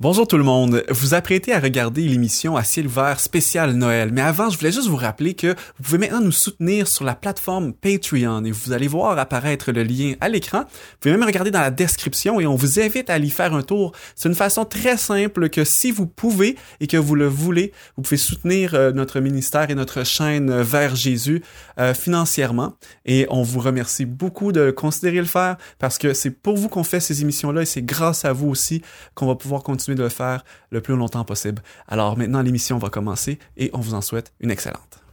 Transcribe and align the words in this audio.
Bonjour 0.00 0.26
tout 0.26 0.36
le 0.36 0.42
monde. 0.42 0.82
Vous 0.88 1.14
apprêtez 1.14 1.52
à 1.52 1.60
regarder 1.60 2.02
l'émission 2.02 2.56
à 2.56 2.64
ciel 2.64 2.88
ouvert 2.88 3.20
spécial 3.20 3.74
Noël. 3.74 4.10
Mais 4.12 4.22
avant, 4.22 4.50
je 4.50 4.58
voulais 4.58 4.72
juste 4.72 4.88
vous 4.88 4.96
rappeler 4.96 5.34
que 5.34 5.54
vous 5.54 5.84
pouvez 5.84 5.98
maintenant 5.98 6.20
nous 6.20 6.32
soutenir 6.32 6.88
sur 6.88 7.04
la 7.04 7.14
plateforme 7.14 7.72
Patreon 7.72 8.44
et 8.44 8.50
vous 8.50 8.72
allez 8.72 8.88
voir 8.88 9.16
apparaître 9.16 9.70
le 9.70 9.84
lien 9.84 10.14
à 10.20 10.28
l'écran. 10.28 10.62
Vous 10.62 10.96
pouvez 10.98 11.16
même 11.16 11.22
regarder 11.22 11.52
dans 11.52 11.60
la 11.60 11.70
description 11.70 12.40
et 12.40 12.46
on 12.46 12.56
vous 12.56 12.80
invite 12.80 13.08
à 13.08 13.14
aller 13.14 13.28
faire 13.28 13.54
un 13.54 13.62
tour. 13.62 13.92
C'est 14.16 14.28
une 14.28 14.34
façon 14.34 14.64
très 14.64 14.96
simple 14.96 15.48
que 15.48 15.62
si 15.62 15.92
vous 15.92 16.08
pouvez 16.08 16.56
et 16.80 16.88
que 16.88 16.96
vous 16.96 17.14
le 17.14 17.28
voulez, 17.28 17.72
vous 17.96 18.02
pouvez 18.02 18.16
soutenir 18.16 18.74
euh, 18.74 18.90
notre 18.90 19.20
ministère 19.20 19.70
et 19.70 19.76
notre 19.76 20.04
chaîne 20.04 20.60
vers 20.60 20.96
Jésus 20.96 21.40
euh, 21.78 21.94
financièrement. 21.94 22.74
Et 23.06 23.28
on 23.30 23.44
vous 23.44 23.60
remercie 23.60 24.06
beaucoup 24.06 24.50
de 24.50 24.72
considérer 24.72 25.18
le 25.18 25.24
faire 25.24 25.56
parce 25.78 25.98
que 25.98 26.14
c'est 26.14 26.32
pour 26.32 26.56
vous 26.56 26.68
qu'on 26.68 26.82
fait 26.82 26.98
ces 26.98 27.22
émissions-là 27.22 27.62
et 27.62 27.66
c'est 27.66 27.82
grâce 27.82 28.24
à 28.24 28.32
vous 28.32 28.48
aussi 28.48 28.82
qu'on 29.14 29.28
va 29.28 29.36
pouvoir 29.36 29.62
continuer 29.62 29.83
de 29.92 30.02
le 30.02 30.08
faire 30.08 30.44
le 30.70 30.80
plus 30.80 30.96
longtemps 30.96 31.24
possible. 31.24 31.62
Alors 31.88 32.16
maintenant, 32.16 32.40
l'émission 32.40 32.78
va 32.78 32.88
commencer 32.88 33.38
et 33.56 33.70
on 33.74 33.80
vous 33.80 33.94
en 33.94 34.00
souhaite 34.00 34.32
une 34.40 34.50
excellente. 34.50 35.04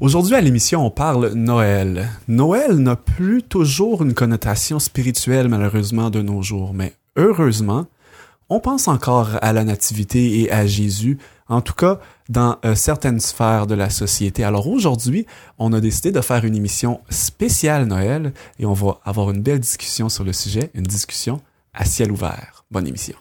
Aujourd'hui 0.00 0.34
à 0.34 0.40
l'émission, 0.40 0.86
on 0.86 0.90
parle 0.90 1.32
Noël. 1.34 2.08
Noël 2.26 2.78
n'a 2.78 2.96
plus 2.96 3.42
toujours 3.42 4.02
une 4.02 4.14
connotation 4.14 4.78
spirituelle 4.78 5.48
malheureusement 5.48 6.08
de 6.08 6.22
nos 6.22 6.40
jours, 6.40 6.72
mais 6.72 6.94
heureusement, 7.16 7.86
on 8.48 8.60
pense 8.60 8.88
encore 8.88 9.28
à 9.42 9.52
la 9.52 9.62
nativité 9.62 10.40
et 10.40 10.50
à 10.50 10.66
Jésus, 10.66 11.18
en 11.48 11.60
tout 11.60 11.74
cas 11.74 12.00
dans 12.30 12.56
euh, 12.64 12.74
certaines 12.74 13.20
sphères 13.20 13.66
de 13.66 13.74
la 13.74 13.90
société. 13.90 14.42
Alors 14.42 14.68
aujourd'hui, 14.68 15.26
on 15.58 15.72
a 15.74 15.80
décidé 15.80 16.12
de 16.12 16.20
faire 16.22 16.44
une 16.46 16.56
émission 16.56 17.00
spéciale 17.10 17.84
Noël 17.84 18.32
et 18.58 18.64
on 18.64 18.72
va 18.72 19.00
avoir 19.04 19.30
une 19.30 19.42
belle 19.42 19.60
discussion 19.60 20.08
sur 20.08 20.24
le 20.24 20.32
sujet, 20.32 20.70
une 20.74 20.84
discussion 20.84 21.42
à 21.74 21.84
ciel 21.84 22.12
ouvert. 22.12 22.64
Bonne 22.70 22.86
émission. 22.86 23.16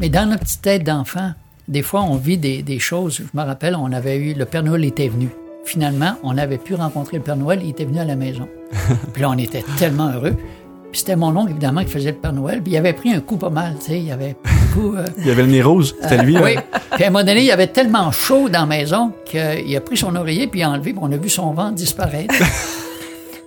Mais 0.00 0.08
dans 0.08 0.28
notre 0.28 0.44
petite 0.44 0.62
tête 0.62 0.84
d'enfant, 0.84 1.32
des 1.68 1.82
fois, 1.82 2.02
on 2.02 2.16
vit 2.16 2.38
des, 2.38 2.62
des, 2.62 2.78
choses. 2.78 3.16
Je 3.16 3.38
me 3.38 3.44
rappelle, 3.44 3.74
on 3.74 3.92
avait 3.92 4.16
eu, 4.16 4.34
le 4.34 4.44
Père 4.44 4.62
Noël 4.62 4.84
était 4.84 5.08
venu. 5.08 5.28
Finalement, 5.64 6.14
on 6.22 6.38
avait 6.38 6.58
pu 6.58 6.74
rencontrer 6.74 7.16
le 7.16 7.22
Père 7.22 7.36
Noël, 7.36 7.60
il 7.62 7.70
était 7.70 7.84
venu 7.84 7.98
à 7.98 8.04
la 8.04 8.14
maison. 8.14 8.48
puis 9.12 9.22
là, 9.22 9.30
on 9.30 9.38
était 9.38 9.64
tellement 9.78 10.12
heureux. 10.12 10.36
Puis 10.92 11.00
c'était 11.00 11.16
mon 11.16 11.36
oncle, 11.36 11.50
évidemment, 11.50 11.82
qui 11.82 11.90
faisait 11.90 12.12
le 12.12 12.18
Père 12.18 12.32
Noël. 12.32 12.62
Puis 12.62 12.72
il 12.72 12.76
avait 12.76 12.92
pris 12.92 13.12
un 13.12 13.20
coup 13.20 13.36
pas 13.36 13.50
mal, 13.50 13.76
tu 13.80 13.86
sais. 13.86 14.00
Il 14.00 14.12
avait 14.12 14.36
coup, 14.72 14.94
euh, 14.94 15.06
il 15.18 15.30
avait 15.30 15.42
le 15.42 15.48
nez 15.48 15.62
rouge, 15.62 15.94
c'était 16.00 16.22
lui. 16.22 16.36
Euh, 16.36 16.42
oui. 16.44 16.56
Puis 16.92 17.04
à 17.04 17.08
un 17.08 17.10
moment 17.10 17.24
donné, 17.24 17.42
il 17.42 17.50
avait 17.50 17.66
tellement 17.66 18.12
chaud 18.12 18.48
dans 18.48 18.60
la 18.60 18.66
maison 18.66 19.12
qu'il 19.24 19.76
a 19.76 19.80
pris 19.80 19.96
son 19.96 20.14
oreiller, 20.14 20.46
puis 20.46 20.60
il 20.60 20.62
a 20.62 20.70
enlevé, 20.70 20.92
puis 20.92 21.02
on 21.02 21.10
a 21.10 21.16
vu 21.16 21.28
son 21.28 21.52
ventre 21.52 21.74
disparaître. 21.74 22.34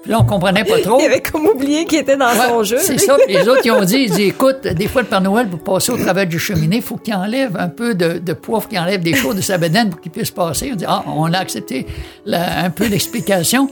Puis 0.02 0.12
là, 0.12 0.20
on 0.22 0.26
comprenait 0.26 0.64
pas 0.64 0.80
trop. 0.80 0.98
Il 1.02 1.06
avait 1.06 1.22
comme 1.22 1.46
oublié 1.46 1.84
qu'il 1.86 2.00
était 2.00 2.16
dans 2.16 2.28
Ouais, 2.30 2.48
son 2.48 2.64
jeu. 2.64 2.78
C'est 2.80 2.98
ça. 2.98 3.18
Puis 3.26 3.36
les 3.36 3.48
autres, 3.50 3.62
ils 3.66 3.72
ont 3.72 3.84
dit, 3.84 3.98
ils 4.08 4.12
dit, 4.12 4.24
écoute, 4.24 4.62
des 4.66 4.88
fois, 4.88 5.02
le 5.02 5.08
Père 5.10 5.20
Noël, 5.20 5.48
pour 5.50 5.60
passer 5.60 5.92
au 5.92 5.98
travers 5.98 6.26
du 6.26 6.40
cheminée, 6.40 6.78
il 6.78 6.82
faut 6.82 6.96
qu'il 6.96 7.14
enlève 7.14 7.58
un 7.58 7.68
peu 7.68 7.96
de, 7.96 8.22
faut 8.42 8.60
qu'il 8.62 8.80
enlève 8.80 9.02
des 9.04 9.14
choses 9.14 9.36
de 9.36 9.42
sa 9.42 9.58
bedaine 9.58 9.90
pour 9.90 10.00
qu'il 10.00 10.12
puisse 10.12 10.32
passer. 10.32 10.70
On 10.72 10.76
dit, 10.78 10.86
ah, 10.88 11.04
on 11.08 11.34
a 11.34 11.38
accepté 11.38 11.86
la- 12.26 12.64
un 12.64 12.70
peu 12.70 12.88
l'explication. 12.88 13.68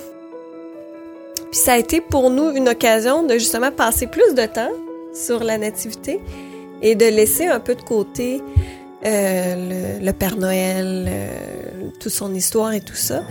Puis 1.52 1.59
ça 1.61 1.73
a 1.73 1.78
été 1.78 2.02
pour 2.02 2.30
nous 2.30 2.52
une 2.56 2.67
occasion 2.67 3.23
de 3.23 3.34
justement 3.36 3.72
passer 3.72 4.08
plus 4.08 4.36
de 4.36 4.45
temps 4.45 4.69
sur 5.14 5.44
la 5.44 5.58
nativité 5.58 6.19
et 6.81 6.95
de 6.95 7.06
laisser 7.06 7.47
un 7.47 7.59
peu 7.62 7.73
de 7.73 7.81
côté 7.81 8.41
euh, 9.06 9.97
le, 10.00 10.06
le 10.06 10.12
Père 10.14 10.36
Noël, 10.36 11.06
euh, 11.08 11.30
toute 12.02 12.12
son 12.12 12.34
histoire 12.36 12.73
et 12.73 12.81
tout 12.81 12.95
ça. 12.95 13.23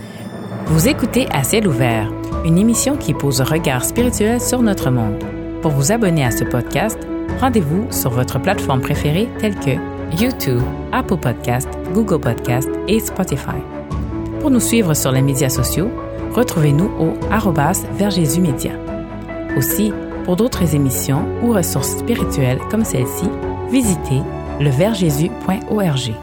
Vous 0.66 0.88
écoutez 0.88 1.28
À 1.32 1.44
ciel 1.44 1.68
ouvert, 1.68 2.10
une 2.46 2.58
émission 2.58 2.96
qui 2.96 3.12
pose 3.12 3.40
un 3.40 3.44
regard 3.44 3.84
spirituel 3.84 4.40
sur 4.40 4.62
notre 4.62 4.90
monde. 4.90 5.22
Pour 5.62 5.72
vous 5.72 5.90
abonner 5.90 6.24
à 6.24 6.30
ce 6.30 6.44
podcast, 6.44 6.96
rendez-vous 7.40 7.90
sur 7.90 8.10
votre 8.10 8.40
plateforme 8.40 8.80
préférée 8.80 9.28
telle 9.40 9.56
que 9.56 9.72
YouTube, 10.16 10.62
Apple 10.92 11.16
Podcast, 11.16 11.68
Google 11.92 12.20
Podcast 12.20 12.68
et 12.86 13.00
Spotify. 13.00 13.58
Pour 14.40 14.50
nous 14.50 14.60
suivre 14.60 14.94
sur 14.94 15.10
les 15.10 15.22
médias 15.22 15.48
sociaux, 15.48 15.90
retrouvez-nous 16.34 16.90
au 17.00 17.14
arrobas 17.32 17.82
Média. 18.38 18.72
Aussi, 19.56 19.92
pour 20.24 20.36
d'autres 20.36 20.72
émissions 20.72 21.26
ou 21.42 21.52
ressources 21.52 21.98
spirituelles 21.98 22.60
comme 22.70 22.84
celle-ci, 22.84 23.28
visitez 23.70 24.22
leversjésus.org. 24.60 26.14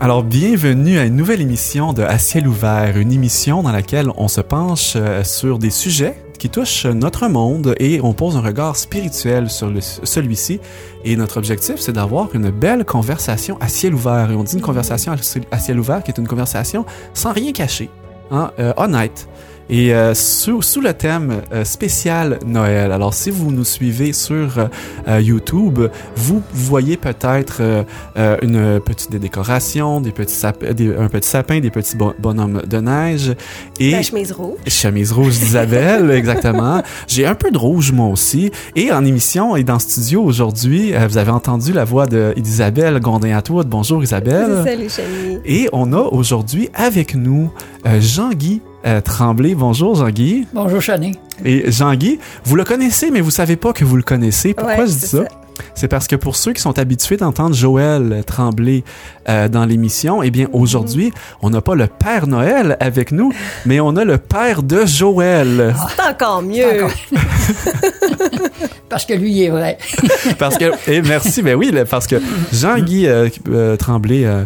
Alors, 0.00 0.22
bienvenue 0.22 0.98
à 0.98 1.04
une 1.04 1.16
nouvelle 1.16 1.40
émission 1.40 1.92
de 1.92 2.02
À 2.02 2.18
ciel 2.18 2.46
ouvert, 2.46 2.98
une 2.98 3.12
émission 3.12 3.62
dans 3.62 3.72
laquelle 3.72 4.10
on 4.16 4.28
se 4.28 4.40
penche 4.40 4.94
euh, 4.96 5.24
sur 5.24 5.58
des 5.58 5.70
sujets 5.70 6.16
qui 6.38 6.50
touchent 6.50 6.84
notre 6.84 7.28
monde 7.28 7.74
et 7.78 8.00
on 8.02 8.12
pose 8.12 8.36
un 8.36 8.40
regard 8.40 8.76
spirituel 8.76 9.48
sur 9.48 9.72
celui-ci. 10.02 10.60
Et 11.04 11.16
notre 11.16 11.38
objectif, 11.38 11.76
c'est 11.78 11.92
d'avoir 11.92 12.28
une 12.34 12.50
belle 12.50 12.84
conversation 12.84 13.56
à 13.60 13.68
ciel 13.68 13.94
ouvert. 13.94 14.30
Et 14.30 14.34
on 14.34 14.42
dit 14.44 14.54
une 14.56 14.60
conversation 14.60 15.12
à 15.12 15.16
ciel- 15.16 15.44
à 15.50 15.58
ciel 15.58 15.78
ouvert 15.78 16.02
qui 16.02 16.10
est 16.10 16.18
une 16.18 16.28
conversation 16.28 16.84
sans 17.14 17.32
rien 17.32 17.52
cacher, 17.52 17.88
hein, 18.30 18.50
euh, 18.58 18.74
honnête. 18.76 19.28
Et 19.70 19.94
euh, 19.94 20.12
sous, 20.14 20.60
sous 20.62 20.80
le 20.82 20.92
thème 20.92 21.40
euh, 21.52 21.64
spécial 21.64 22.38
Noël. 22.46 22.92
Alors, 22.92 23.14
si 23.14 23.30
vous 23.30 23.50
nous 23.50 23.64
suivez 23.64 24.12
sur 24.12 24.58
euh, 24.58 24.66
euh, 25.08 25.20
YouTube, 25.20 25.80
vous 26.16 26.42
voyez 26.52 26.96
peut-être 26.98 27.58
euh, 27.60 27.82
euh, 28.18 28.36
une 28.42 28.78
petite 28.80 29.16
décoration, 29.16 30.00
des 30.02 30.10
petits 30.12 30.34
sap- 30.34 30.64
des- 30.64 30.94
un 30.94 31.08
petit 31.08 31.28
sapin, 31.28 31.60
des 31.60 31.70
petits 31.70 31.96
bon- 31.96 32.12
bonhommes 32.18 32.62
de 32.68 32.76
neige 32.78 33.34
et 33.80 33.92
La 33.92 34.02
chemise 34.02 34.32
rouge. 34.32 34.58
chemise 34.66 35.12
rouge 35.12 35.38
d'Isabelle, 35.38 36.10
exactement. 36.14 36.82
J'ai 37.08 37.24
un 37.26 37.34
peu 37.34 37.50
de 37.50 37.58
rouge 37.58 37.90
moi 37.92 38.08
aussi. 38.08 38.50
Et 38.76 38.92
en 38.92 39.04
émission 39.04 39.56
et 39.56 39.64
dans 39.64 39.74
le 39.74 39.80
studio 39.80 40.22
aujourd'hui, 40.22 40.94
euh, 40.94 41.06
vous 41.08 41.16
avez 41.16 41.30
entendu 41.30 41.72
la 41.72 41.84
voix 41.84 42.06
d'Isabelle 42.06 43.00
Gondin-Atwood. 43.00 43.66
Bonjour 43.68 44.02
Isabelle. 44.02 44.62
Salut, 44.64 44.90
Chani. 44.90 45.38
Et 45.46 45.68
on 45.72 45.92
a 45.94 46.00
aujourd'hui 46.02 46.68
avec 46.74 47.14
nous 47.14 47.50
euh, 47.86 48.00
Jean-Guy 48.00 48.60
euh, 48.86 49.00
Tremblay. 49.00 49.54
Bonjour 49.54 49.94
Jean-Guy. 49.94 50.46
Bonjour, 50.52 50.80
Chani. 50.80 51.18
Et 51.44 51.70
Jean-Guy, 51.70 52.18
vous 52.44 52.56
le 52.56 52.64
connaissez, 52.64 53.10
mais 53.10 53.20
vous 53.20 53.30
savez 53.30 53.56
pas 53.56 53.72
que 53.72 53.84
vous 53.84 53.96
le 53.96 54.02
connaissez. 54.02 54.54
Pourquoi 54.54 54.76
Ouais, 54.76 54.86
je 54.86 54.92
dis 54.92 55.06
ça? 55.06 55.18
ça? 55.18 55.24
C'est 55.76 55.86
parce 55.86 56.08
que 56.08 56.16
pour 56.16 56.34
ceux 56.34 56.52
qui 56.52 56.60
sont 56.60 56.76
habitués 56.80 57.16
d'entendre 57.16 57.54
Joël 57.54 58.24
Tremblay 58.26 58.82
euh, 59.28 59.48
dans 59.48 59.64
l'émission, 59.64 60.20
eh 60.20 60.32
bien 60.32 60.48
aujourd'hui, 60.52 61.12
on 61.42 61.50
n'a 61.50 61.60
pas 61.60 61.76
le 61.76 61.86
Père 61.86 62.26
Noël 62.26 62.76
avec 62.80 63.12
nous, 63.12 63.32
mais 63.64 63.78
on 63.78 63.94
a 63.96 64.04
le 64.04 64.18
Père 64.18 64.64
de 64.64 64.84
Joël. 64.84 65.72
C'est 65.96 66.02
encore 66.02 66.42
mieux. 66.42 66.84
Encore. 66.84 66.90
Parce 68.88 69.06
que 69.06 69.14
lui, 69.14 69.30
il 69.32 69.42
est 69.44 69.50
vrai. 69.50 69.78
Parce 70.38 70.58
que, 70.58 70.72
et 70.90 71.02
merci, 71.02 71.42
ben 71.42 71.54
oui, 71.56 71.72
parce 71.88 72.06
que 72.06 72.16
Jean-Guy 72.52 73.06
euh, 73.06 73.28
euh, 73.48 73.76
Tremblay 73.76 74.24
euh, 74.24 74.44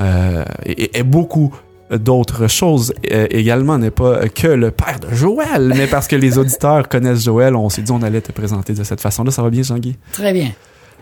euh, 0.00 0.44
est, 0.66 0.96
est 0.96 1.02
beaucoup 1.02 1.52
d'autres 1.98 2.48
choses 2.48 2.92
euh, 3.12 3.26
également 3.30 3.78
n'est 3.78 3.90
pas 3.90 4.28
que 4.28 4.48
le 4.48 4.70
père 4.70 5.00
de 5.00 5.14
Joël 5.14 5.72
mais 5.76 5.86
parce 5.86 6.08
que 6.08 6.16
les 6.16 6.38
auditeurs 6.38 6.88
connaissent 6.88 7.24
Joël 7.24 7.56
on 7.56 7.68
s'est 7.68 7.82
dit 7.82 7.92
on 7.92 8.02
allait 8.02 8.20
te 8.20 8.32
présenter 8.32 8.72
de 8.72 8.84
cette 8.84 9.00
façon 9.00 9.24
là 9.24 9.30
ça 9.30 9.42
va 9.42 9.50
bien 9.50 9.62
Jean-Guy? 9.62 9.96
Très 10.12 10.32
bien. 10.32 10.50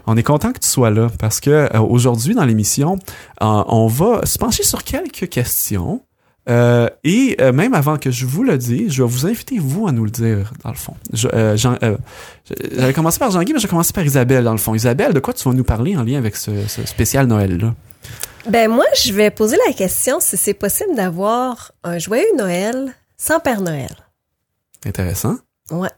On 0.07 0.17
est 0.17 0.23
content 0.23 0.53
que 0.53 0.59
tu 0.59 0.69
sois 0.69 0.91
là 0.91 1.09
parce 1.19 1.41
que 1.41 1.51
euh, 1.51 1.81
aujourd'hui 1.81 2.35
dans 2.35 2.45
l'émission, 2.45 2.99
euh, 3.43 3.63
on 3.69 3.87
va 3.87 4.25
se 4.25 4.39
pencher 4.39 4.63
sur 4.63 4.85
quelques 4.85 5.29
questions. 5.29 6.03
Euh, 6.49 6.89
et 7.05 7.37
même 7.55 7.73
avant 7.73 7.99
que 7.99 8.11
je 8.11 8.27
vous 8.27 8.43
le 8.43 8.59
dise, 8.59 8.93
je 8.93 9.05
vais 9.05 9.09
vous 9.09 9.27
inviter 9.27 9.61
vous 9.61 9.87
à 9.87 9.93
nous 9.93 10.05
le 10.05 10.11
dire 10.11 10.53
dans 10.65 10.71
le 10.71 10.77
fond. 10.77 10.95
J'avais 11.13 12.93
commencé 12.93 13.21
par 13.21 13.31
Jean-Guy, 13.31 13.53
mais 13.53 13.61
je 13.61 13.67
vais 13.67 13.71
commencer 13.71 13.93
par 13.93 14.05
Isabelle 14.05 14.43
dans 14.43 14.51
le 14.51 14.59
fond. 14.59 14.75
Isabelle, 14.75 15.13
de 15.13 15.21
quoi 15.21 15.35
tu 15.35 15.49
vas 15.49 15.55
nous 15.55 15.63
parler 15.63 15.97
en 15.97 16.03
lien 16.03 16.19
avec 16.19 16.35
ce, 16.35 16.51
ce 16.67 16.85
spécial 16.85 17.29
Noël 17.29 17.59
là 17.59 17.75
Ben 18.47 18.69
moi, 18.69 18.85
je 19.03 19.13
vais 19.13 19.31
poser 19.31 19.57
la 19.67 19.73
question 19.73 20.19
si 20.21 20.37
c'est 20.37 20.55
possible 20.55 20.95
d'avoir 20.95 21.73
un 21.85 21.99
joyeux 21.99 22.27
Noël 22.37 22.93
sans 23.17 23.39
Père 23.41 23.61
Noël. 23.61 23.95
Intéressant. 24.85 25.37
Ouais. 25.71 25.89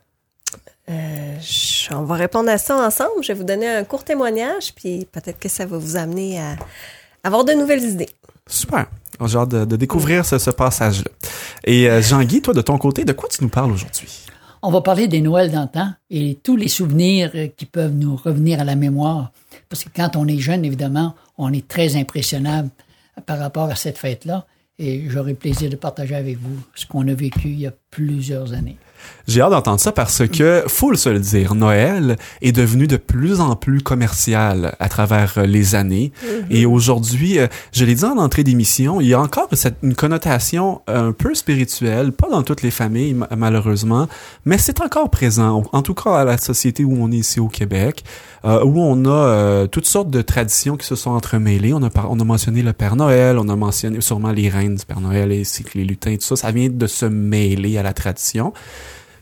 Euh, 0.89 1.35
je- 1.41 1.91
on 1.93 2.03
va 2.03 2.15
répondre 2.15 2.49
à 2.49 2.59
ça 2.59 2.75
ensemble. 2.77 3.23
Je 3.23 3.29
vais 3.29 3.33
vous 3.33 3.43
donner 3.43 3.67
un 3.67 3.83
court 3.83 4.03
témoignage, 4.03 4.73
puis 4.75 5.07
peut-être 5.11 5.39
que 5.39 5.49
ça 5.49 5.65
va 5.65 5.77
vous 5.77 5.95
amener 5.97 6.39
à 6.39 6.55
avoir 7.23 7.43
de 7.45 7.53
nouvelles 7.53 7.83
idées. 7.83 8.09
Super. 8.47 8.85
J'ai 9.25 9.37
hâte 9.37 9.49
de, 9.49 9.65
de 9.65 9.75
découvrir 9.75 10.23
ce, 10.25 10.37
ce 10.37 10.51
passage-là. 10.51 11.09
Et 11.63 11.89
euh, 11.89 12.01
Jean-Guy, 12.01 12.41
toi 12.41 12.53
de 12.53 12.61
ton 12.61 12.77
côté, 12.77 13.05
de 13.05 13.13
quoi 13.13 13.27
tu 13.29 13.41
nous 13.41 13.49
parles 13.49 13.71
aujourd'hui? 13.71 14.24
On 14.67 14.71
va 14.71 14.81
parler 14.81 15.07
des 15.07 15.21
Noëls 15.21 15.51
d'antan 15.51 15.91
et 16.09 16.39
tous 16.41 16.55
les 16.55 16.69
souvenirs 16.69 17.29
euh, 17.35 17.49
qui 17.55 17.67
peuvent 17.67 17.93
nous 17.93 18.15
revenir 18.15 18.59
à 18.59 18.63
la 18.63 18.75
mémoire. 18.75 19.31
Parce 19.69 19.83
que 19.83 19.89
quand 19.95 20.15
on 20.15 20.27
est 20.27 20.39
jeune, 20.39 20.65
évidemment, 20.65 21.13
on 21.37 21.53
est 21.53 21.67
très 21.67 21.95
impressionnable 21.95 22.71
par 23.27 23.37
rapport 23.37 23.69
à 23.69 23.75
cette 23.75 23.99
fête-là. 23.99 24.47
Et 24.79 25.07
j'aurai 25.07 25.35
plaisir 25.35 25.69
de 25.69 25.75
partager 25.75 26.15
avec 26.15 26.39
vous 26.39 26.57
ce 26.73 26.87
qu'on 26.87 27.07
a 27.07 27.13
vécu 27.13 27.49
il 27.49 27.59
y 27.59 27.67
a 27.67 27.73
plusieurs 27.91 28.53
années. 28.53 28.77
J'ai 29.27 29.41
hâte 29.41 29.51
d'entendre 29.51 29.79
ça 29.79 29.91
parce 29.91 30.27
que, 30.27 30.63
faut 30.67 30.91
le 30.91 30.97
se 30.97 31.09
le 31.09 31.19
dire, 31.19 31.55
Noël 31.55 32.15
est 32.43 32.51
devenu 32.51 32.85
de 32.85 32.97
plus 32.97 33.39
en 33.39 33.55
plus 33.55 33.81
commercial 33.81 34.75
à 34.79 34.87
travers 34.87 35.33
euh, 35.37 35.45
les 35.47 35.73
années. 35.73 36.11
Et 36.51 36.65
aujourd'hui, 36.67 37.39
euh, 37.39 37.47
je 37.71 37.85
l'ai 37.85 37.95
dit 37.95 38.05
en 38.05 38.17
entrée 38.19 38.43
d'émission, 38.43 39.01
il 39.01 39.07
y 39.07 39.13
a 39.15 39.19
encore 39.19 39.47
cette, 39.53 39.77
une 39.81 39.95
connotation 39.95 40.81
un 40.87 41.11
peu 41.11 41.33
spirituelle, 41.33 42.11
pas 42.11 42.29
dans 42.29 42.43
toutes 42.43 42.61
les 42.61 42.69
familles 42.71 43.15
ma- 43.15 43.29
malheureusement, 43.35 44.07
mais 44.45 44.57
c'est 44.59 44.79
encore 44.81 45.09
présent, 45.09 45.63
en 45.71 45.81
tout 45.81 45.95
cas 45.95 46.17
à 46.17 46.23
la 46.23 46.37
société 46.37 46.83
où 46.83 46.95
on 46.99 47.11
est 47.11 47.17
ici 47.17 47.39
au 47.39 47.47
Québec, 47.47 48.03
euh, 48.45 48.63
où 48.63 48.79
on 48.79 49.05
a 49.05 49.09
euh, 49.09 49.67
toutes 49.67 49.87
sortes 49.87 50.11
de 50.11 50.21
traditions 50.21 50.77
qui 50.77 50.85
se 50.85 50.95
sont 50.95 51.11
entremêlées. 51.11 51.73
On 51.73 51.81
a, 51.81 51.89
par- 51.89 52.11
on 52.11 52.19
a 52.19 52.23
mentionné 52.23 52.61
le 52.61 52.73
Père 52.73 52.95
Noël, 52.95 53.39
on 53.39 53.49
a 53.49 53.55
mentionné 53.55 54.01
sûrement 54.01 54.31
les 54.31 54.49
reines 54.49 54.75
du 54.75 54.85
Père 54.85 55.01
Noël 55.01 55.31
et 55.31 55.41
les 55.73 55.83
lutins, 55.83 56.13
tout 56.15 56.21
ça, 56.21 56.35
ça 56.35 56.51
vient 56.51 56.69
de 56.69 56.85
se 56.87 57.05
mêler 57.07 57.77
à 57.79 57.83
la 57.83 57.93
tradition. 57.93 58.53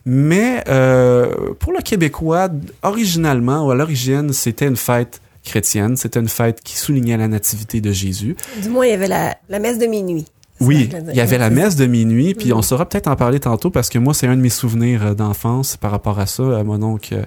Mais 0.06 0.64
euh, 0.68 1.54
pour 1.60 1.72
le 1.72 1.82
Québécois, 1.82 2.50
originalement 2.82 3.66
ou 3.66 3.72
à 3.72 3.76
l'origine, 3.76 4.34
c'était 4.34 4.68
une 4.68 4.76
fête 4.76 5.22
chrétienne, 5.44 5.98
c'était 5.98 6.20
une 6.20 6.30
fête 6.30 6.62
qui 6.62 6.78
soulignait 6.78 7.18
la 7.18 7.28
nativité 7.28 7.82
de 7.82 7.92
Jésus. 7.92 8.36
Du 8.62 8.70
moins, 8.70 8.86
il 8.86 8.92
y 8.92 8.94
avait 8.94 9.08
la, 9.08 9.38
la 9.50 9.60
messe 9.60 9.78
de 9.78 9.86
minuit. 9.86 10.26
Oui, 10.60 10.90
il 11.10 11.16
y 11.16 11.20
avait 11.20 11.38
la 11.38 11.50
dire. 11.50 11.64
messe 11.64 11.76
de 11.76 11.86
minuit, 11.86 12.36
puis 12.36 12.54
on 12.54 12.62
saura 12.62 12.88
peut-être 12.88 13.08
en 13.08 13.16
parler 13.16 13.40
tantôt 13.40 13.70
parce 13.70 13.90
que 13.90 13.98
moi, 13.98 14.14
c'est 14.14 14.28
un 14.28 14.36
de 14.36 14.42
mes 14.42 14.50
souvenirs 14.50 15.08
euh, 15.08 15.14
d'enfance 15.14 15.78
par 15.78 15.92
rapport 15.92 16.20
à 16.20 16.26
ça. 16.26 16.44
Euh, 16.44 16.64
mon 16.64 16.82
oncle 16.84 17.26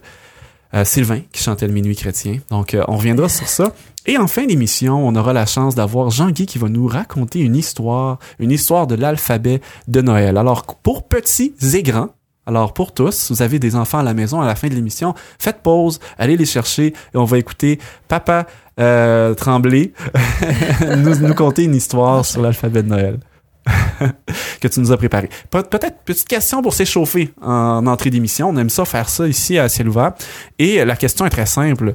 euh, 0.75 0.85
Sylvain 0.85 1.21
qui 1.33 1.43
chantait 1.43 1.67
le 1.67 1.73
minuit 1.73 1.97
chrétien. 1.97 2.39
Donc, 2.51 2.75
euh, 2.75 2.83
on 2.89 2.97
reviendra 2.97 3.29
sur 3.29 3.49
ça. 3.49 3.73
Et 4.07 4.19
en 4.19 4.27
fin 4.27 4.47
d'émission, 4.47 5.07
on 5.07 5.15
aura 5.15 5.33
la 5.33 5.47
chance 5.47 5.75
d'avoir 5.75 6.11
Jean-Guy 6.11 6.47
qui 6.47 6.59
va 6.59 6.69
nous 6.69 6.87
raconter 6.87 7.41
une 7.41 7.57
histoire, 7.57 8.19
une 8.39 8.51
histoire 8.51 8.87
de 8.87 8.95
l'alphabet 8.95 9.61
de 9.89 10.01
Noël. 10.01 10.37
Alors, 10.37 10.65
pour 10.65 11.05
petits 11.05 11.55
et 11.75 11.83
grands, 11.83 12.11
alors 12.47 12.73
pour 12.75 12.93
tous, 12.95 13.31
vous 13.31 13.43
avez 13.43 13.59
des 13.59 13.75
enfants 13.77 13.99
à 13.99 14.03
la 14.03 14.15
maison 14.15 14.41
à 14.41 14.47
la 14.47 14.55
fin 14.55 14.69
de 14.69 14.75
l'émission, 14.75 15.15
faites 15.39 15.63
pause, 15.63 15.99
allez 16.17 16.37
les 16.37 16.47
chercher 16.47 16.87
et 17.13 17.17
on 17.17 17.25
va 17.25 17.39
écouter 17.39 17.79
Papa 18.09 18.47
euh, 18.79 19.35
Tremblay 19.35 19.93
nous, 20.99 21.17
nous 21.17 21.35
conter 21.35 21.65
une 21.65 21.75
histoire 21.75 22.25
sur 22.25 22.41
l'alphabet 22.43 22.83
de 22.83 22.89
Noël 22.89 23.19
que 24.61 24.69
tu 24.69 24.79
nous 24.79 24.93
as 24.93 24.97
préparé. 24.97 25.29
Pe- 25.51 25.63
Peut-être 25.69 25.99
petite 26.05 26.29
question 26.29 26.63
pour 26.63 26.73
s'échauffer 26.73 27.35
en 27.43 27.85
entrée 27.89 28.11
d'émission. 28.11 28.51
On 28.51 28.57
aime 28.59 28.71
ça 28.71 28.85
faire 28.85 29.09
ça 29.09 29.27
ici 29.27 29.59
à 29.59 29.69
ciel 29.69 29.89
ouvert. 29.89 30.13
Et 30.61 30.85
la 30.85 30.95
question 30.95 31.27
est 31.27 31.31
très 31.31 31.47
simple. 31.47 31.95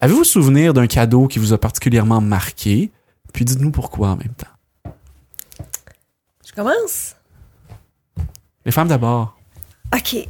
Avez-vous 0.00 0.24
souvenir 0.24 0.72
d'un 0.72 0.86
cadeau 0.86 1.26
qui 1.26 1.38
vous 1.38 1.52
a 1.52 1.58
particulièrement 1.58 2.22
marqué? 2.22 2.90
Puis 3.34 3.44
dites-nous 3.44 3.70
pourquoi 3.70 4.08
en 4.08 4.16
même 4.16 4.32
temps. 4.34 4.92
Je 6.46 6.52
commence? 6.54 7.16
Les 8.64 8.72
femmes 8.72 8.88
d'abord. 8.88 9.36
OK. 9.94 10.28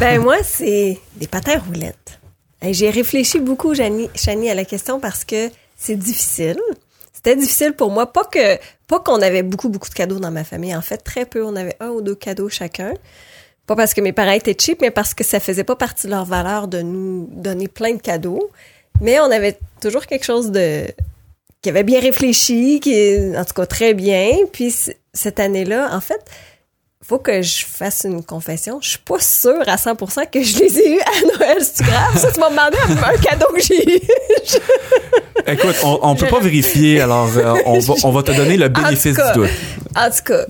Ben 0.00 0.20
moi, 0.20 0.36
c'est 0.42 0.98
des 1.16 1.26
patins 1.26 1.58
roulettes. 1.58 2.18
Et 2.62 2.72
J'ai 2.72 2.90
réfléchi 2.90 3.40
beaucoup, 3.40 3.74
Chani, 3.74 4.50
à 4.50 4.54
la 4.54 4.64
question 4.64 5.00
parce 5.00 5.24
que 5.24 5.50
c'est 5.76 5.96
difficile. 5.96 6.60
C'était 7.12 7.36
difficile 7.36 7.72
pour 7.74 7.90
moi. 7.90 8.12
Pas 8.12 8.24
que 8.24 8.58
pas 8.86 9.00
qu'on 9.00 9.20
avait 9.20 9.42
beaucoup, 9.42 9.68
beaucoup 9.68 9.88
de 9.88 9.94
cadeaux 9.94 10.18
dans 10.18 10.30
ma 10.30 10.44
famille. 10.44 10.74
En 10.74 10.82
fait, 10.82 10.98
très 10.98 11.26
peu. 11.26 11.44
On 11.44 11.56
avait 11.56 11.76
un 11.80 11.88
ou 11.88 12.00
deux 12.00 12.14
cadeaux 12.14 12.48
chacun. 12.48 12.94
Pas 13.66 13.76
parce 13.76 13.94
que 13.94 14.00
mes 14.00 14.12
parents 14.12 14.32
étaient 14.32 14.56
cheap, 14.58 14.80
mais 14.80 14.90
parce 14.90 15.14
que 15.14 15.24
ça 15.24 15.40
faisait 15.40 15.64
pas 15.64 15.76
partie 15.76 16.06
de 16.06 16.12
leur 16.12 16.24
valeur 16.24 16.68
de 16.68 16.82
nous 16.82 17.28
donner 17.32 17.68
plein 17.68 17.94
de 17.94 18.00
cadeaux. 18.00 18.50
Mais 19.00 19.20
on 19.20 19.30
avait 19.30 19.58
toujours 19.80 20.06
quelque 20.06 20.24
chose 20.24 20.50
de 20.50 20.86
qui 21.62 21.68
avait 21.68 21.84
bien 21.84 22.00
réfléchi, 22.00 22.80
qui 22.80 23.36
en 23.36 23.44
tout 23.44 23.54
cas 23.54 23.66
très 23.66 23.94
bien. 23.94 24.30
Puis 24.52 24.74
cette 25.12 25.38
année-là, 25.38 25.94
en 25.94 26.00
fait, 26.00 26.20
faut 27.04 27.18
que 27.18 27.42
je 27.42 27.64
fasse 27.66 28.04
une 28.04 28.22
confession. 28.24 28.78
Je 28.80 28.90
suis 28.90 28.98
pas 28.98 29.18
sûre 29.18 29.62
à 29.66 29.76
100% 29.76 30.30
que 30.30 30.42
je 30.42 30.58
les 30.58 30.78
ai 30.78 30.94
eus 30.96 31.00
à 31.00 31.38
Noël. 31.38 31.58
C'est 31.60 31.84
grave. 31.84 32.16
Ça, 32.16 32.30
tu 32.32 32.40
m'as 32.40 32.50
demandé 32.50 32.76
un, 32.88 32.92
un 33.12 33.16
cadeau 33.18 33.46
que 33.54 33.60
j'ai 33.60 33.96
eu. 33.96 34.00
Écoute, 35.46 35.76
on, 35.84 35.98
on 36.02 36.14
peut 36.14 36.28
pas 36.28 36.38
vérifier, 36.40 37.00
alors 37.00 37.28
euh, 37.36 37.54
on, 37.66 37.78
va, 37.80 37.94
on 38.04 38.10
va 38.12 38.22
te 38.22 38.30
donner 38.32 38.56
le 38.56 38.68
bénéfice 38.68 39.16
cas, 39.16 39.32
du 39.32 39.40
doute. 39.40 39.50
En 39.96 40.08
tout 40.08 40.22
cas, 40.24 40.46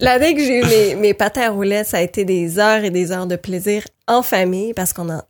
l'année 0.00 0.34
que 0.34 0.40
j'ai 0.40 0.60
eu 0.60 0.64
mes, 0.64 0.94
mes 0.94 1.14
patins 1.14 1.42
à 1.42 1.50
roulettes, 1.50 1.88
ça 1.88 1.98
a 1.98 2.00
été 2.00 2.24
des 2.24 2.58
heures 2.58 2.82
et 2.84 2.90
des 2.90 3.12
heures 3.12 3.26
de 3.26 3.36
plaisir 3.36 3.82
en 4.08 4.22
famille 4.22 4.72
parce 4.72 4.92
qu'on 4.94 5.10
a 5.10 5.24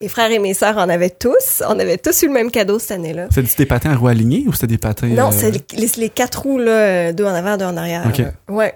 mes 0.00 0.08
frères 0.08 0.30
et 0.32 0.38
mes 0.38 0.54
sœurs 0.54 0.78
en 0.78 0.88
avaient 0.88 1.10
tous. 1.10 1.62
On 1.68 1.78
avait 1.78 1.98
tous 1.98 2.22
eu 2.22 2.26
le 2.28 2.32
même 2.32 2.50
cadeau 2.50 2.78
cette 2.78 2.92
année-là. 2.92 3.26
C'était 3.30 3.54
des 3.58 3.66
patins 3.66 3.92
à 3.92 3.96
roues 3.96 4.08
alignées 4.08 4.44
ou 4.48 4.52
c'était 4.54 4.66
des 4.66 4.78
patins 4.78 5.08
Non, 5.08 5.28
euh, 5.28 5.32
c'est 5.32 5.50
les, 5.76 5.90
les 5.96 6.08
quatre 6.08 6.42
roues, 6.42 6.58
là, 6.58 7.12
deux 7.12 7.24
en 7.24 7.34
avant, 7.34 7.56
deux 7.58 7.66
en 7.66 7.76
arrière. 7.76 8.02
Ok. 8.06 8.24
Ouais. 8.48 8.74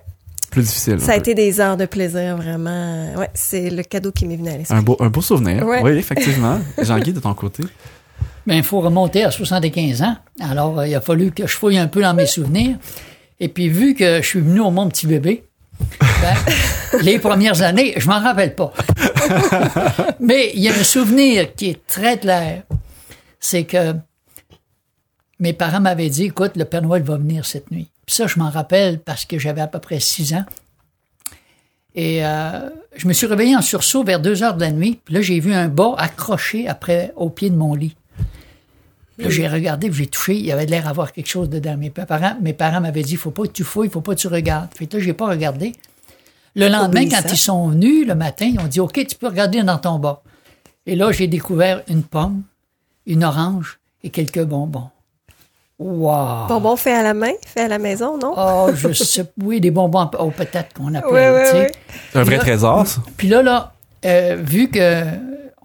Plus? 0.62 0.98
Ça 0.98 1.12
a 1.12 1.14
peu? 1.14 1.18
été 1.18 1.34
des 1.34 1.60
heures 1.60 1.76
de 1.76 1.86
plaisir, 1.86 2.36
vraiment. 2.36 3.12
Ouais, 3.16 3.28
c'est 3.34 3.68
le 3.68 3.82
cadeau 3.82 4.12
qui 4.12 4.26
m'est 4.26 4.36
venu 4.36 4.48
à 4.48 4.56
l'esprit. 4.56 4.76
un 4.76 4.82
beau, 4.82 4.96
un 5.00 5.08
beau 5.08 5.20
souvenir. 5.20 5.66
Ouais. 5.66 5.82
Oui, 5.82 5.92
effectivement. 5.92 6.58
Jean-Guy, 6.82 7.12
de 7.12 7.20
ton 7.20 7.34
côté? 7.34 7.62
Ben, 8.46 8.54
il 8.54 8.62
faut 8.62 8.80
remonter 8.80 9.24
à 9.24 9.30
75 9.30 10.02
ans. 10.02 10.16
Alors, 10.40 10.78
euh, 10.78 10.86
il 10.88 10.94
a 10.94 11.00
fallu 11.00 11.30
que 11.32 11.46
je 11.46 11.56
fouille 11.56 11.78
un 11.78 11.88
peu 11.88 12.00
dans 12.00 12.14
mes 12.14 12.26
souvenirs. 12.26 12.76
Et 13.38 13.48
puis, 13.48 13.68
vu 13.68 13.94
que 13.94 14.22
je 14.22 14.26
suis 14.26 14.40
venu 14.40 14.60
au 14.60 14.70
mon 14.70 14.88
petit 14.88 15.06
bébé, 15.06 15.44
ben, 16.00 16.34
les 17.02 17.18
premières 17.18 17.60
années, 17.62 17.94
je 17.96 18.08
m'en 18.08 18.20
rappelle 18.20 18.54
pas. 18.54 18.72
Mais 20.20 20.52
il 20.54 20.62
y 20.62 20.68
a 20.68 20.72
un 20.72 20.84
souvenir 20.84 21.54
qui 21.54 21.70
est 21.70 21.86
très 21.86 22.18
clair. 22.18 22.62
C'est 23.40 23.64
que 23.64 23.94
mes 25.38 25.52
parents 25.52 25.80
m'avaient 25.80 26.08
dit, 26.08 26.24
écoute, 26.24 26.52
le 26.56 26.64
Père 26.64 26.82
Noël 26.82 27.02
va 27.02 27.16
venir 27.16 27.44
cette 27.44 27.70
nuit. 27.70 27.90
Puis 28.06 28.14
ça, 28.14 28.26
je 28.26 28.38
m'en 28.38 28.50
rappelle 28.50 29.00
parce 29.00 29.24
que 29.24 29.38
j'avais 29.38 29.60
à 29.60 29.66
peu 29.66 29.80
près 29.80 30.00
six 30.00 30.32
ans. 30.32 30.44
Et 31.96 32.24
euh, 32.24 32.70
je 32.94 33.08
me 33.08 33.12
suis 33.12 33.26
réveillé 33.26 33.56
en 33.56 33.62
sursaut 33.62 34.04
vers 34.04 34.20
deux 34.20 34.42
heures 34.42 34.54
de 34.54 34.60
la 34.60 34.70
nuit. 34.70 35.00
Puis 35.04 35.14
là, 35.14 35.22
j'ai 35.22 35.40
vu 35.40 35.52
un 35.52 35.68
bas 35.68 35.94
accroché 35.98 36.68
après 36.68 37.12
au 37.16 37.30
pied 37.30 37.50
de 37.50 37.56
mon 37.56 37.74
lit. 37.74 37.96
Puis 39.16 39.24
Là, 39.24 39.30
j'ai 39.30 39.48
regardé, 39.48 39.90
j'ai 39.90 40.06
touché, 40.06 40.36
il 40.36 40.44
y 40.44 40.52
avait 40.52 40.66
l'air 40.66 40.84
d'avoir 40.84 41.10
quelque 41.12 41.28
chose 41.28 41.48
dedans. 41.48 41.76
Mes 41.78 41.88
parents, 41.88 42.36
mes 42.42 42.52
parents 42.52 42.82
m'avaient 42.82 43.02
dit, 43.02 43.16
faut 43.16 43.30
pas 43.30 43.44
que 43.44 43.52
tu 43.52 43.64
fouilles, 43.64 43.88
faut 43.88 44.02
pas 44.02 44.14
que 44.14 44.20
tu 44.20 44.28
regardes. 44.28 44.68
Fait 44.74 44.86
que 44.86 44.98
là, 44.98 45.02
j'ai 45.02 45.14
pas 45.14 45.26
regardé. 45.26 45.72
Le 46.54 46.68
lendemain, 46.68 47.02
Obéissant. 47.02 47.22
quand 47.22 47.32
ils 47.32 47.38
sont 47.38 47.68
venus 47.68 48.06
le 48.06 48.14
matin, 48.14 48.46
ils 48.46 48.60
ont 48.60 48.66
dit, 48.66 48.78
OK, 48.78 49.04
tu 49.06 49.16
peux 49.16 49.28
regarder 49.28 49.62
dans 49.62 49.78
ton 49.78 49.98
bas. 49.98 50.22
Et 50.84 50.96
là, 50.96 51.12
j'ai 51.12 51.28
découvert 51.28 51.82
une 51.88 52.02
pomme, 52.02 52.42
une 53.06 53.24
orange 53.24 53.78
et 54.04 54.10
quelques 54.10 54.44
bonbons. 54.44 54.90
Wow! 55.78 56.46
Bonbons 56.48 56.76
faits 56.76 56.94
à 56.96 57.02
la 57.02 57.12
main, 57.14 57.32
faits 57.46 57.64
à 57.64 57.68
la 57.68 57.78
maison, 57.78 58.16
non? 58.16 58.32
Oh, 58.36 58.70
je 58.74 58.92
sais, 58.94 59.24
oui, 59.42 59.60
des 59.60 59.70
bonbons, 59.70 60.10
oh, 60.18 60.30
peut-être 60.30 60.72
qu'on 60.74 60.94
appelle, 60.94 61.42
tu 61.44 61.50
sais. 61.50 61.58
ouais. 61.58 61.72
C'est 62.12 62.18
un 62.18 62.22
vrai 62.22 62.36
Là- 62.36 62.42
trésor, 62.42 62.86
ça. 62.86 63.00
Puis 63.18 63.28
là, 63.28 63.42
là, 63.42 63.72
euh, 64.06 64.36
vu 64.40 64.70
que 64.70 65.02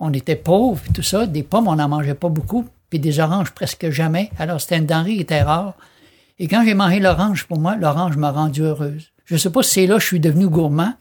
on 0.02 0.12
était 0.14 0.36
pauvres 0.36 0.82
et 0.90 0.94
tout 0.94 1.02
ça, 1.04 1.26
des 1.28 1.44
pommes, 1.44 1.68
on 1.70 1.76
n'en 1.76 1.88
mangeait 1.88 2.14
pas 2.16 2.28
beaucoup, 2.28 2.66
puis 2.90 3.00
des 3.00 3.20
oranges 3.22 3.52
presque 3.52 3.90
jamais. 3.92 4.30
Alors, 4.38 4.60
c'était 4.60 4.78
une 4.78 4.86
denrée 4.86 5.14
qui 5.16 5.22
était 5.22 5.44
rare. 5.44 5.76
Et 6.40 6.48
quand 6.50 6.64
j'ai 6.66 6.74
mangé 6.74 7.00
l'orange, 7.00 7.46
pour 7.46 7.60
moi, 7.60 7.76
l'orange 7.80 8.18
m'a 8.18 8.32
rendue 8.32 8.64
heureuse. 8.64 9.12
Je 9.26 9.38
sais 9.38 9.50
pas 9.52 9.64
si 9.64 9.72
c'est 9.72 9.88
là 9.88 9.96
que 9.96 10.02
je 10.02 10.08
suis 10.08 10.20
devenu 10.20 10.48
gourmand, 10.48 10.92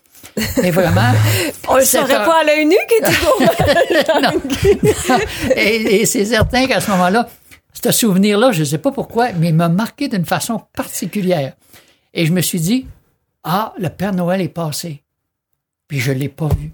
mais 0.62 0.70
vraiment. 0.70 1.10
On 1.68 1.74
le 1.76 1.80
c'est 1.80 1.98
saurait 1.98 2.14
un- 2.14 2.24
pas 2.26 2.42
à 2.42 2.44
l'œil 2.44 2.66
nu 2.66 2.76
qui 2.88 2.94
était 2.94 3.10
gourmand. 4.20 4.22
non. 4.22 5.18
et, 5.56 6.02
et 6.02 6.06
c'est 6.06 6.26
certain 6.26 6.66
qu'à 6.68 6.80
ce 6.80 6.90
moment-là, 6.92 7.26
ce 7.82 7.92
souvenir-là, 7.92 8.52
je 8.52 8.60
ne 8.60 8.64
sais 8.64 8.78
pas 8.78 8.92
pourquoi, 8.92 9.32
mais 9.32 9.48
il 9.48 9.54
m'a 9.54 9.68
marqué 9.68 10.08
d'une 10.08 10.24
façon 10.24 10.62
particulière. 10.74 11.54
Et 12.12 12.26
je 12.26 12.32
me 12.32 12.40
suis 12.40 12.60
dit, 12.60 12.86
ah, 13.44 13.72
le 13.78 13.88
Père 13.88 14.14
Noël 14.14 14.40
est 14.40 14.48
passé. 14.48 15.02
Puis 15.88 16.00
je 16.00 16.12
ne 16.12 16.18
l'ai 16.18 16.28
pas 16.28 16.48
vu. 16.48 16.72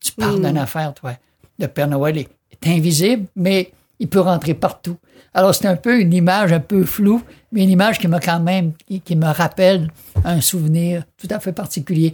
Tu 0.00 0.12
parles 0.12 0.44
d'une 0.44 0.58
affaire, 0.58 0.94
toi. 0.94 1.12
Le 1.58 1.68
Père 1.68 1.88
Noël 1.88 2.18
est, 2.18 2.28
est 2.50 2.68
invisible, 2.68 3.26
mais 3.36 3.72
il 3.98 4.08
peut 4.08 4.20
rentrer 4.20 4.54
partout. 4.54 4.96
Alors, 5.34 5.54
c'est 5.54 5.66
un 5.66 5.76
peu 5.76 6.00
une 6.00 6.12
image 6.12 6.52
un 6.52 6.60
peu 6.60 6.84
floue, 6.84 7.22
mais 7.52 7.62
une 7.62 7.70
image 7.70 7.98
qui 7.98 8.08
m'a 8.08 8.20
quand 8.20 8.40
même, 8.40 8.72
qui, 8.86 9.00
qui 9.00 9.16
me 9.16 9.26
rappelle 9.26 9.90
un 10.24 10.40
souvenir 10.40 11.04
tout 11.16 11.28
à 11.30 11.40
fait 11.40 11.52
particulier. 11.52 12.12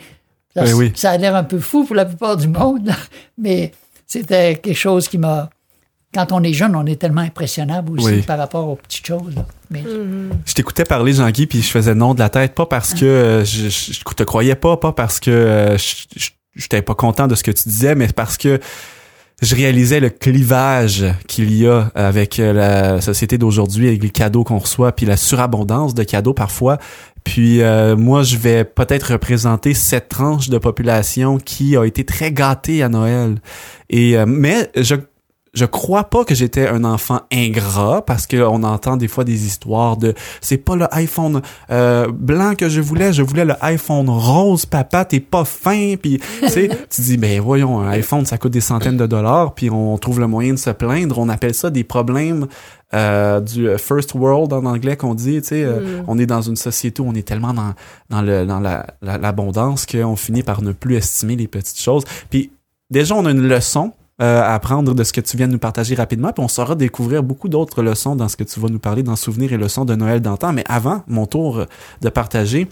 Ça, 0.55 0.65
oui. 0.77 0.93
ça 0.95 1.13
a 1.13 1.17
l'air 1.17 1.35
un 1.35 1.45
peu 1.45 1.59
fou 1.59 1.85
pour 1.85 1.97
la 1.97 2.05
plupart 2.05 2.37
du 2.37 2.49
monde, 2.49 2.87
là, 2.87 2.97
mais 3.39 3.73
c'était 4.07 4.57
quelque 4.57 4.77
chose 4.77 5.09
qui 5.09 5.19
m'a. 5.19 5.51
Quand 6.15 6.33
on 6.33 6.43
est 6.43 6.55
jeune, 6.55 6.75
on 6.75 6.87
est 6.87 6.97
tellement 7.01 7.21
impressionnable 7.21 7.93
aussi 7.93 8.07
Oui. 8.07 8.23
par 8.23 8.39
rapport 8.39 8.69
aux 8.69 8.77
petites 8.77 9.07
choses. 9.07 9.35
là. 9.37 9.45
Mais 9.71 9.85
Je 10.47 10.55
t'écoutais 10.55 10.85
parler, 10.85 11.13
Jean-Guy, 11.13 11.47
puis 11.47 11.61
je 11.61 11.69
faisais 11.69 11.95
non 11.95 12.15
de 12.15 12.19
la 12.19 12.31
tête, 12.31 12.55
pas 12.55 12.65
parce 12.67 12.95
que 12.95 13.05
euh, 13.05 13.45
je, 13.45 14.15
te 14.17 14.23
croyais 14.23 14.55
pas, 14.55 14.79
pas 14.79 14.93
parce 14.93 15.21
que 15.21 15.31
euh, 15.31 15.77
je 15.77 16.31
j'étais 16.59 16.83
pas 16.83 16.95
content 16.95 17.27
de 17.27 17.35
ce 17.35 17.43
que 17.43 17.51
tu 17.51 17.69
disais, 17.69 17.95
mais 17.95 18.09
parce 18.09 18.37
que 18.37 18.59
je 19.41 19.55
réalisais 19.55 20.01
le 20.01 20.11
clivage 20.11 21.05
qu'il 21.29 21.55
y 21.55 21.67
a 21.67 21.93
avec 21.95 22.41
euh, 22.41 22.53
la 22.53 23.01
société 23.01 23.39
d'aujourd'hui, 23.39 23.87
avec 23.87 24.03
les 24.03 24.11
cadeaux 24.11 24.43
qu'on 24.43 24.59
reçoit, 24.59 24.91
puis 24.93 25.07
la 25.07 25.17
surabondance 25.17 25.95
de 25.95 26.03
cadeaux 26.03 26.35
parfois. 26.35 26.79
Puis 27.23 27.63
euh, 27.63 27.97
moi, 27.97 28.23
je 28.25 28.37
vais 28.37 28.65
peut-être 28.65 29.13
représenter 29.13 29.75
cette 29.75 30.09
tranche 30.09 30.49
de 30.49 30.59
population 30.59 31.39
qui 31.39 31.77
a 31.77 31.85
été 31.85 32.05
très 32.05 32.33
gâtée 32.33 32.83
à 32.83 32.89
Noël. 32.89 33.37
Et 33.91 34.17
euh, 34.19 34.25
mais 34.27 34.71
je 34.75 34.97
je 35.55 35.65
crois 35.65 36.05
pas 36.05 36.25
que 36.25 36.35
j'étais 36.35 36.69
un 36.69 36.85
enfant 36.85 37.21
ingrat 37.33 38.03
parce 38.05 38.27
que 38.27 38.37
on 38.37 38.63
entend 38.63 38.97
des 38.97 39.09
fois 39.09 39.25
des 39.25 39.47
histoires 39.47 39.97
de 39.97 40.15
c'est 40.41 40.59
pas 40.59 40.77
le 40.77 40.87
iPhone 40.95 41.43
euh, 41.71 42.09
blanc 42.13 42.55
que 42.55 42.69
je 42.69 42.81
voulais, 42.81 43.13
je 43.13 43.23
voulais 43.23 43.45
le 43.45 43.55
iPhone 43.61 44.09
rose, 44.09 44.67
papa, 44.67 45.05
t'es 45.05 45.21
pas 45.21 45.45
fin, 45.45 45.95
puis 46.01 46.21
tu 46.43 46.49
sais, 46.49 46.69
tu 46.91 47.03
dis 47.03 47.17
ben 47.17 47.41
voyons, 47.41 47.81
un 47.81 47.89
iPhone 47.91 48.27
ça 48.27 48.39
coûte 48.39 48.53
des 48.53 48.61
centaines 48.61 48.97
de 48.97 49.07
dollars, 49.07 49.55
puis 49.55 49.71
on 49.71 49.97
trouve 49.99 50.21
le 50.21 50.27
moyen 50.27 50.55
de 50.55 50.59
se 50.59 50.71
plaindre, 50.71 51.19
on 51.19 51.29
appelle 51.29 51.55
ça 51.55 51.71
des 51.71 51.85
problèmes 51.85 52.47
euh, 52.95 53.41
du 53.41 53.69
first 53.77 54.15
world 54.15 54.53
en 54.53 54.65
anglais 54.65 54.97
qu'on 54.97 55.15
dit, 55.15 55.43
tu 55.43 55.49
sais, 55.49 55.63
euh, 55.63 56.03
on 56.07 56.19
est 56.19 56.27
dans 56.27 56.41
une 56.41 56.57
société 56.57 57.03
où 57.03 57.09
on 57.09 57.15
est 57.15 57.27
tellement 57.27 57.53
dans 57.53 57.75
dans 58.09 58.23
le 58.23 58.47
dans 58.47 58.61
la 58.61 58.87
l'abondance 59.03 59.85
qu'on 59.85 60.17
finit 60.17 60.43
par 60.43 60.63
ne 60.63 60.73
plus 60.73 60.97
estimer 60.97 61.37
les 61.37 61.49
petites 61.49 61.81
choses. 61.81 62.05
Puis 62.31 62.51
déjà 62.91 63.15
on 63.15 63.27
a 63.27 63.31
une 63.31 63.47
leçon 63.47 63.93
euh, 64.21 64.43
apprendre 64.43 64.95
de 64.95 65.05
ce 65.05 65.13
que 65.13 65.21
tu 65.21 65.37
viens 65.37 65.47
de 65.47 65.53
nous 65.53 65.59
partager 65.59 65.95
rapidement, 65.95 66.33
puis 66.33 66.43
on 66.43 66.49
saura 66.49 66.75
découvrir 66.75 67.23
beaucoup 67.23 67.49
d'autres 67.49 67.83
leçons 67.83 68.17
dans 68.17 68.29
ce 68.29 68.37
que 68.37 68.45
tu 68.45 68.59
vas 68.59 68.69
nous 68.69 68.81
parler 68.81 69.03
dans 69.03 69.17
Souvenirs 69.17 69.53
et 69.53 69.57
leçons 69.57 69.85
de 69.85 69.95
Noël 69.95 70.21
d'antan. 70.21 70.53
Mais 70.53 70.65
avant, 70.69 71.03
mon 71.07 71.27
tour 71.27 71.67
de 72.01 72.09
partager, 72.09 72.69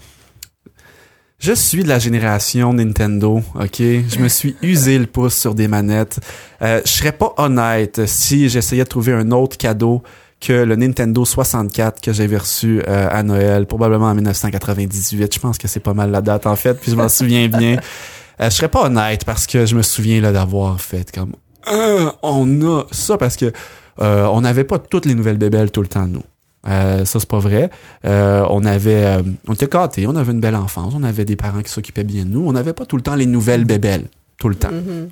je 1.39 1.53
suis 1.53 1.83
de 1.83 1.87
la 1.87 1.99
génération 1.99 2.73
Nintendo, 2.73 3.41
ok? 3.55 3.77
Je 3.77 4.19
me 4.19 4.27
suis 4.27 4.55
usé 4.61 4.97
le 4.97 5.05
pouce 5.05 5.35
sur 5.35 5.53
des 5.53 5.67
manettes. 5.67 6.19
Euh, 6.63 6.81
je 6.83 6.91
serais 6.91 7.11
pas 7.11 7.33
honnête 7.37 8.01
si 8.07 8.49
j'essayais 8.49 8.83
de 8.83 8.89
trouver 8.89 9.13
un 9.13 9.31
autre 9.31 9.55
cadeau 9.55 10.01
que 10.39 10.53
le 10.53 10.75
Nintendo 10.75 11.25
64 11.25 12.01
que 12.01 12.11
j'avais 12.11 12.37
reçu 12.37 12.81
euh, 12.87 13.07
à 13.09 13.23
Noël, 13.23 13.65
probablement 13.67 14.07
en 14.07 14.15
1998. 14.15 15.33
Je 15.33 15.39
pense 15.39 15.57
que 15.57 15.67
c'est 15.67 15.79
pas 15.79 15.93
mal 15.93 16.11
la 16.11 16.21
date 16.21 16.47
en 16.47 16.55
fait, 16.55 16.73
puis 16.73 16.91
je 16.91 16.95
m'en 16.95 17.09
souviens 17.09 17.47
bien. 17.47 17.77
Euh, 18.39 18.49
je 18.49 18.55
serais 18.55 18.69
pas 18.69 18.85
honnête 18.85 19.25
parce 19.25 19.47
que 19.47 19.65
je 19.65 19.75
me 19.75 19.81
souviens 19.81 20.21
là 20.21 20.31
d'avoir 20.31 20.79
fait 20.79 21.11
comme 21.11 21.33
euh, 21.71 22.11
on 22.21 22.61
a 22.61 22.83
ça 22.91 23.17
parce 23.17 23.35
que 23.35 23.51
euh, 23.99 24.25
on 24.27 24.41
n'avait 24.41 24.63
pas 24.63 24.79
toutes 24.79 25.05
les 25.05 25.15
nouvelles 25.15 25.37
bébelles 25.37 25.71
tout 25.71 25.81
le 25.81 25.87
temps 25.87 26.07
nous. 26.07 26.23
Euh, 26.67 27.05
ça 27.05 27.19
c'est 27.19 27.29
pas 27.29 27.39
vrai. 27.39 27.69
Euh, 28.05 28.45
on 28.49 28.65
avait, 28.65 29.05
euh, 29.05 29.21
on 29.47 29.53
était 29.53 29.67
gâtés, 29.67 30.05
on 30.07 30.15
avait 30.15 30.31
une 30.31 30.39
belle 30.39 30.55
enfance, 30.55 30.93
on 30.95 31.03
avait 31.03 31.25
des 31.25 31.35
parents 31.35 31.61
qui 31.61 31.71
s'occupaient 31.71 32.03
bien 32.03 32.25
de 32.25 32.29
nous. 32.29 32.47
On 32.47 32.51
n'avait 32.51 32.73
pas 32.73 32.85
tout 32.85 32.97
le 32.97 33.01
temps 33.01 33.15
les 33.15 33.25
nouvelles 33.25 33.65
bébelles 33.65 34.05
tout 34.37 34.49
le 34.49 34.55
temps. 34.55 34.71
Mhm. 34.71 35.09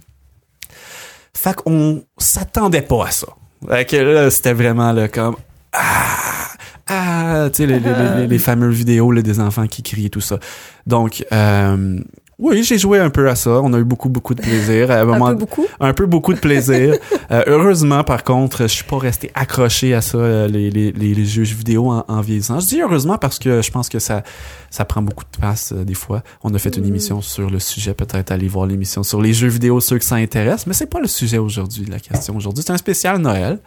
Fait 1.33 1.55
qu'on 1.55 2.03
s'attendait 2.17 2.81
pas 2.81 3.07
à 3.07 3.11
ça. 3.11 3.27
Fait 3.67 3.85
que 3.85 3.95
là, 3.95 4.29
c'était 4.29 4.53
vraiment 4.53 4.91
là, 4.91 5.07
comme 5.07 5.35
ah 5.73 6.47
ah, 6.87 7.49
tu 7.51 7.57
sais 7.57 7.65
les, 7.65 7.79
les, 7.79 7.91
les, 8.17 8.27
les 8.27 8.39
fameuses 8.39 8.75
vidéos 8.75 9.11
là, 9.11 9.21
des 9.21 9.39
enfants 9.39 9.65
qui 9.67 9.81
crient 9.81 10.11
tout 10.11 10.21
ça. 10.21 10.39
Donc 10.85 11.25
euh, 11.31 11.99
oui, 12.37 12.63
j'ai 12.63 12.77
joué 12.77 12.99
un 12.99 13.09
peu 13.09 13.29
à 13.29 13.35
ça. 13.35 13.61
On 13.61 13.71
a 13.73 13.77
eu 13.79 13.83
beaucoup, 13.83 14.09
beaucoup 14.09 14.33
de 14.35 14.41
plaisir. 14.41 14.91
À 14.91 15.01
un, 15.01 15.05
peu 15.33 15.35
beaucoup? 15.35 15.65
un 15.79 15.93
peu 15.93 16.05
beaucoup 16.05 16.33
de 16.33 16.39
plaisir. 16.39 16.95
Euh, 17.31 17.41
heureusement, 17.47 18.03
par 18.03 18.23
contre, 18.23 18.63
je 18.63 18.67
suis 18.67 18.83
pas 18.83 18.99
resté 18.99 19.31
accroché 19.33 19.95
à 19.95 20.01
ça, 20.01 20.19
euh, 20.19 20.47
les, 20.47 20.69
les, 20.69 20.91
les, 20.91 21.15
les 21.15 21.25
jeux 21.25 21.41
vidéo 21.41 21.89
en, 21.89 22.05
en 22.07 22.21
vieillissant. 22.21 22.59
Je 22.59 22.67
dis 22.67 22.81
heureusement 22.81 23.17
parce 23.17 23.39
que 23.39 23.63
je 23.63 23.71
pense 23.71 23.89
que 23.89 23.97
ça, 23.97 24.21
ça 24.69 24.85
prend 24.85 25.01
beaucoup 25.01 25.23
de 25.23 25.35
place 25.39 25.71
euh, 25.75 25.83
des 25.83 25.95
fois. 25.95 26.21
On 26.43 26.53
a 26.53 26.59
fait 26.59 26.75
une 26.77 26.83
Mhm. 26.83 26.89
émission 26.89 27.21
sur 27.21 27.49
le 27.49 27.57
sujet, 27.59 27.95
peut-être 27.95 28.29
aller 28.31 28.47
voir 28.47 28.67
l'émission 28.67 29.01
sur 29.01 29.23
les 29.23 29.33
jeux 29.33 29.47
vidéo, 29.47 29.79
ceux 29.79 29.97
que 29.97 30.05
ça 30.05 30.15
intéresse, 30.17 30.67
mais 30.67 30.73
c'est 30.73 30.85
pas 30.85 30.99
le 30.99 31.07
sujet 31.07 31.39
aujourd'hui, 31.39 31.85
la 31.89 31.99
question 31.99 32.35
aujourd'hui. 32.37 32.63
C'est 32.63 32.73
un 32.73 32.77
spécial 32.77 33.17
Noël. 33.17 33.57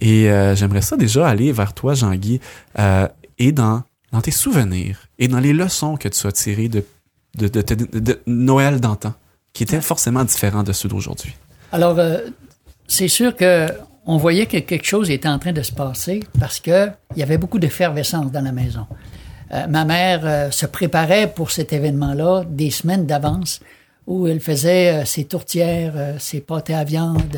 Et 0.00 0.30
euh, 0.30 0.54
j'aimerais 0.56 0.80
ça 0.82 0.96
déjà 0.96 1.28
aller 1.28 1.52
vers 1.52 1.74
toi, 1.74 1.92
Jean-Guy, 1.92 2.40
et 3.38 3.52
dans, 3.52 3.82
dans 4.12 4.22
tes 4.22 4.30
souvenirs 4.30 5.00
et 5.18 5.28
dans 5.28 5.40
les 5.40 5.52
leçons 5.52 5.96
que 5.98 6.08
tu 6.08 6.26
as 6.26 6.32
tirées 6.32 6.68
de, 6.68 6.82
de, 7.36 8.20
Noël 8.26 8.80
d'antan, 8.80 9.14
qui 9.52 9.62
étaient 9.62 9.80
forcément 9.80 10.24
différents 10.24 10.62
de 10.62 10.72
ceux 10.72 10.88
d'aujourd'hui. 10.88 11.34
Alors, 11.72 11.98
euh, 11.98 12.18
c'est 12.86 13.08
sûr 13.08 13.34
que 13.34 13.68
on 14.06 14.18
voyait 14.18 14.46
que 14.46 14.58
quelque 14.58 14.86
chose 14.86 15.10
était 15.10 15.28
en 15.28 15.38
train 15.38 15.52
de 15.52 15.62
se 15.62 15.72
passer 15.72 16.20
parce 16.38 16.60
que 16.60 16.88
il 17.14 17.18
y 17.18 17.22
avait 17.22 17.38
beaucoup 17.38 17.58
d'effervescence 17.58 18.30
dans 18.30 18.44
la 18.44 18.52
maison. 18.52 18.86
Euh, 19.52 19.66
ma 19.66 19.84
mère 19.84 20.20
euh, 20.24 20.50
se 20.50 20.66
préparait 20.66 21.32
pour 21.32 21.50
cet 21.50 21.72
événement-là 21.72 22.44
des 22.48 22.70
semaines 22.70 23.06
d'avance 23.06 23.60
où 24.06 24.28
elle 24.28 24.40
faisait 24.40 25.04
ses 25.04 25.24
tourtières, 25.24 26.14
ses 26.20 26.40
pâtés 26.40 26.74
à 26.74 26.84
viande, 26.84 27.36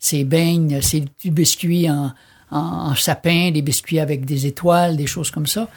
ses 0.00 0.24
beignes, 0.24 0.80
ses 0.82 1.04
biscuits 1.24 1.88
en, 1.88 2.10
en 2.50 2.94
sapin, 2.96 3.52
des 3.52 3.62
biscuits 3.62 4.00
avec 4.00 4.24
des 4.24 4.46
étoiles, 4.46 4.96
des 4.96 5.06
choses 5.06 5.30
comme 5.30 5.46
ça. 5.46 5.68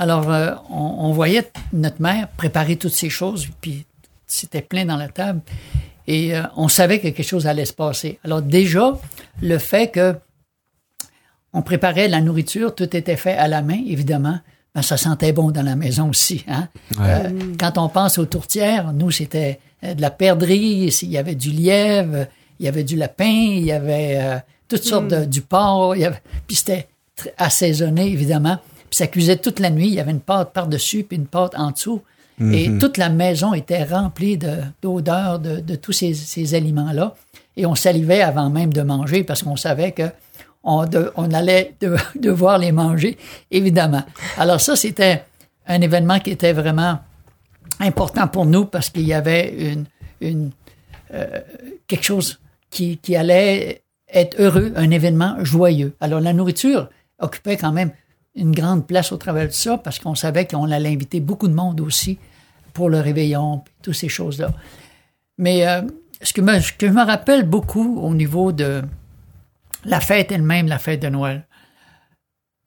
Alors, 0.00 0.30
euh, 0.30 0.54
on, 0.70 0.94
on 0.98 1.12
voyait 1.12 1.52
notre 1.74 2.00
mère 2.00 2.26
préparer 2.28 2.76
toutes 2.76 2.94
ces 2.94 3.10
choses, 3.10 3.46
puis 3.60 3.84
c'était 4.26 4.62
plein 4.62 4.86
dans 4.86 4.96
la 4.96 5.08
table. 5.08 5.42
Et 6.06 6.34
euh, 6.34 6.42
on 6.56 6.68
savait 6.68 7.00
que 7.00 7.08
quelque 7.08 7.22
chose 7.22 7.46
allait 7.46 7.66
se 7.66 7.74
passer. 7.74 8.18
Alors 8.24 8.40
déjà, 8.40 8.98
le 9.42 9.58
fait 9.58 9.88
que 9.90 10.16
on 11.52 11.60
préparait 11.60 12.08
la 12.08 12.22
nourriture, 12.22 12.74
tout 12.74 12.96
était 12.96 13.16
fait 13.16 13.34
à 13.34 13.46
la 13.46 13.60
main, 13.60 13.78
évidemment, 13.86 14.38
ben, 14.74 14.80
ça 14.80 14.96
sentait 14.96 15.32
bon 15.32 15.50
dans 15.50 15.62
la 15.62 15.76
maison 15.76 16.08
aussi. 16.08 16.46
Hein? 16.48 16.68
Euh, 16.98 17.28
quand 17.58 17.76
on 17.76 17.90
pense 17.90 18.16
aux 18.16 18.24
tourtières, 18.24 18.94
nous, 18.94 19.10
c'était 19.10 19.60
de 19.82 20.00
la 20.00 20.10
perdrix, 20.10 20.98
il 21.02 21.10
y 21.10 21.18
avait 21.18 21.34
du 21.34 21.50
lièvre, 21.50 22.26
il 22.58 22.64
y 22.64 22.68
avait 22.68 22.84
du 22.84 22.96
lapin, 22.96 23.24
il 23.24 23.64
y 23.64 23.72
avait 23.72 24.18
euh, 24.18 24.38
toutes 24.66 24.84
sortes 24.84 25.08
de, 25.08 25.26
du 25.26 25.42
porc, 25.42 25.94
il 25.94 26.02
y 26.02 26.04
avait, 26.06 26.22
puis 26.46 26.56
c'était 26.56 26.88
assaisonné, 27.36 28.06
évidemment. 28.06 28.58
Puis 28.90 28.96
ça 28.96 29.06
cuisait 29.06 29.36
toute 29.36 29.60
la 29.60 29.70
nuit, 29.70 29.86
il 29.88 29.94
y 29.94 30.00
avait 30.00 30.10
une 30.10 30.20
pâte 30.20 30.52
par-dessus, 30.52 31.04
puis 31.04 31.16
une 31.16 31.26
pâte 31.26 31.52
en 31.56 31.70
dessous. 31.70 32.02
Et 32.52 32.78
toute 32.78 32.96
la 32.96 33.10
maison 33.10 33.52
était 33.52 33.84
remplie 33.84 34.38
de- 34.38 34.62
d'odeurs 34.80 35.38
de, 35.40 35.60
de 35.60 35.74
tous 35.76 35.92
ces, 35.92 36.14
ces 36.14 36.54
aliments-là. 36.54 37.14
Et 37.56 37.66
on 37.66 37.74
salivait 37.74 38.22
avant 38.22 38.48
même 38.48 38.72
de 38.72 38.80
manger 38.80 39.24
parce 39.24 39.42
qu'on 39.42 39.56
savait 39.56 39.92
que 39.92 40.04
on, 40.64 40.86
de- 40.86 41.12
on 41.16 41.30
allait 41.32 41.74
de- 41.82 41.96
devoir 42.18 42.56
les 42.56 42.72
manger, 42.72 43.18
évidemment. 43.50 44.02
Alors 44.38 44.58
ça, 44.60 44.74
c'était 44.74 45.22
un 45.66 45.82
événement 45.82 46.18
qui 46.18 46.30
était 46.30 46.54
vraiment 46.54 46.98
important 47.78 48.26
pour 48.26 48.46
nous 48.46 48.64
parce 48.64 48.88
qu'il 48.90 49.06
y 49.06 49.12
avait 49.12 49.72
une, 49.72 49.84
une, 50.22 50.50
euh, 51.12 51.40
quelque 51.86 52.04
chose 52.04 52.40
qui, 52.70 52.96
qui 52.98 53.16
allait 53.16 53.82
être 54.12 54.40
heureux, 54.40 54.72
un 54.76 54.90
événement 54.90 55.36
joyeux. 55.44 55.94
Alors 56.00 56.20
la 56.20 56.32
nourriture 56.32 56.88
occupait 57.18 57.56
quand 57.58 57.72
même 57.72 57.90
une 58.40 58.52
grande 58.52 58.86
place 58.86 59.12
au 59.12 59.16
travers 59.16 59.46
de 59.46 59.52
ça 59.52 59.78
parce 59.78 59.98
qu'on 59.98 60.14
savait 60.14 60.46
qu'on 60.46 60.70
allait 60.70 60.88
inviter 60.88 61.20
beaucoup 61.20 61.46
de 61.46 61.54
monde 61.54 61.80
aussi 61.80 62.18
pour 62.72 62.88
le 62.88 63.00
réveillon, 63.00 63.62
toutes 63.82 63.94
ces 63.94 64.08
choses-là. 64.08 64.52
Mais 65.38 65.66
euh, 65.68 65.82
ce, 66.22 66.32
que 66.32 66.40
me, 66.40 66.58
ce 66.60 66.72
que 66.72 66.88
je 66.88 66.92
me 66.92 67.04
rappelle 67.04 67.44
beaucoup 67.44 68.00
au 68.00 68.14
niveau 68.14 68.52
de 68.52 68.82
la 69.84 70.00
fête 70.00 70.32
elle-même, 70.32 70.66
la 70.66 70.78
fête 70.78 71.00
de 71.00 71.08
Noël, 71.08 71.46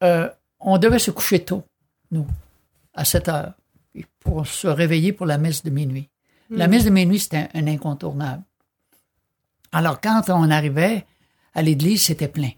euh, 0.03 0.29
on 0.59 0.77
devait 0.77 0.99
se 0.99 1.11
coucher 1.11 1.43
tôt, 1.43 1.63
nous, 2.11 2.27
à 2.93 3.05
7 3.05 3.29
heures, 3.29 3.53
pour 4.19 4.45
se 4.47 4.67
réveiller 4.67 5.11
pour 5.13 5.25
la 5.25 5.37
messe 5.37 5.63
de 5.63 5.69
minuit. 5.69 6.09
La 6.49 6.67
messe 6.67 6.85
de 6.85 6.89
minuit, 6.91 7.19
c'était 7.19 7.49
un, 7.53 7.65
un 7.65 7.67
incontournable. 7.67 8.43
Alors, 9.71 9.99
quand 10.01 10.29
on 10.29 10.51
arrivait 10.51 11.05
à 11.55 11.63
l'église, 11.63 12.03
c'était 12.03 12.27
plein. 12.27 12.51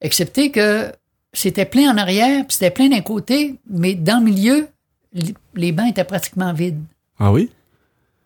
Excepté 0.00 0.50
que 0.50 0.90
c'était 1.32 1.64
plein 1.64 1.92
en 1.92 1.96
arrière, 1.96 2.46
puis 2.46 2.54
c'était 2.54 2.70
plein 2.70 2.88
d'un 2.88 3.00
côté, 3.02 3.58
mais 3.68 3.94
dans 3.94 4.18
le 4.18 4.24
milieu, 4.24 4.68
li- 5.12 5.34
les 5.54 5.72
bancs 5.72 5.88
étaient 5.90 6.04
pratiquement 6.04 6.52
vides. 6.52 6.82
Ah 7.18 7.32
oui? 7.32 7.50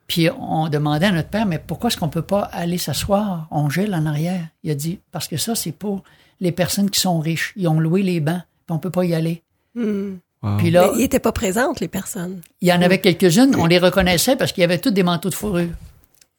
Puis 0.06 0.28
on 0.38 0.68
demandait 0.68 1.06
à 1.06 1.12
notre 1.12 1.28
père, 1.28 1.46
mais 1.46 1.58
pourquoi 1.58 1.88
est-ce 1.88 1.96
qu'on 1.96 2.08
peut 2.08 2.22
pas 2.22 2.42
aller 2.42 2.78
s'asseoir? 2.78 3.46
On 3.50 3.70
gèle 3.70 3.94
en 3.94 4.04
arrière? 4.06 4.46
Il 4.62 4.70
a 4.70 4.74
dit, 4.74 5.00
parce 5.12 5.28
que 5.28 5.36
ça, 5.36 5.54
c'est 5.54 5.72
pour 5.72 6.02
les 6.40 6.52
personnes 6.52 6.90
qui 6.90 7.00
sont 7.00 7.18
riches. 7.20 7.52
Ils 7.56 7.68
ont 7.68 7.80
loué 7.80 8.02
les 8.02 8.20
bancs, 8.20 8.42
puis 8.66 8.74
on 8.74 8.78
peut 8.78 8.90
pas 8.90 9.04
y 9.04 9.14
aller. 9.14 9.42
Hmm. 9.74 10.14
Wow. 10.42 10.58
Puis 10.58 10.70
Mais 10.72 10.80
ils 10.94 10.98
n'étaient 10.98 11.20
pas 11.20 11.32
présentes, 11.32 11.80
les 11.80 11.88
personnes. 11.88 12.42
il 12.60 12.68
y 12.68 12.72
en 12.72 12.82
avait 12.82 12.98
quelques-unes, 13.00 13.54
on 13.56 13.64
les 13.64 13.78
reconnaissait 13.78 14.36
parce 14.36 14.52
qu'il 14.52 14.60
y 14.60 14.64
avait 14.64 14.78
tous 14.78 14.90
des 14.90 15.02
manteaux 15.02 15.30
de 15.30 15.34
fourrure. 15.34 15.70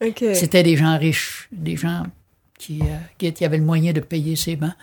OK. 0.06 0.24
C'était 0.36 0.62
des 0.62 0.78
gens 0.78 0.96
riches, 1.00 1.48
des 1.52 1.76
gens 1.76 2.04
qui, 2.60 2.82
euh, 2.82 2.86
qui, 3.18 3.34
qui 3.34 3.44
avaient 3.46 3.58
le 3.58 3.64
moyen 3.64 3.94
de 3.94 4.02
payer 4.02 4.36
ces 4.36 4.56
bancs. 4.58 4.74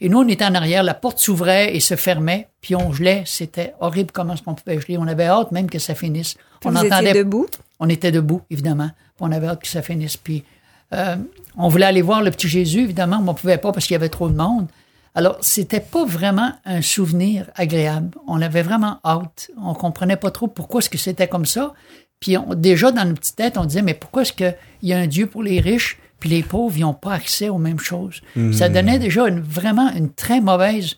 Et 0.00 0.08
nous, 0.08 0.18
on 0.18 0.28
était 0.28 0.44
en 0.44 0.54
arrière, 0.54 0.82
la 0.82 0.94
porte 0.94 1.18
s'ouvrait 1.18 1.74
et 1.74 1.80
se 1.80 1.96
fermait, 1.96 2.48
puis 2.60 2.76
on 2.76 2.92
gelait. 2.92 3.24
C'était 3.26 3.74
horrible 3.80 4.12
comment 4.12 4.34
est-ce 4.34 4.42
qu'on 4.42 4.54
pouvait 4.54 4.80
geler. 4.80 4.96
On 4.98 5.06
avait 5.08 5.26
hâte 5.26 5.50
même 5.52 5.68
que 5.68 5.78
ça 5.78 5.94
finisse. 5.94 6.34
Puis 6.60 6.68
on 6.68 6.70
vous 6.70 6.78
étiez 6.78 6.92
entendait 6.92 7.14
debout? 7.14 7.46
on 7.80 7.88
était 7.88 8.12
debout, 8.12 8.42
évidemment. 8.50 8.90
Puis 9.16 9.20
on 9.20 9.32
avait 9.32 9.48
hâte 9.48 9.62
que 9.62 9.68
ça 9.68 9.82
finisse. 9.82 10.16
Puis 10.16 10.44
euh, 10.92 11.16
on 11.56 11.68
voulait 11.68 11.86
aller 11.86 12.02
voir 12.02 12.22
le 12.22 12.30
petit 12.30 12.48
Jésus, 12.48 12.80
évidemment, 12.82 13.20
mais 13.20 13.28
on 13.28 13.32
ne 13.32 13.38
pouvait 13.38 13.58
pas 13.58 13.72
parce 13.72 13.86
qu'il 13.86 13.94
y 13.94 13.96
avait 13.96 14.08
trop 14.08 14.28
de 14.28 14.36
monde. 14.36 14.68
Alors, 15.14 15.36
c'était 15.40 15.80
pas 15.80 16.04
vraiment 16.04 16.52
un 16.64 16.80
souvenir 16.80 17.46
agréable. 17.56 18.16
On 18.28 18.40
avait 18.40 18.62
vraiment 18.62 18.98
hâte. 19.04 19.50
On 19.60 19.74
comprenait 19.74 20.16
pas 20.16 20.30
trop 20.30 20.46
pourquoi 20.46 20.78
est-ce 20.80 20.90
que 20.90 20.98
c'était 20.98 21.26
comme 21.26 21.46
ça. 21.46 21.74
Puis 22.20 22.36
on- 22.36 22.54
déjà, 22.54 22.92
dans 22.92 23.04
nos 23.04 23.14
petites 23.14 23.36
têtes, 23.36 23.58
on 23.58 23.64
disait, 23.64 23.82
mais 23.82 23.94
pourquoi 23.94 24.22
est-ce 24.22 24.32
qu'il 24.32 24.54
y 24.82 24.92
a 24.92 24.98
un 24.98 25.06
Dieu 25.08 25.26
pour 25.26 25.42
les 25.42 25.60
riches, 25.60 25.98
puis 26.20 26.30
les 26.30 26.42
pauvres, 26.42 26.76
ils 26.76 26.80
n'ont 26.82 26.94
pas 26.94 27.12
accès 27.14 27.48
aux 27.48 27.58
mêmes 27.58 27.78
choses? 27.80 28.20
Ça 28.52 28.68
donnait 28.68 28.98
déjà 28.98 29.28
une- 29.28 29.40
vraiment 29.40 29.90
une 29.94 30.12
très 30.12 30.40
mauvaise 30.40 30.96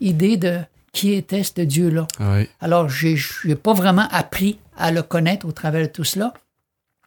idée 0.00 0.36
de 0.36 0.58
qui 0.92 1.12
était 1.12 1.42
ce 1.42 1.60
Dieu-là. 1.60 2.06
Oui. 2.20 2.48
Alors, 2.60 2.88
j'ai 2.88 3.16
n'ai 3.44 3.56
pas 3.56 3.72
vraiment 3.74 4.06
appris 4.10 4.58
à 4.76 4.92
le 4.92 5.02
connaître 5.02 5.46
au 5.46 5.52
travers 5.52 5.82
de 5.82 5.92
tout 5.92 6.04
cela. 6.04 6.32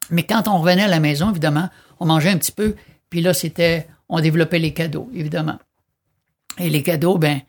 Mais 0.09 0.23
quand 0.23 0.47
on 0.47 0.57
revenait 0.59 0.83
à 0.83 0.87
la 0.87 0.99
maison, 0.99 1.29
évidemment, 1.31 1.69
on 1.99 2.05
mangeait 2.05 2.29
un 2.31 2.37
petit 2.37 2.51
peu. 2.51 2.75
Puis 3.09 3.21
là, 3.21 3.33
c'était, 3.33 3.87
on 4.09 4.19
développait 4.19 4.59
les 4.59 4.73
cadeaux, 4.73 5.09
évidemment. 5.13 5.57
Et 6.59 6.69
les 6.69 6.83
cadeaux, 6.83 7.17
ben, 7.17 7.39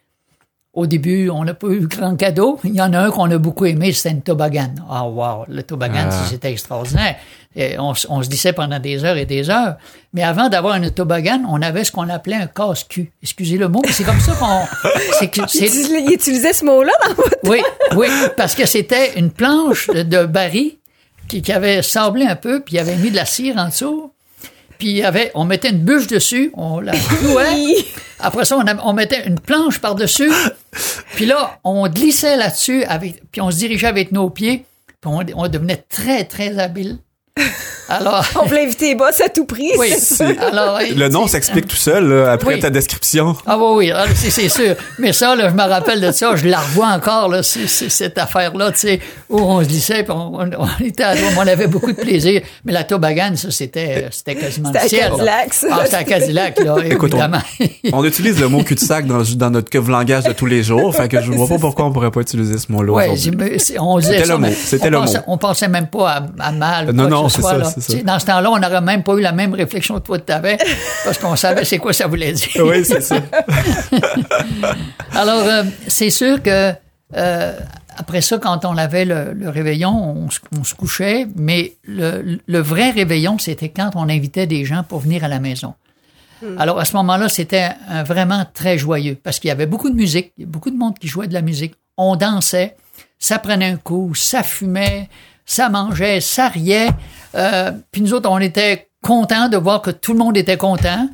au 0.79 0.87
début, 0.87 1.29
on 1.31 1.45
n'a 1.45 1.55
pas 1.55 1.69
eu 1.69 1.87
grand 1.87 2.15
cadeau. 2.17 2.59
Il 2.65 2.75
y 2.75 2.81
en 2.81 2.93
a 2.93 3.01
un 3.01 3.11
qu'on 3.11 3.31
a 3.31 3.39
beaucoup 3.39 3.67
aimé, 3.67 3.93
c'était 3.93 4.11
une 4.15 4.23
toboggan. 4.23 4.75
Ah, 4.89 5.07
wow, 5.07 5.45
le 5.49 5.63
toboggan, 5.63 6.09
Ah. 6.11 6.25
c'était 6.31 6.51
extraordinaire. 6.53 7.17
Et 7.57 7.77
on, 7.79 7.95
se 7.95 8.29
disait 8.29 8.53
pendant 8.53 8.79
des 8.79 9.05
heures 9.05 9.17
et 9.17 9.25
des 9.27 9.51
heures. 9.51 9.77
Mais 10.13 10.23
avant 10.23 10.49
d'avoir 10.49 10.77
une 10.77 10.91
toboggan, 10.91 11.43
on 11.49 11.61
avait 11.63 11.83
ce 11.83 11.91
qu'on 11.91 12.09
appelait 12.09 12.37
un 12.37 12.47
casse-cul. 12.47 13.11
Excusez 13.23 13.57
le 13.59 13.69
mot, 13.69 13.83
mais 13.85 13.93
c'est 13.93 14.05
comme 14.05 14.21
ça 14.21 14.33
qu'on... 14.33 14.61
c'est 15.19 15.29
que- 15.29 15.49
c'est- 15.49 15.67
Il, 15.67 16.05
il 16.09 16.13
utilisait 16.15 16.53
ce 16.53 16.65
mot-là 16.65 16.93
dans 17.09 17.15
votre... 17.15 17.37
oui, 17.45 17.61
oui, 17.97 18.07
parce 18.37 18.55
que 18.55 18.65
c'était 18.67 19.19
une 19.19 19.31
planche 19.33 19.89
de, 19.89 20.03
de 20.05 20.25
baril 20.27 20.73
qui, 21.27 21.43
qui 21.43 21.53
avait 21.53 21.83
sablé 21.83 22.25
un 22.27 22.37
peu, 22.37 22.61
puis 22.61 22.77
il 22.77 22.79
avait 22.79 22.97
mis 22.97 23.11
de 23.11 23.17
la 23.17 23.25
cire 23.25 23.57
en 23.59 23.67
dessous. 23.69 24.13
Puis 24.79 24.89
il 24.91 24.97
y 24.99 25.03
avait, 25.03 25.31
on 25.35 25.45
mettait 25.45 25.71
une 25.71 25.79
bûche 25.81 26.07
dessus, 26.07 26.51
on 26.55 26.81
la 26.81 26.93
clouait. 27.19 27.75
Après 28.21 28.45
ça, 28.45 28.57
on, 28.57 28.67
a- 28.67 28.85
on 28.85 28.93
mettait 28.93 29.27
une 29.27 29.39
planche 29.41 29.79
par-dessus. 29.81 30.31
Puis 31.17 31.27
là, 31.27 31.59
on 31.65 31.89
glissait 31.89 32.37
là-dessus, 32.37 32.85
avec, 32.85 33.23
puis 33.33 33.41
on 33.41 33.51
se 33.51 33.57
dirigeait 33.59 33.87
avec 33.89 34.13
nos 34.13 34.31
pieds. 34.31 34.65
Puis 35.01 35.11
on, 35.11 35.25
on 35.35 35.49
devenait 35.49 35.85
très, 35.89 36.25
très 36.25 36.59
habile. 36.59 36.99
Alors, 37.91 38.23
On 38.39 38.45
voulait 38.45 38.65
éviter 38.65 38.89
les 38.91 38.95
boss 38.97 39.19
à 39.25 39.31
tout 39.31 39.47
prix. 39.47 39.71
oui. 39.79 39.89
c'est 39.99 40.01
ça. 40.17 40.27
Alors, 40.53 40.79
Le 40.95 41.09
nom 41.09 41.27
s'explique 41.27 41.69
tout 41.69 41.77
seul 41.77 42.07
là, 42.07 42.33
après 42.33 42.55
Oui. 42.57 42.61
ta 42.61 42.69
description. 42.69 43.35
Ah 43.47 43.57
oui, 43.57 43.65
oui, 43.87 43.93
ah, 43.95 44.05
c'est 44.15 44.49
sûr. 44.51 44.75
Mais 44.99 45.15
ça, 45.15 45.35
là, 45.35 45.49
je 45.49 45.55
me 45.55 45.63
rappelle 45.63 45.99
de 46.03 46.13
ça, 46.13 46.37
je 46.37 46.47
la 46.49 46.59
revois 46.59 46.89
encore, 46.89 47.31
là, 47.31 47.43
cette 47.43 48.19
affaire-là, 48.19 48.73
tu 48.73 48.79
sais, 48.81 49.01
où 49.31 49.39
on 49.39 49.63
se 49.63 49.69
glissait, 49.69 50.03
puis 50.03 50.13
on, 50.13 50.35
on- 50.39 50.51
on 50.59 50.85
était 50.85 51.03
à 51.05 51.15
on 51.39 51.47
avait 51.47 51.67
beaucoup 51.67 51.93
de 51.93 51.97
plaisir. 52.01 52.43
Mais 52.67 52.73
la 52.75 52.85
toboggan, 52.85 53.33
ça, 53.37 53.51
c'était 53.51 54.07
c'était 54.11 54.35
quasiment 54.35 54.71
C'était 54.71 54.81
le 54.81 54.85
à 54.85 54.89
ciel. 54.89 55.01
là. 55.01 55.09
Cadillac, 55.17 55.55
ça. 55.55 55.67
Ah, 55.71 55.81
c'était 55.85 55.97
à 55.97 56.05
Cadillac, 56.05 56.61
là, 56.61 56.77
Écoute, 56.85 57.15
on- 57.15 57.17
évidemment. 57.17 57.43
On 57.95 58.05
utilise 58.05 58.39
le 58.39 58.49
mot 58.49 58.63
cul-de-sac 58.63 59.07
dans, 59.07 59.23
dans 59.23 59.51
notre 59.51 59.79
langage 59.91 60.25
de 60.25 60.33
tous 60.35 60.45
les 60.47 60.63
jours, 60.63 60.95
fait 60.95 61.09
que 61.09 61.23
je 61.23 61.33
vois 61.33 61.49
pas 61.49 61.57
pourquoi 61.59 61.87
on 61.87 61.93
pourrait 61.93 62.11
pas 62.11 62.21
utiliser 62.21 62.59
ce 62.59 62.71
mot-là 62.71 62.93
Ouais, 62.93 63.09
on 63.09 63.15
disait 63.15 64.19
C'était 64.19 64.27
le 64.27 64.37
mot, 64.37 64.47
c'était 64.53 64.87
on 64.89 64.91
le 64.91 64.97
pensait, 64.99 65.19
mot. 65.19 65.25
On 65.29 65.39
pensait 65.39 65.69
même 65.69 65.87
pas 65.87 66.11
à, 66.11 66.49
à 66.49 66.53
mal. 66.53 66.87
Non, 66.93 67.05
quoi 67.09 67.11
non, 67.11 67.28
c'est 67.29 67.43
ça, 67.43 67.65
ça. 67.65 68.03
Dans 68.03 68.19
ce 68.19 68.27
temps-là, 68.27 68.51
on 68.51 68.59
n'aurait 68.59 68.81
même 68.81 69.03
pas 69.03 69.15
eu 69.15 69.21
la 69.21 69.33
même 69.33 69.55
réflexion 69.55 69.95
que 69.97 70.07
toi 70.07 70.19
tu 70.19 70.33
avais, 70.33 70.59
parce 71.05 71.19
qu'on 71.19 71.37
savait 71.37 71.65
c'est 71.65 71.79
quoi 71.79 71.93
ça 71.93 72.07
voulait 72.07 72.33
dire. 72.33 72.49
Oui, 72.65 72.85
c'est 72.85 73.01
ça. 73.01 73.17
Alors, 75.13 75.43
euh, 75.45 75.63
c'est 75.87 76.11
sûr 76.11 76.43
que 76.43 76.73
euh, 77.17 77.53
après 77.97 78.21
ça, 78.21 78.39
quand 78.39 78.65
on 78.65 78.77
avait 78.77 79.05
le, 79.05 79.33
le 79.33 79.49
réveillon, 79.49 79.91
on, 79.91 80.31
se- 80.31 80.41
on 80.59 80.65
se 80.65 80.75
couchait, 80.75 81.27
mais 81.37 81.75
le, 81.85 82.39
le 82.47 82.59
vrai 82.61 82.91
réveillon, 82.91 83.39
c'était 83.39 83.69
quand 83.71 83.91
on 83.95 84.09
invitait 84.09 84.47
des 84.47 84.65
gens 84.65 84.83
pour 84.83 85.01
venir 85.01 85.25
à 85.25 85.29
la 85.29 85.41
maison. 85.41 85.75
Alors, 86.57 86.79
à 86.79 86.85
ce 86.85 86.95
moment-là, 86.95 87.29
c'était 87.29 87.71
vraiment 88.07 88.47
très 88.55 88.79
joyeux 88.79 89.17
parce 89.21 89.41
qu'il 89.41 89.49
y 89.49 89.51
avait 89.51 89.67
beaucoup 89.67 89.91
de 89.91 89.97
musique, 89.97 90.33
beaucoup 90.39 90.71
de 90.71 90.77
monde 90.77 90.97
qui 90.97 91.09
jouait 91.09 91.27
de 91.27 91.35
la 91.35 91.43
musique. 91.43 91.75
On 91.97 92.15
dansait, 92.15 92.77
ça 93.19 93.41
prenait 93.41 93.67
un 93.67 93.77
coup, 93.77 94.15
ça 94.15 94.45
fumait, 94.45 95.09
ça 95.49 95.71
mangeait, 95.71 96.21
ça 96.21 96.49
riait. 96.49 96.91
Euh, 97.35 97.73
puis 97.91 98.03
nous 98.03 98.15
autres, 98.15 98.31
on 98.31 98.39
était 98.39 98.91
contents 99.03 99.49
de 99.49 99.57
voir 99.57 99.83
que 99.83 99.91
tout 99.91 100.13
le 100.13 100.19
monde 100.19 100.37
était 100.37 100.59
content. 100.59 101.09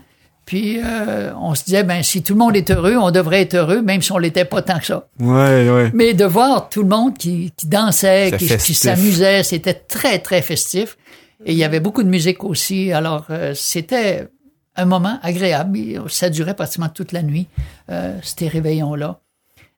Puis 0.44 0.78
euh, 0.84 1.32
on 1.40 1.54
se 1.54 1.64
disait, 1.64 1.84
ben 1.84 2.02
si 2.02 2.22
tout 2.22 2.34
le 2.34 2.40
monde 2.40 2.54
est 2.54 2.70
heureux, 2.70 2.96
on 2.96 3.10
devrait 3.10 3.42
être 3.42 3.54
heureux, 3.54 3.80
même 3.80 4.02
si 4.02 4.12
on 4.12 4.18
l'était 4.18 4.44
pas 4.44 4.60
tant 4.60 4.78
que 4.78 4.84
ça. 4.84 5.06
Ouais, 5.20 5.70
ouais. 5.70 5.90
Mais 5.94 6.12
de 6.12 6.24
voir 6.24 6.68
tout 6.68 6.82
le 6.82 6.88
monde 6.88 7.16
qui, 7.16 7.52
qui 7.56 7.66
dansait, 7.66 8.32
qui, 8.38 8.74
s'amusait, 8.74 9.42
c'était 9.42 9.72
très, 9.72 10.18
très 10.18 10.42
festif. 10.42 10.98
Et 11.46 11.52
il 11.52 11.58
y 11.58 11.64
avait 11.64 11.80
beaucoup 11.80 12.02
de 12.02 12.08
musique 12.08 12.44
aussi. 12.44 12.92
Alors, 12.92 13.26
euh, 13.30 13.54
c'était 13.54 14.28
un 14.76 14.84
moment 14.84 15.18
agréable. 15.22 15.78
Ça 16.08 16.28
durait 16.28 16.54
pratiquement 16.54 16.88
toute 16.88 17.12
la 17.12 17.22
nuit, 17.22 17.46
euh, 17.90 18.18
ces 18.22 18.48
réveillons-là. 18.48 19.20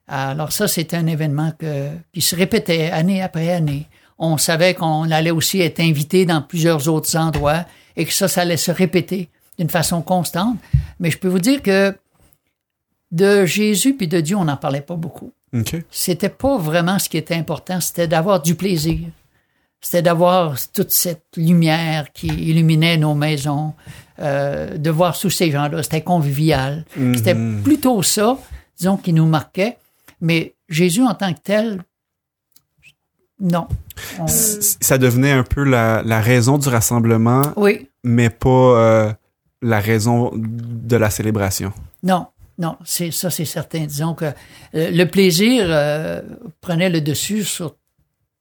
Alors 0.09 0.51
ça, 0.51 0.67
c'était 0.67 0.97
un 0.97 1.07
événement 1.07 1.51
que, 1.57 1.89
qui 2.13 2.21
se 2.21 2.35
répétait 2.35 2.89
année 2.91 3.21
après 3.21 3.51
année. 3.51 3.87
On 4.19 4.37
savait 4.37 4.73
qu'on 4.73 5.09
allait 5.11 5.31
aussi 5.31 5.61
être 5.61 5.79
invité 5.79 6.25
dans 6.25 6.41
plusieurs 6.41 6.87
autres 6.87 7.15
endroits 7.17 7.65
et 7.95 8.05
que 8.05 8.13
ça, 8.13 8.27
ça 8.27 8.41
allait 8.41 8.57
se 8.57 8.71
répéter 8.71 9.29
d'une 9.57 9.69
façon 9.69 10.01
constante. 10.01 10.57
Mais 10.99 11.11
je 11.11 11.17
peux 11.17 11.27
vous 11.27 11.39
dire 11.39 11.61
que 11.61 11.95
de 13.11 13.45
Jésus 13.45 13.95
puis 13.95 14.07
de 14.07 14.19
Dieu, 14.19 14.35
on 14.35 14.45
n'en 14.45 14.57
parlait 14.57 14.81
pas 14.81 14.95
beaucoup 14.95 15.31
OK. 15.53 15.75
c'était 15.89 16.29
pas 16.29 16.57
vraiment 16.57 16.99
ce 16.99 17.09
qui 17.09 17.17
était 17.17 17.35
important, 17.35 17.79
c'était 17.79 18.07
d'avoir 18.07 18.41
du 18.41 18.55
plaisir. 18.55 18.99
C'était 19.79 20.01
d'avoir 20.01 20.55
toute 20.73 20.91
cette 20.91 21.25
lumière 21.37 22.11
qui 22.11 22.27
illuminait 22.27 22.97
nos 22.97 23.13
maisons, 23.13 23.73
euh, 24.19 24.75
de 24.75 24.89
voir 24.89 25.17
tous 25.17 25.29
ces 25.29 25.51
gens-là. 25.51 25.83
C'était 25.83 26.01
convivial. 26.01 26.83
C'était 27.15 27.35
plutôt 27.63 28.01
ça, 28.01 28.39
disons, 28.77 28.97
qui 28.97 29.13
nous 29.13 29.27
marquait. 29.27 29.77
Mais 30.19 30.55
Jésus 30.67 31.03
en 31.03 31.13
tant 31.13 31.31
que 31.31 31.39
tel, 31.39 31.83
non. 33.39 33.67
On- 34.19 34.27
Ça 34.27 34.97
devenait 34.97 35.31
un 35.31 35.43
peu 35.43 35.63
la, 35.63 36.01
la 36.03 36.21
raison 36.21 36.57
du 36.57 36.69
rassemblement, 36.69 37.41
oui, 37.55 37.89
mais 38.03 38.29
pas 38.29 38.49
euh, 38.49 39.13
la 39.61 39.79
raison 39.79 40.31
de 40.35 40.95
la 40.95 41.09
célébration. 41.09 41.71
non, 42.03 42.27
non, 42.59 42.75
c'est 42.85 43.11
ça, 43.11 43.29
c'est 43.29 43.45
certain. 43.45 43.85
Disons 43.85 44.15
que 44.15 44.25
euh, 44.25 44.31
le 44.73 45.03
plaisir 45.05 45.65
euh, 45.69 46.21
prenait 46.61 46.89
le 46.89 47.01
dessus 47.01 47.43
sur 47.43 47.75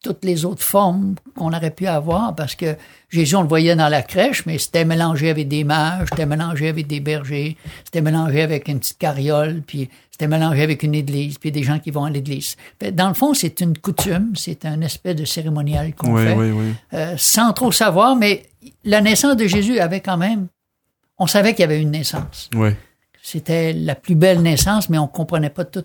toutes 0.06 0.24
les 0.24 0.44
autres 0.44 0.62
formes 0.62 1.16
qu'on 1.36 1.52
aurait 1.52 1.72
pu 1.72 1.88
avoir 1.88 2.34
parce 2.36 2.54
que 2.54 2.76
Jésus, 3.10 3.34
on 3.34 3.42
le 3.42 3.48
voyait 3.48 3.74
dans 3.74 3.88
la 3.88 4.02
crèche, 4.02 4.46
mais 4.46 4.56
c'était 4.58 4.84
mélangé 4.84 5.30
avec 5.30 5.48
des 5.48 5.64
mages, 5.64 6.06
c'était 6.10 6.26
mélangé 6.26 6.68
avec 6.68 6.86
des 6.86 7.00
bergers, 7.00 7.56
c'était 7.84 8.00
mélangé 8.02 8.42
avec 8.42 8.68
une 8.68 8.78
petite 8.78 8.98
carriole, 8.98 9.62
puis 9.66 9.88
c'était 10.12 10.28
mélangé 10.28 10.62
avec 10.62 10.84
une 10.84 10.94
église, 10.94 11.38
puis 11.38 11.50
des 11.50 11.64
gens 11.64 11.80
qui 11.80 11.90
vont 11.90 12.04
à 12.04 12.10
l'église. 12.10 12.56
Dans 12.92 13.08
le 13.08 13.14
fond, 13.14 13.34
c'est 13.34 13.60
une 13.60 13.76
coutume, 13.78 14.32
c'est 14.36 14.64
un 14.64 14.80
espèce 14.80 15.16
de 15.16 15.24
cérémonial 15.24 15.92
qu'on 15.94 16.14
Oui, 16.14 16.22
fait, 16.22 16.34
oui, 16.34 16.50
oui. 16.52 16.72
euh, 16.94 17.14
sans 17.18 17.52
trop 17.52 17.72
savoir, 17.72 18.14
mais 18.14 18.44
la 18.84 19.00
naissance 19.00 19.36
de 19.36 19.46
Jésus 19.48 19.80
avait 19.80 20.00
quand 20.00 20.16
même, 20.16 20.46
on 21.18 21.26
savait 21.26 21.50
qu'il 21.52 21.62
y 21.62 21.64
avait 21.64 21.82
une 21.82 21.90
naissance. 21.90 22.48
Oui. 22.54 22.70
C'était 23.22 23.72
la 23.72 23.96
plus 23.96 24.14
belle 24.14 24.40
naissance, 24.42 24.88
mais 24.88 24.98
on 24.98 25.08
comprenait 25.08 25.50
pas 25.50 25.64
tout 25.64 25.84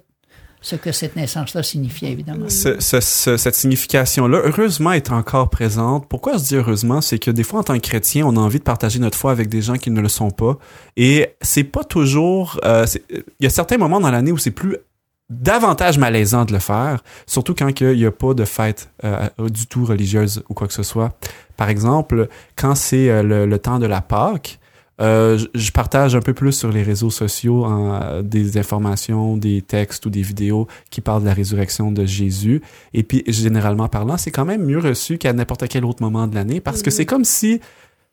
ce 0.63 0.75
que 0.75 0.91
cette 0.91 1.15
naissance-là 1.15 1.63
signifiait, 1.63 2.11
évidemment. 2.11 2.47
Ce- 2.47 2.79
ce- 2.79 3.01
ce- 3.01 3.35
cette 3.37 3.55
signification-là, 3.55 4.41
heureusement, 4.45 4.91
est 4.91 5.11
encore 5.11 5.49
présente. 5.49 6.07
Pourquoi 6.07 6.37
je 6.37 6.43
dis 6.43 6.55
heureusement, 6.55 7.01
c'est 7.01 7.17
que 7.19 7.31
des 7.31 7.43
fois, 7.43 7.61
en 7.61 7.63
tant 7.63 7.73
que 7.73 7.79
chrétien, 7.79 8.25
on 8.27 8.37
a 8.37 8.39
envie 8.39 8.59
de 8.59 8.63
partager 8.63 8.99
notre 8.99 9.17
foi 9.17 9.31
avec 9.31 9.49
des 9.49 9.61
gens 9.61 9.75
qui 9.75 9.89
ne 9.89 9.99
le 9.99 10.07
sont 10.09 10.29
pas, 10.31 10.57
et 10.97 11.29
c'est 11.41 11.63
pas 11.63 11.83
toujours. 11.83 12.59
euh, 12.63 12.85
Il 13.09 13.23
y 13.43 13.47
a 13.47 13.49
certains 13.49 13.77
moments 13.77 13.99
dans 13.99 14.11
l'année 14.11 14.31
où 14.31 14.37
c'est 14.37 14.51
plus 14.51 14.77
davantage 15.29 15.97
malaisant 15.97 16.45
de 16.45 16.51
le 16.53 16.59
faire, 16.59 17.03
surtout 17.25 17.55
quand 17.55 17.67
il 17.79 17.97
n'y 17.97 18.05
a 18.05 18.11
pas 18.11 18.33
de 18.33 18.43
fête 18.45 18.89
euh, 19.03 19.29
du 19.49 19.65
tout 19.65 19.85
religieuse 19.85 20.43
ou 20.49 20.53
quoi 20.53 20.67
que 20.67 20.73
ce 20.73 20.83
soit. 20.83 21.17
Par 21.57 21.69
exemple, 21.69 22.27
quand 22.55 22.75
c'est 22.75 23.09
euh, 23.09 23.45
le 23.45 23.57
temps 23.59 23.79
de 23.79 23.85
la 23.85 24.01
Pâque, 24.01 24.59
euh, 24.99 25.37
je- 25.55 25.71
partage 25.71 26.15
un 26.15 26.19
peu 26.21 26.33
plus 26.33 26.51
sur 26.51 26.69
les 26.71 26.83
réseaux 26.83 27.09
sociaux 27.09 27.63
en, 27.65 28.21
des 28.21 28.57
informations, 28.57 29.37
des 29.37 29.61
textes 29.61 30.05
ou 30.05 30.09
des 30.09 30.21
vidéos 30.21 30.67
qui 30.89 31.01
parlent 31.01 31.21
de 31.21 31.27
la 31.27 31.33
résurrection 31.33 31.91
de 31.91 32.05
Jésus. 32.05 32.61
Et 32.93 33.03
puis, 33.03 33.23
généralement 33.27 33.87
parlant, 33.87 34.17
c'est 34.17 34.31
quand 34.31 34.45
même 34.45 34.63
mieux 34.65 34.79
reçu 34.79 35.17
qu'à 35.17 35.33
n'importe 35.33 35.67
quel 35.69 35.85
autre 35.85 36.03
moment 36.03 36.27
de 36.27 36.35
l'année 36.35 36.59
parce 36.59 36.81
que 36.81 36.91
c'est 36.91 37.05
comme 37.05 37.25
si 37.25 37.59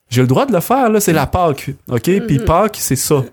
j'ai 0.09 0.21
le 0.21 0.27
droit 0.27 0.45
de 0.47 0.53
le 0.53 0.59
faire, 0.61 0.89
là, 0.89 0.99
c'est 0.99 1.13
la 1.13 1.27
Pâque, 1.27 1.71
OK? 1.91 2.09
Puis 2.27 2.39
Pâques, 2.39 2.77
c'est 2.79 2.95
ça. 2.95 3.23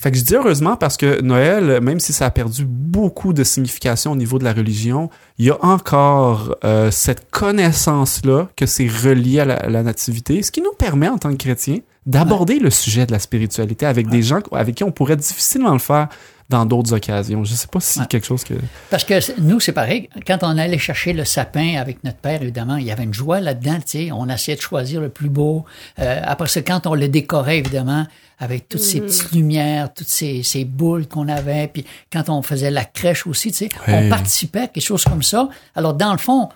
Fait 0.00 0.12
que 0.12 0.16
je 0.16 0.22
dis 0.22 0.34
heureusement 0.36 0.76
parce 0.76 0.96
que 0.96 1.20
Noël, 1.22 1.80
même 1.80 1.98
si 1.98 2.12
ça 2.12 2.26
a 2.26 2.30
perdu 2.30 2.64
beaucoup 2.64 3.32
de 3.32 3.42
signification 3.42 4.12
au 4.12 4.16
niveau 4.16 4.38
de 4.38 4.44
la 4.44 4.52
religion, 4.52 5.10
il 5.38 5.46
y 5.46 5.50
a 5.50 5.58
encore 5.64 6.54
euh, 6.64 6.90
cette 6.92 7.30
connaissance-là 7.32 8.48
que 8.56 8.64
c'est 8.66 8.86
relié 8.86 9.40
à 9.40 9.44
la, 9.44 9.54
à 9.56 9.68
la 9.68 9.82
nativité, 9.82 10.40
ce 10.42 10.52
qui 10.52 10.62
nous 10.62 10.72
permet 10.72 11.08
en 11.08 11.18
tant 11.18 11.30
que 11.32 11.36
chrétiens 11.36 11.78
d'aborder 12.06 12.58
le 12.58 12.70
sujet 12.70 13.06
de 13.06 13.12
la 13.12 13.18
spiritualité 13.18 13.86
avec 13.86 14.08
des 14.08 14.22
gens 14.22 14.40
avec 14.52 14.74
qui 14.76 14.84
on 14.84 14.90
pourrait 14.92 15.16
difficilement 15.16 15.72
le 15.72 15.78
faire 15.78 16.08
dans 16.48 16.64
d'autres 16.64 16.94
occasions. 16.94 17.44
Je 17.44 17.52
sais 17.54 17.66
pas 17.66 17.78
si 17.80 18.00
Ouais. 18.00 18.06
quelque 18.06 18.24
chose 18.26 18.42
que... 18.42 18.54
Parce 18.88 19.04
que 19.04 19.38
nous, 19.38 19.60
c'est 19.60 19.72
pareil. 19.72 20.08
Quand 20.26 20.38
on 20.40 20.56
allait 20.56 20.78
chercher 20.78 21.12
le 21.12 21.26
sapin 21.26 21.76
avec 21.78 22.02
notre 22.04 22.16
père, 22.16 22.40
évidemment, 22.42 22.76
il 22.76 22.86
y 22.86 22.90
avait 22.90 23.02
une 23.02 23.12
joie 23.12 23.40
là-dedans. 23.40 23.74
Tu 23.80 23.82
sais, 24.06 24.12
on 24.12 24.26
essayait 24.30 24.56
de 24.56 24.62
choisir 24.62 25.02
le 25.02 25.10
plus 25.10 25.28
beau. 25.28 25.66
Euh, 25.98 26.22
après 26.24 26.48
ça, 26.48 26.62
quand 26.62 26.86
on 26.86 26.94
le 26.94 27.08
décorait, 27.08 27.58
évidemment, 27.58 28.06
avec 28.38 28.66
toutes 28.66 28.80
ces 28.80 29.02
petites 29.02 29.32
lumières, 29.32 29.92
toutes 29.92 30.08
ces, 30.08 30.42
ces 30.42 30.64
boules 30.64 31.06
qu'on 31.06 31.28
avait, 31.28 31.66
puis 31.68 31.84
quand 32.10 32.30
on 32.30 32.40
faisait 32.40 32.70
la 32.70 32.86
crèche 32.86 33.26
aussi, 33.26 33.50
tu 33.52 33.58
sais, 33.58 33.68
Ouais. 33.86 34.06
on 34.06 34.08
participait 34.08 34.60
à 34.60 34.66
quelque 34.68 34.82
chose 34.86 35.04
comme 35.04 35.22
ça. 35.22 35.50
Alors, 35.76 35.92
dans 35.92 36.12
le 36.12 36.18
fond, 36.18 36.48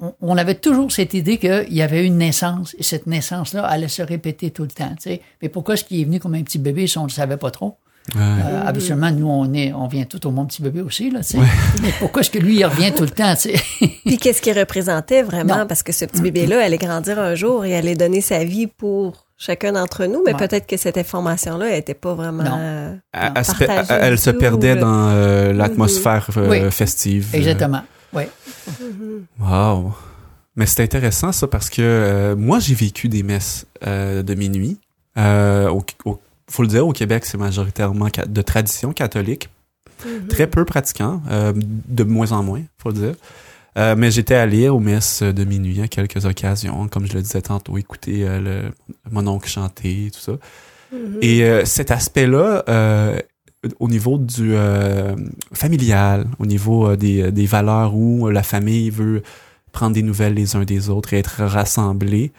on, 0.00 0.14
on 0.20 0.36
avait 0.36 0.54
toujours 0.54 0.92
cette 0.92 1.14
idée 1.14 1.38
qu'il 1.38 1.72
y 1.72 1.82
avait 1.82 2.06
une 2.06 2.18
naissance, 2.18 2.74
et 2.78 2.82
cette 2.82 3.06
naissance-là 3.06 3.64
allait 3.64 3.88
se 3.88 4.02
répéter 4.02 4.50
tout 4.50 4.62
le 4.62 4.70
temps. 4.70 4.94
Tu 4.96 5.10
sais. 5.10 5.20
Mais 5.42 5.48
pourquoi 5.48 5.74
est-ce 5.74 5.84
qu'il 5.84 6.00
est 6.00 6.04
venu 6.04 6.20
comme 6.20 6.34
un 6.34 6.42
petit 6.42 6.58
bébé 6.58 6.86
si 6.86 6.98
on 6.98 7.04
ne 7.04 7.08
le 7.08 7.12
savait 7.12 7.36
pas 7.36 7.50
trop? 7.50 7.76
Euh, 8.16 8.66
habituellement, 8.66 9.10
nous, 9.10 9.28
on 9.28 9.52
est, 9.52 9.72
on 9.72 9.86
vient 9.86 10.04
tout 10.04 10.26
au 10.26 10.30
monde 10.30 10.48
petit 10.48 10.62
bébé 10.62 10.80
aussi, 10.80 11.10
là, 11.10 11.20
tu 11.20 11.36
sais. 11.36 11.38
Mais 11.82 11.92
pourquoi 11.98 12.22
est-ce 12.22 12.30
que 12.30 12.38
lui, 12.38 12.56
il 12.56 12.64
revient 12.64 12.92
tout 12.92 13.02
le 13.02 13.10
temps, 13.10 13.34
tu 13.34 13.50
sais? 13.50 13.60
Puis 14.06 14.16
qu'est-ce 14.16 14.40
qu'il 14.40 14.58
représentait 14.58 15.22
vraiment? 15.22 15.58
Non. 15.58 15.66
Parce 15.66 15.82
que 15.82 15.92
ce 15.92 16.06
petit 16.06 16.22
bébé-là 16.22 16.64
allait 16.64 16.78
grandir 16.78 17.18
un 17.18 17.34
jour 17.34 17.64
et 17.66 17.76
allait 17.76 17.96
donner 17.96 18.22
sa 18.22 18.44
vie 18.44 18.66
pour 18.66 19.26
chacun 19.36 19.72
d'entre 19.72 20.06
nous, 20.06 20.22
mais 20.24 20.34
peut-être 20.34 20.66
que 20.66 20.76
cette 20.76 20.98
information-là 20.98 21.70
n'était 21.70 21.94
pas 21.94 22.14
vraiment 22.14 22.58
euh, 22.58 22.94
elle, 23.12 23.32
elle, 23.88 24.18
se 24.18 24.30
perdait 24.30 24.74
dans 24.74 25.10
euh, 25.10 25.52
l'atmosphère 25.52 26.28
mhm. 26.34 26.70
festive. 26.70 27.28
Exactement, 27.34 27.82
oui. 28.12 28.24
Wow. 29.38 29.94
Mais 30.56 30.66
c'est 30.66 30.82
intéressant 30.82 31.32
ça 31.32 31.46
parce 31.46 31.70
que 31.70 32.34
moi 32.36 32.58
j'ai 32.58 32.74
vécu 32.74 33.08
des 33.08 33.22
messes 33.22 33.66
de 33.82 34.34
minuit. 34.34 34.78
au, 35.16 35.82
faut 36.48 36.62
le 36.62 36.68
dire, 36.68 36.86
au 36.86 36.92
Québec, 36.92 37.24
c'est 37.24 37.38
majoritairement 37.38 38.08
de 38.26 38.42
tradition 38.42 38.92
catholique. 38.92 39.48
Mhm. 40.04 40.28
Très 40.28 40.46
peu 40.46 40.64
pratiquant, 40.64 41.22
euh, 41.30 41.52
de 41.56 42.04
moins 42.04 42.32
en 42.32 42.42
moins, 42.42 42.62
faut 42.78 42.90
le 42.90 42.94
dire. 42.94 43.14
Euh, 43.76 43.94
mais 43.96 44.10
j'étais 44.10 44.34
allé 44.34 44.68
aux 44.68 44.80
messes 44.80 45.22
de 45.22 45.44
minuit 45.44 45.80
à 45.82 45.88
quelques 45.88 46.24
occasions, 46.24 46.88
comme 46.88 47.06
je 47.06 47.14
le 47.14 47.22
disais 47.22 47.42
tantôt, 47.42 47.78
écouter 47.78 48.26
euh, 48.26 48.40
le, 48.40 48.62
mon 49.10 49.26
oncle 49.26 49.48
chanter, 49.48 50.10
tout 50.12 50.20
ça. 50.20 50.32
Mhm. 50.92 51.18
Et 51.20 51.64
cet 51.66 51.90
aspect-là, 51.90 52.64
au 53.78 53.88
niveau 53.88 54.18
du 54.18 54.54
familial, 55.52 56.26
au 56.38 56.46
niveau 56.46 56.96
des, 56.96 57.32
des, 57.32 57.46
valeurs 57.46 57.94
où 57.94 58.28
la 58.28 58.42
famille 58.42 58.90
veut 58.90 59.22
prendre 59.72 59.94
des 59.94 60.02
nouvelles 60.02 60.34
les 60.34 60.56
uns 60.56 60.64
des 60.64 60.90
autres 60.90 61.12
et 61.12 61.18
être 61.18 61.42
rassemblés, 61.44 62.32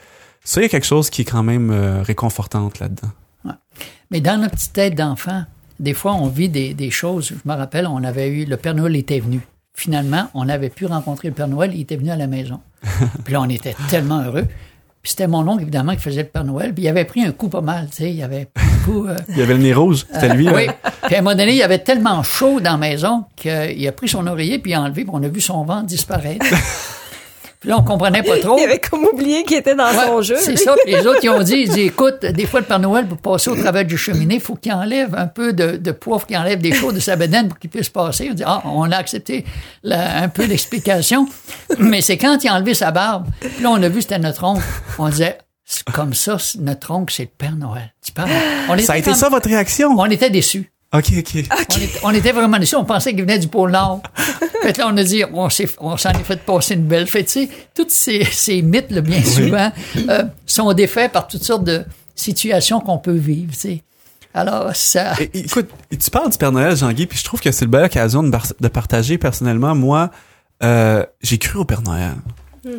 ça, 0.44 0.62
il 0.62 0.64
y 0.64 0.66
a 0.66 0.70
quelque 0.70 0.86
chose 0.86 1.10
qui 1.10 1.24
est 1.24 1.26
quand 1.26 1.44
même 1.44 1.72
réconfortante 2.02 2.80
là-dedans. 2.80 3.12
Mais 4.12 4.22
dans 4.22 4.40
notre 4.40 4.56
petite 4.56 4.74
tête 4.74 4.96
d'enfant, 4.96 5.44
des 5.80 5.94
fois, 5.94 6.14
on 6.14 6.28
vit 6.28 6.50
des, 6.50 6.74
des, 6.74 6.92
choses. 6.92 7.28
Je 7.28 7.50
me 7.50 7.56
rappelle, 7.56 7.88
on 7.88 8.04
avait 8.04 8.30
eu, 8.30 8.46
le 8.46 8.58
Père 8.58 8.76
Noël 8.76 8.96
était 8.96 9.20
venu. 9.20 9.42
Finalement, 9.74 10.30
on 10.34 10.50
avait 10.50 10.70
pu 10.70 10.86
rencontrer 10.86 11.30
le 11.30 11.34
Père 11.34 11.48
Noël, 11.48 11.72
il 11.74 11.82
était 11.82 11.96
venu 11.96 12.10
à 12.10 12.16
la 12.16 12.28
maison. 12.28 12.60
puis 13.24 13.34
là, 13.34 13.42
on 13.42 13.50
était 13.50 13.76
tellement 13.90 14.22
heureux. 14.22 14.46
Puis 15.02 15.12
c'était 15.12 15.28
mon 15.28 15.48
oncle, 15.48 15.62
évidemment, 15.62 15.94
qui 15.94 16.02
faisait 16.02 16.24
le 16.24 16.28
Père 16.28 16.44
Noël. 16.44 16.74
Puis 16.74 16.84
il 16.84 16.88
avait 16.90 17.06
pris 17.06 17.24
un 17.24 17.32
coup 17.32 17.48
pas 17.48 17.62
mal, 17.62 17.88
tu 17.90 17.98
sais. 18.04 18.12
Il 18.12 18.22
avait 18.22 18.50
un 18.56 18.86
coup. 18.86 19.08
Euh, 19.08 19.16
il 19.30 19.42
avait 19.42 19.54
le 19.54 19.62
nez 19.62 19.74
rouge, 19.74 20.06
c'était 20.12 20.34
lui. 20.34 20.50
oui. 20.50 20.68
Puis 21.06 21.16
à 21.16 21.20
un 21.20 21.22
moment 21.22 21.36
donné, 21.36 21.56
il 21.56 21.64
avait 21.64 21.80
tellement 21.80 22.22
chaud 22.24 22.60
dans 22.60 22.72
la 22.72 22.78
maison 22.78 23.24
qu'il 23.36 23.88
a 23.88 23.92
pris 23.94 24.10
son 24.10 24.28
oreiller, 24.28 24.60
puis 24.60 24.72
il 24.72 24.76
a 24.76 24.82
enlevé, 24.82 25.04
puis 25.04 25.12
on 25.14 25.24
a 25.24 25.28
vu 25.28 25.40
son 25.42 25.64
ventre 25.64 25.86
disparaître. 25.86 26.46
Puis 27.60 27.70
là, 27.70 27.78
on 27.78 27.84
comprenait 27.84 28.24
pas 28.24 28.38
trop. 28.40 28.58
il 28.58 28.64
avait 28.64 28.80
comme 28.80 29.04
oublié 29.04 29.44
qu'il 29.44 29.58
était 29.58 29.76
dans 29.76 29.92
son 29.92 30.22
jeu. 30.22 30.38
C'est 30.40 30.56
ça. 30.56 30.76
Puis 30.86 30.96
les 30.96 31.06
autres, 31.06 31.20
ils 31.24 31.30
ont 31.30 31.44
dit, 31.44 31.56
ils 31.66 31.70
dit, 31.70 31.82
écoute, 31.82 32.22
des 32.26 32.46
fois, 32.46 32.62
le 32.62 32.66
Père 32.66 32.80
Noël, 32.80 33.06
pour 33.06 33.18
passer 33.18 33.50
au 33.50 33.56
travers 33.56 33.84
du 33.84 33.98
cheminée, 33.98 34.36
il 34.36 34.42
faut 34.42 34.56
qu'il 34.56 34.72
enlève 34.72 35.14
un 35.14 35.28
peu 35.28 35.52
de, 35.52 35.76
de 35.76 35.92
poivre, 35.92 36.26
qu'il 36.26 36.38
enlève 36.38 36.62
des 36.62 36.72
choses 36.72 36.94
de 36.94 37.02
sa 37.02 37.18
bedaine 37.18 37.50
pour 37.50 37.60
qu'il 37.60 37.70
puisse 37.70 37.90
passer. 37.90 38.30
On 38.32 38.34
dit, 38.34 38.44
ah, 38.46 38.62
on 38.66 38.90
a 38.92 38.96
accepté 38.96 39.44
un 39.84 40.30
peu 40.30 40.46
l'explication. 40.46 41.28
Mais 41.80 42.02
c'est 42.02 42.18
quand 42.18 42.42
il 42.44 42.48
a 42.48 42.54
enlevé 42.56 42.74
sa 42.74 42.92
barbe. 42.92 43.28
Puis 43.42 43.62
là, 43.62 43.72
on 43.72 43.84
a 43.84 43.90
vu, 43.90 44.02
c'était 44.02 44.20
notre 44.20 44.46
oncle. 44.46 44.64
On 44.98 45.10
disait, 45.10 45.38
comme 45.94 46.14
ça, 46.14 46.38
notre 46.60 46.92
oncle, 46.92 47.14
c'est 47.14 47.24
le 47.24 47.30
Père 47.38 47.56
Noël. 47.56 47.94
Tu 48.06 48.14
parles? 48.14 48.30
ça 48.80 48.94
a 48.94 48.98
été 48.98 49.14
ça, 49.14 49.28
votre 49.28 49.50
réaction? 49.50 49.90
On 49.98 50.06
était 50.06 50.30
déçus. 50.30 50.72
OK, 50.92 51.12
OK. 51.20 51.46
On, 52.04 52.12
était, 52.12 52.32
vraiment 52.32 52.58
déçus. 52.58 52.76
On 52.76 52.84
pensait 52.84 53.12
qu'il 53.12 53.22
venait 53.22 53.38
du 53.38 53.48
pôle 53.48 53.72
Nord. 53.72 54.02
fait 54.64 54.78
là, 54.78 54.88
on 54.92 54.98
a 54.98 55.04
dit, 55.04 55.24
on 55.32 55.50
s'en 55.50 55.60
est, 56.12 56.24
fait 56.24 56.42
passer 56.42 56.74
une 56.74 56.86
belle 56.86 57.06
fête. 57.06 57.28
Tu 57.28 57.46
sais, 57.46 57.50
tous 57.76 57.86
ces, 57.90 58.24
ces 58.26 58.64
mythes, 58.64 58.90
là, 58.90 59.02
bien 59.02 59.24
souvent, 59.24 59.72
euh, 60.10 60.24
sont 60.48 60.74
défaits 60.74 61.12
par 61.12 61.28
toutes 61.28 61.44
sortes 61.44 61.64
de 61.64 61.86
situations 62.16 62.80
qu'on 62.80 62.98
peut 62.98 63.12
vivre. 63.12 63.52
Tu 63.54 63.60
sais. 63.60 63.84
Alors, 64.34 64.76
ça. 64.76 65.14
écoute, 65.34 65.70
tu 65.92 66.10
parles 66.10 66.32
du 66.32 66.38
Père 66.38 66.52
Noël, 66.52 66.76
Jean-Guy, 66.76 67.06
puis 67.06 67.20
je 67.20 67.24
trouve 67.24 67.40
que 67.40 67.52
c'est 67.52 67.66
une 67.66 67.72
belle 67.72 67.86
occasion 67.86 68.24
de, 68.24 68.32
de 68.60 68.68
partager 68.68 69.18
personnellement. 69.18 69.76
Moi, 69.76 70.10
euh, 70.64 71.06
j'ai 71.22 71.38
cru 71.38 71.60
au 71.60 71.66
Père 71.66 71.82
Noël. 71.82 72.16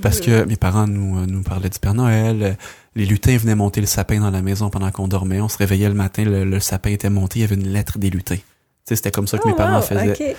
Parce 0.03 0.21
que 0.21 0.45
mes 0.45 0.57
parents 0.57 0.87
nous, 0.87 1.19
euh, 1.19 1.27
nous 1.27 1.43
parlaient 1.43 1.69
du 1.69 1.79
Père 1.79 1.95
Noël. 1.95 2.57
Les 2.95 3.07
lutins 3.07 3.37
venaient 3.37 3.55
monter 3.55 3.81
le 3.81 3.87
sapin 3.87 4.21
dans 4.21 4.31
la 4.31 4.43
maison 4.43 4.71
pendant 4.71 4.91
qu'on 4.91 5.09
dormait. 5.09 5.41
On 5.41 5.49
se 5.49 5.59
réveillait 5.59 5.89
le 5.89 5.95
matin, 5.95 6.25
le, 6.25 6.61
sapin 6.61 6.91
était 6.91 7.11
monté, 7.11 7.41
il 7.41 7.43
y 7.43 7.45
avait 7.45 7.55
une 7.55 7.69
lettre 7.69 7.99
des 7.99 8.11
lutins 8.11 8.39
c'était 8.85 9.11
comme 9.11 9.27
ça 9.27 9.39
que 9.39 9.47
mes 9.47 9.55
oh, 9.55 9.57
parents 9.57 9.83
faisaient. 9.83 10.35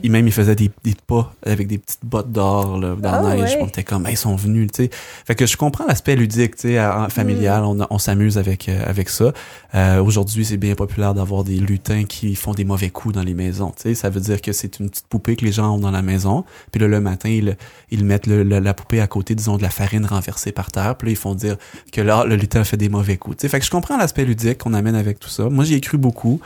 Puis 0.00 0.10
même 0.10 0.26
ils 0.26 0.32
faisaient 0.32 0.54
des, 0.54 0.70
des, 0.84 0.94
pas 1.06 1.32
avec 1.44 1.66
des 1.66 1.78
petites 1.78 2.04
bottes 2.04 2.30
d'or 2.30 2.78
dans 2.78 3.10
la 3.10 3.30
ah, 3.30 3.34
neige. 3.34 3.56
On 3.60 3.66
était 3.66 3.84
comme, 3.84 4.06
ils 4.10 4.16
sont 4.16 4.36
venus, 4.36 4.70
tu 4.72 4.84
sais. 4.84 4.90
Fait 5.26 5.34
que 5.34 5.46
je 5.46 5.56
comprends 5.56 5.86
l'aspect 5.86 6.16
ludique, 6.16 6.56
tu 6.56 6.68
sais, 6.68 6.78
familial. 7.08 7.62
Mm. 7.62 7.66
On, 7.66 7.86
on 7.90 7.98
s'amuse 7.98 8.38
avec 8.38 8.68
euh, 8.68 8.82
avec 8.86 9.08
ça. 9.08 9.32
Euh, 9.74 10.02
Aujourd'hui, 10.02 10.44
c'est 10.44 10.56
bien 10.56 10.74
populaire 10.74 11.14
d'avoir 11.14 11.44
des 11.44 11.56
lutins 11.56 12.04
qui 12.04 12.34
font 12.34 12.52
des 12.52 12.64
mauvais 12.64 12.90
coups 12.90 13.14
dans 13.14 13.22
les 13.22 13.34
maisons. 13.34 13.72
Tu 13.76 13.82
sais, 13.82 13.94
ça 13.94 14.10
veut 14.10 14.20
dire 14.20 14.40
que 14.40 14.52
c'est 14.52 14.78
une 14.80 14.90
petite 14.90 15.06
poupée 15.06 15.36
que 15.36 15.44
les 15.44 15.52
gens 15.52 15.74
ont 15.74 15.78
dans 15.78 15.90
la 15.90 16.02
maison. 16.02 16.44
Puis 16.72 16.80
là, 16.80 16.88
le 16.88 17.00
matin, 17.00 17.28
ils, 17.28 17.56
ils 17.90 18.04
mettent 18.04 18.26
le, 18.26 18.42
la 18.42 18.74
poupée 18.74 19.00
à 19.00 19.06
côté, 19.06 19.34
disons, 19.34 19.56
de 19.56 19.62
la 19.62 19.70
farine 19.70 20.04
renversée 20.04 20.52
par 20.52 20.70
terre. 20.70 20.96
Puis 20.96 21.08
là, 21.08 21.12
ils 21.12 21.16
font 21.16 21.34
dire 21.34 21.56
que 21.92 22.00
là, 22.00 22.24
le 22.24 22.36
lutin 22.36 22.60
a 22.60 22.64
fait 22.64 22.76
des 22.76 22.88
mauvais 22.88 23.16
coups. 23.16 23.38
Tu 23.38 23.42
sais, 23.42 23.48
fait 23.48 23.60
que 23.60 23.64
je 23.64 23.70
comprends 23.70 23.96
l'aspect 23.96 24.24
ludique 24.24 24.58
qu'on 24.58 24.74
amène 24.74 24.94
avec 24.94 25.18
tout 25.18 25.28
ça. 25.28 25.48
Moi, 25.48 25.64
j'y 25.64 25.74
ai 25.74 25.80
cru 25.80 25.98
beaucoup. 25.98 26.40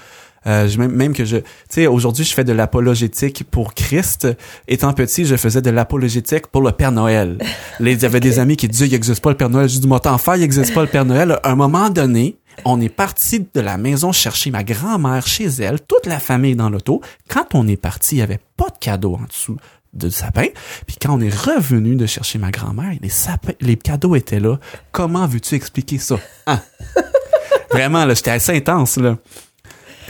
Euh, 0.47 0.69
même, 0.77 0.93
même 0.93 1.13
que 1.13 1.25
je, 1.25 1.37
tu 1.37 1.45
sais, 1.69 1.87
aujourd'hui, 1.87 2.25
je 2.25 2.35
fais 2.35 2.45
de 2.45 2.53
l'apologétique 2.53 3.45
pour 3.51 3.75
Christ. 3.75 4.29
Étant 4.69 4.93
petit, 4.93 5.25
je 5.25 5.37
faisais 5.37 5.63
de 5.63 5.71
l'apologétique 5.71 6.49
pour 6.49 6.63
le 6.63 6.73
Père 6.73 6.93
Noël. 6.93 7.39
Il 7.81 8.01
y 8.01 8.05
avait 8.05 8.21
des 8.21 8.39
amis 8.39 8.57
qui 8.57 8.69
disaient, 8.69 8.87
il 8.87 8.93
n'existe 8.93 9.23
pas 9.23 9.31
le 9.31 9.37
Père 9.37 9.51
Noël. 9.51 9.69
Je 9.69 9.79
dis, 9.79 9.87
moi, 9.87 10.01
t'en 10.01 10.19
fais, 10.19 10.37
il 10.37 10.41
n'existe 10.41 10.75
pas 10.75 10.83
le 10.83 10.89
Père 10.89 11.05
Noël. 11.05 11.39
À 11.43 11.51
un 11.51 11.55
moment 11.55 11.91
donné, 11.91 12.37
on 12.65 12.81
est 12.81 12.89
parti 12.89 13.47
de 13.53 13.61
la 13.61 13.77
maison 13.77 14.13
chercher 14.13 14.51
ma 14.51 14.65
grand-mère 14.65 15.27
chez 15.27 15.47
elle, 15.47 15.81
toute 15.81 16.07
la 16.07 16.19
famille 16.19 16.57
dans 16.57 16.71
l'auto. 16.71 17.01
Quand 17.29 17.55
on 17.55 17.67
est 17.67 17.77
parti, 17.77 18.17
il 18.17 18.19
y 18.19 18.23
avait 18.23 18.41
pas 18.57 18.69
de 18.69 18.79
cadeau 18.81 19.15
en 19.15 19.27
dessous 19.27 19.57
de 19.93 20.09
sapin. 20.09 20.47
Puis 20.87 20.97
quand 21.01 21.15
on 21.15 21.21
est 21.21 21.35
revenu 21.35 21.97
de 21.97 22.07
chercher 22.07 22.39
ma 22.39 22.51
grand-mère, 22.51 22.93
les 23.01 23.09
sapins, 23.09 23.53
les 23.61 23.77
cadeaux 23.77 24.17
étaient 24.17 24.41
là. 24.41 24.59
Comment 24.91 25.27
veux-tu 25.27 25.55
expliquer 25.55 25.99
ça? 25.99 26.19
Hein? 26.47 26.61
Vraiment, 27.71 28.05
là, 28.05 28.15
j'étais 28.15 28.31
assez 28.31 28.53
intense, 28.53 28.97
là. 28.97 29.17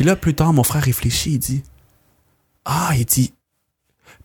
Puis 0.02 0.08
là, 0.08 0.16
plus 0.16 0.34
tard, 0.34 0.52
mon 0.52 0.64
frère 0.64 0.82
réfléchit, 0.82 1.34
il 1.34 1.38
dit, 1.38 1.62
ah, 2.64 2.90
il 2.98 3.04
dit, 3.04 3.32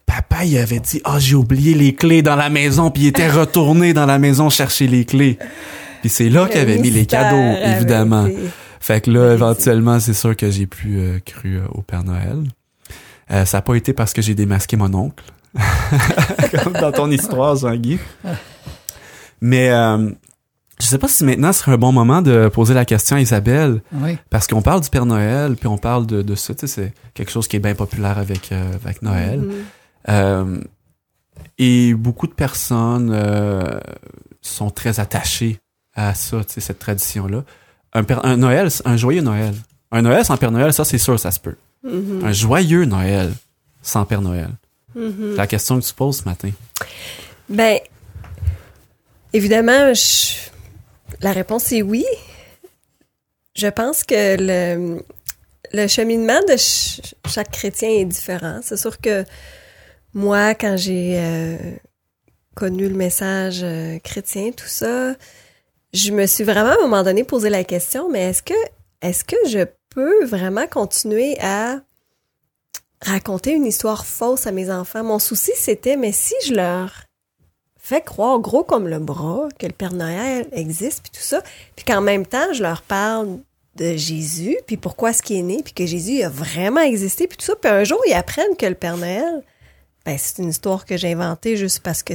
papa, 0.08 0.44
il 0.44 0.58
avait 0.58 0.80
dit, 0.80 1.02
ah, 1.04 1.20
j'ai 1.20 1.36
oublié 1.36 1.76
les 1.76 1.94
clés 1.94 2.24
dans 2.24 2.36
la 2.36 2.50
maison, 2.50 2.90
puis 2.90 3.04
il 3.04 3.08
était 3.10 3.30
retourné 3.30 3.94
dans 3.94 4.08
la 4.08 4.18
maison 4.18 4.50
chercher 4.50 4.88
les 4.88 5.06
clés. 5.06 5.38
Puis 6.02 6.10
c'est 6.10 6.30
là 6.30 6.48
qu'il 6.48 6.60
avait 6.62 6.80
mis 6.80 6.90
les 6.90 7.06
cadeaux, 7.06 7.60
évidemment. 7.64 8.28
Fait 8.80 9.02
que 9.02 9.12
là, 9.12 9.34
éventuellement, 9.34 10.00
c'est 10.00 10.16
sûr 10.16 10.36
que 10.36 10.50
j'ai 10.50 10.66
plus 10.66 10.98
euh, 10.98 11.20
cru 11.24 11.58
euh, 11.58 11.68
au 11.70 11.84
Père 11.84 12.04
Noël. 12.04 12.42
Euh, 13.30 13.46
ça 13.46 13.60
n'a 13.60 13.62
pas 13.62 13.76
été 13.76 13.94
parce 13.94 14.14
que 14.14 14.24
j'ai 14.24 14.34
démasqué 14.34 14.78
mon 14.78 14.92
oncle. 14.96 15.26
Comme 16.64 16.74
dans 16.74 16.92
ton 16.92 17.12
histoire, 17.12 17.56
Jean-Guy. 17.56 18.00
Mais 19.42 19.70
je 20.80 20.86
sais 20.86 20.98
pas 21.00 21.08
si 21.08 21.24
maintenant 21.24 21.52
serait 21.54 21.72
un 21.72 21.78
bon 21.78 21.92
moment 21.92 22.22
de 22.22 22.50
poser 22.50 22.74
la 22.74 22.86
question 22.86 23.16
à 23.16 23.22
Isabelle. 23.22 23.82
Oui. 23.94 24.18
Parce 24.30 24.48
qu'on 24.48 24.62
parle 24.62 24.82
du 24.82 24.90
Père 24.90 25.06
Noël, 25.06 25.56
puis 25.56 25.68
on 25.68 25.78
parle 25.78 26.06
de, 26.06 26.22
de 26.22 26.36
ça. 26.36 26.54
Tu 26.54 26.68
sais, 26.68 26.68
c'est 26.68 26.94
quelque 27.14 27.32
chose 27.32 27.48
qui 27.48 27.56
est 27.56 27.60
bien 27.60 27.74
populaire 27.74 28.18
avec, 28.20 28.52
euh, 28.52 28.74
avec 28.76 29.02
Noël. 29.02 29.42
Mm-hmm. 29.42 30.10
euh, 30.10 30.62
et 31.58 31.94
beaucoup 31.96 32.28
de 32.28 32.34
personnes 32.34 33.12
euh, 33.12 33.80
sont 34.42 34.70
très 34.70 35.00
attachées 35.00 35.60
à 35.96 36.14
ça, 36.14 36.44
tu 36.44 36.54
sais, 36.54 36.62
cette 36.62 36.80
tradition-là. 36.80 37.44
Un, 37.94 38.04
un 38.24 38.38
Noël, 38.38 38.70
un 38.86 38.98
joyeux 38.98 39.22
Noël. 39.22 39.56
Un 39.92 40.04
Noël 40.04 40.26
sans 40.26 40.38
Père 40.38 40.52
Noël, 40.52 40.74
ça, 40.74 40.86
c'est 40.86 41.00
sûr, 41.00 41.20
ça 41.20 41.32
se 41.32 41.40
peut. 41.40 41.56
Mm-hmm. 41.86 42.24
Un 42.24 42.32
joyeux 42.34 42.86
Noël 42.86 43.34
sans 43.82 44.06
Père 44.06 44.22
Noël. 44.22 44.52
Mm-hmm. 44.96 45.32
C'est 45.32 45.38
la 45.38 45.48
question 45.48 45.80
que 45.80 45.86
tu 45.86 45.94
poses 45.94 46.18
ce 46.18 46.26
matin. 46.26 46.52
Ben, 47.50 47.80
évidemment, 49.34 49.94
je 49.94 50.48
la 51.22 51.32
réponse 51.32 51.72
est 51.72 51.82
oui. 51.82 52.06
Je 53.56 53.68
pense 53.68 54.04
que 54.04 54.38
le, 54.40 55.04
le 55.74 55.88
cheminement 55.88 56.40
de 56.48 56.56
chaque 56.58 57.52
chrétien 57.52 57.90
est 57.90 58.06
différent. 58.06 58.60
C'est 58.62 58.78
sûr 58.78 59.00
que 59.00 59.26
moi, 60.14 60.56
quand 60.56 60.78
j'ai 60.78 61.20
euh, 61.20 61.58
connu 62.56 62.88
le 62.88 62.96
message 62.96 63.60
euh, 63.64 64.00
chrétien, 64.00 64.52
tout 64.52 64.68
ça, 64.68 65.14
je 65.94 66.12
me 66.12 66.26
suis 66.26 66.44
vraiment 66.44 66.72
à 66.72 66.78
un 66.78 66.82
moment 66.82 67.04
donné 67.04 67.24
posé 67.24 67.50
la 67.50 67.64
question, 67.64 68.10
mais 68.10 68.30
est-ce 68.30 68.44
que 68.44 68.54
est-ce 69.02 69.24
que 69.24 69.36
je 69.48 69.66
peux 69.90 70.26
vraiment 70.26 70.68
continuer 70.68 71.38
à 71.40 71.82
raconter 73.02 73.52
une 73.52 73.66
histoire 73.66 74.06
fausse 74.06 74.48
à 74.48 74.52
mes 74.52 74.72
enfants? 74.72 75.04
Mon 75.04 75.20
souci, 75.20 75.52
c'était, 75.56 75.98
mais 75.98 76.12
si 76.12 76.34
je 76.46 76.54
leur 76.54 77.07
fait 77.88 78.02
croire 78.02 78.40
gros 78.40 78.66
comme 78.66 78.90
le 78.90 79.00
bras 79.00 79.48
que 79.58 79.66
le 79.66 79.72
Père 79.72 79.94
Noël 79.94 80.48
existe, 80.52 81.04
puis 81.04 81.12
tout 81.12 81.26
ça, 81.26 81.42
puis 81.76 81.86
qu'en 81.86 82.02
même 82.02 82.26
temps, 82.26 82.52
je 82.52 82.62
leur 82.62 82.82
parle 82.82 83.40
de 83.76 83.96
Jésus, 83.96 84.58
puis 84.68 84.76
pourquoi 84.76 85.12
est-ce 85.12 85.24
qu'il 85.24 85.38
est 85.38 85.44
né, 85.44 85.62
puis 85.64 85.74
que 85.74 85.86
Jésus 85.86 86.22
a 86.22 86.28
vraiment 86.28 86.82
existé, 86.82 87.28
puis 87.28 87.38
tout 87.38 87.46
ça, 87.46 87.56
puis 87.56 87.72
un 87.72 87.86
jour, 87.86 88.02
ils 88.06 88.14
apprennent 88.14 88.58
que 88.58 88.66
le 88.66 88.76
Père 88.76 88.98
Noël, 88.98 89.42
ben, 90.06 90.18
c'est 90.18 90.42
une 90.42 90.50
histoire 90.50 90.86
que 90.86 90.98
j'ai 90.98 91.14
inventée 91.14 91.56
juste 91.56 91.80
parce 91.80 92.04
que 92.04 92.14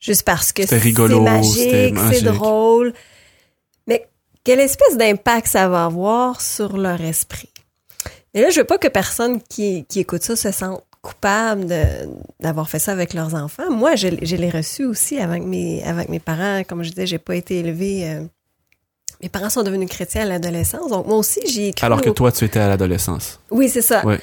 juste 0.00 0.22
parce 0.22 0.52
que 0.52 0.66
c'est 0.66 0.92
magique, 1.20 1.94
c'est 2.12 2.22
drôle. 2.22 2.94
Mais 3.86 4.08
quelle 4.42 4.60
espèce 4.60 4.96
d'impact 4.96 5.48
ça 5.48 5.68
va 5.68 5.84
avoir 5.84 6.40
sur 6.40 6.78
leur 6.78 7.00
esprit? 7.02 7.52
Et 8.32 8.40
là, 8.40 8.48
je 8.50 8.60
veux 8.60 8.66
pas 8.66 8.78
que 8.78 8.88
personne 8.88 9.42
qui, 9.42 9.84
qui 9.86 10.00
écoute 10.00 10.22
ça 10.22 10.36
se 10.36 10.50
sente 10.50 10.82
coupables 11.06 11.66
d'avoir 12.40 12.68
fait 12.68 12.78
ça 12.78 12.92
avec 12.92 13.14
leurs 13.14 13.34
enfants. 13.34 13.70
Moi, 13.70 13.94
je, 13.96 14.08
je 14.22 14.36
l'ai 14.36 14.50
reçu 14.50 14.84
aussi 14.84 15.18
avec 15.18 15.42
mes, 15.42 15.82
avec 15.84 16.08
mes 16.08 16.20
parents. 16.20 16.62
Comme 16.68 16.82
je 16.82 16.90
disais, 16.90 17.06
j'ai 17.06 17.18
pas 17.18 17.36
été 17.36 17.58
élevée 17.60 18.08
euh, 18.08 18.22
Mes 19.22 19.28
parents 19.28 19.48
sont 19.50 19.62
devenus 19.62 19.88
chrétiens 19.88 20.22
à 20.22 20.24
l'adolescence, 20.26 20.90
donc 20.90 21.06
moi 21.06 21.16
aussi 21.16 21.40
j'ai 21.46 21.72
cru. 21.72 21.86
Alors 21.86 22.00
que 22.02 22.10
au- 22.10 22.12
toi, 22.14 22.30
tu 22.32 22.44
étais 22.44 22.58
à 22.60 22.68
l'adolescence. 22.68 23.40
Oui, 23.50 23.68
c'est 23.68 23.82
ça. 23.82 24.04
Ouais. 24.04 24.20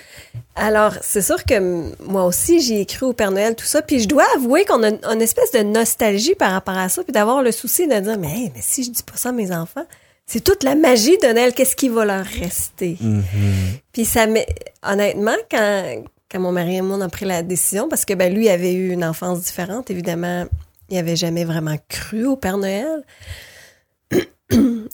Alors, 0.56 0.94
c'est 1.02 1.22
sûr 1.24 1.44
que 1.46 1.58
moi 2.04 2.26
aussi, 2.26 2.60
j'y 2.60 2.76
ai 2.82 2.86
cru 2.86 3.08
au 3.08 3.14
Père 3.14 3.32
Noël, 3.32 3.56
tout 3.56 3.66
ça. 3.66 3.82
Puis 3.82 4.02
je 4.02 4.08
dois 4.08 4.26
avouer 4.36 4.66
qu'on 4.66 4.84
a 4.84 4.90
une, 5.14 5.22
espèce 5.22 5.52
de 5.52 5.64
nostalgie 5.64 6.36
par 6.36 6.52
rapport 6.52 6.78
à 6.78 6.90
ça, 6.90 7.04
puis 7.04 7.12
d'avoir 7.12 7.42
le 7.42 7.52
souci 7.52 7.88
de 7.88 8.00
dire, 8.00 8.18
mais, 8.20 8.28
hey, 8.38 8.52
mais 8.54 8.62
si 8.62 8.84
je 8.84 8.92
dis 8.92 9.04
pas 9.04 9.18
ça 9.18 9.30
à 9.30 9.32
mes 9.32 9.52
enfants, 9.52 9.86
c'est 10.26 10.44
toute 10.44 10.64
la 10.64 10.76
magie 10.76 11.18
de 11.18 11.28
Noël, 11.34 11.54
qu'est-ce 11.54 11.76
qui 11.76 11.90
va 11.90 12.06
leur 12.06 12.26
rester? 12.26 12.98
Mhm. 13.02 13.24
Puis 13.92 14.06
ça 14.06 14.26
m'est... 14.28 14.48
Honnêtement, 14.84 15.36
quand, 15.50 16.04
mon 16.40 16.52
mari 16.52 16.78
et 16.78 16.82
moi, 16.82 16.98
on 16.98 17.02
a 17.02 17.10
pris 17.10 17.26
la 17.26 17.44
décision, 17.44 17.90
parce 17.90 18.06
que 18.06 18.14
ben, 18.14 18.34
lui 18.34 18.50
avait 18.50 18.74
eu 18.74 18.92
une 18.92 19.04
enfance 19.04 19.42
différente, 19.42 19.90
évidemment, 19.90 20.46
il 20.90 20.98
avait 20.98 21.16
jamais 21.16 21.46
vraiment 21.46 21.76
cru 21.90 22.26
au 22.26 22.36
Père 22.36 22.58
Noël. 22.58 23.04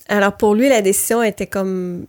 Alors 0.08 0.36
pour 0.36 0.54
lui, 0.54 0.68
la 0.68 0.82
décision 0.82 1.22
était 1.22 1.46
comme 1.46 2.06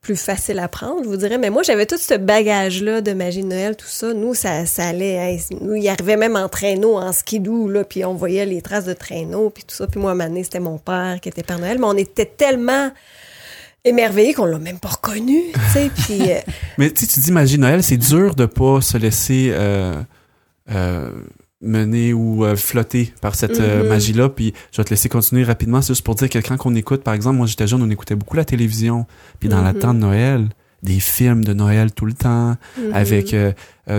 plus 0.00 0.16
facile 0.16 0.58
à 0.58 0.68
prendre, 0.68 1.02
je 1.04 1.08
vous 1.08 1.16
dirais. 1.16 1.38
Mais 1.38 1.50
moi, 1.50 1.62
j'avais 1.62 1.86
tout 1.86 1.98
ce 1.98 2.14
bagage-là 2.14 3.00
de 3.00 3.12
magie 3.12 3.42
de 3.42 3.48
Noël, 3.48 3.76
tout 3.76 3.86
ça. 3.86 4.14
Nous, 4.14 4.32
ça, 4.32 4.64
ça 4.64 4.86
allait... 4.86 5.14
hey, 5.14 5.40
nous, 5.60 5.74
il 5.74 5.88
arrivait 5.88 6.16
même 6.16 6.36
en 6.36 6.48
traîneau, 6.48 6.96
en 6.96 7.12
skidoo, 7.12 7.68
là, 7.68 7.84
puis 7.84 8.04
on 8.04 8.14
voyait 8.14 8.46
les 8.46 8.62
traces 8.62 8.84
de 8.84 8.94
traîneau, 8.94 9.50
puis 9.50 9.64
tout 9.64 9.74
ça. 9.74 9.86
Puis 9.86 10.00
moi, 10.00 10.12
à 10.12 10.42
c'était 10.42 10.60
mon 10.60 10.78
père 10.78 11.18
qui 11.20 11.28
était 11.28 11.42
Père 11.42 11.58
Noël. 11.58 11.78
Mais 11.78 11.86
on 11.86 11.96
était 11.96 12.26
tellement 12.26 12.90
émerveillés 13.88 14.34
qu'on 14.34 14.44
l'a 14.46 14.58
même 14.58 14.78
pas 14.78 14.88
reconnu, 14.90 15.40
tu 15.52 15.60
sais. 15.72 15.90
Puis... 15.96 16.30
euh, 16.30 16.38
Mais 16.78 16.90
tu 16.90 17.06
tu 17.06 17.20
dis 17.20 17.32
magie 17.32 17.58
Noël, 17.58 17.82
c'est 17.82 17.96
dur 17.96 18.34
de 18.34 18.46
pas 18.46 18.80
se 18.80 18.96
laisser 18.98 19.50
euh, 19.52 20.00
euh, 20.70 21.10
mener 21.60 22.12
ou 22.12 22.44
euh, 22.44 22.54
flotter 22.56 23.12
par 23.20 23.34
cette 23.34 23.58
Mhm. 23.60 23.88
magie-là. 23.88 24.28
Puis 24.28 24.54
je 24.72 24.76
vais 24.80 24.84
te 24.84 24.90
laisser 24.90 25.08
continuer 25.08 25.44
rapidement. 25.44 25.82
C'est 25.82 25.92
juste 25.94 26.04
pour 26.04 26.14
dire 26.14 26.28
que 26.30 26.38
quand 26.38 26.56
on 26.64 26.74
écoute, 26.74 27.02
par 27.02 27.14
exemple, 27.14 27.36
moi 27.36 27.46
j'étais 27.46 27.66
jeune, 27.66 27.82
on 27.82 27.90
écoutait 27.90 28.14
beaucoup 28.14 28.36
la 28.36 28.44
télévision. 28.44 29.06
Puis 29.40 29.48
dans 29.48 29.62
la 29.62 29.74
temps 29.74 29.94
de 29.94 29.98
Noël, 29.98 30.48
des 30.82 31.00
films 31.00 31.44
de 31.44 31.52
Noël 31.54 31.90
tout 31.92 32.06
le 32.06 32.12
temps, 32.12 32.56
Mhm. 32.76 32.94
avec 32.94 33.34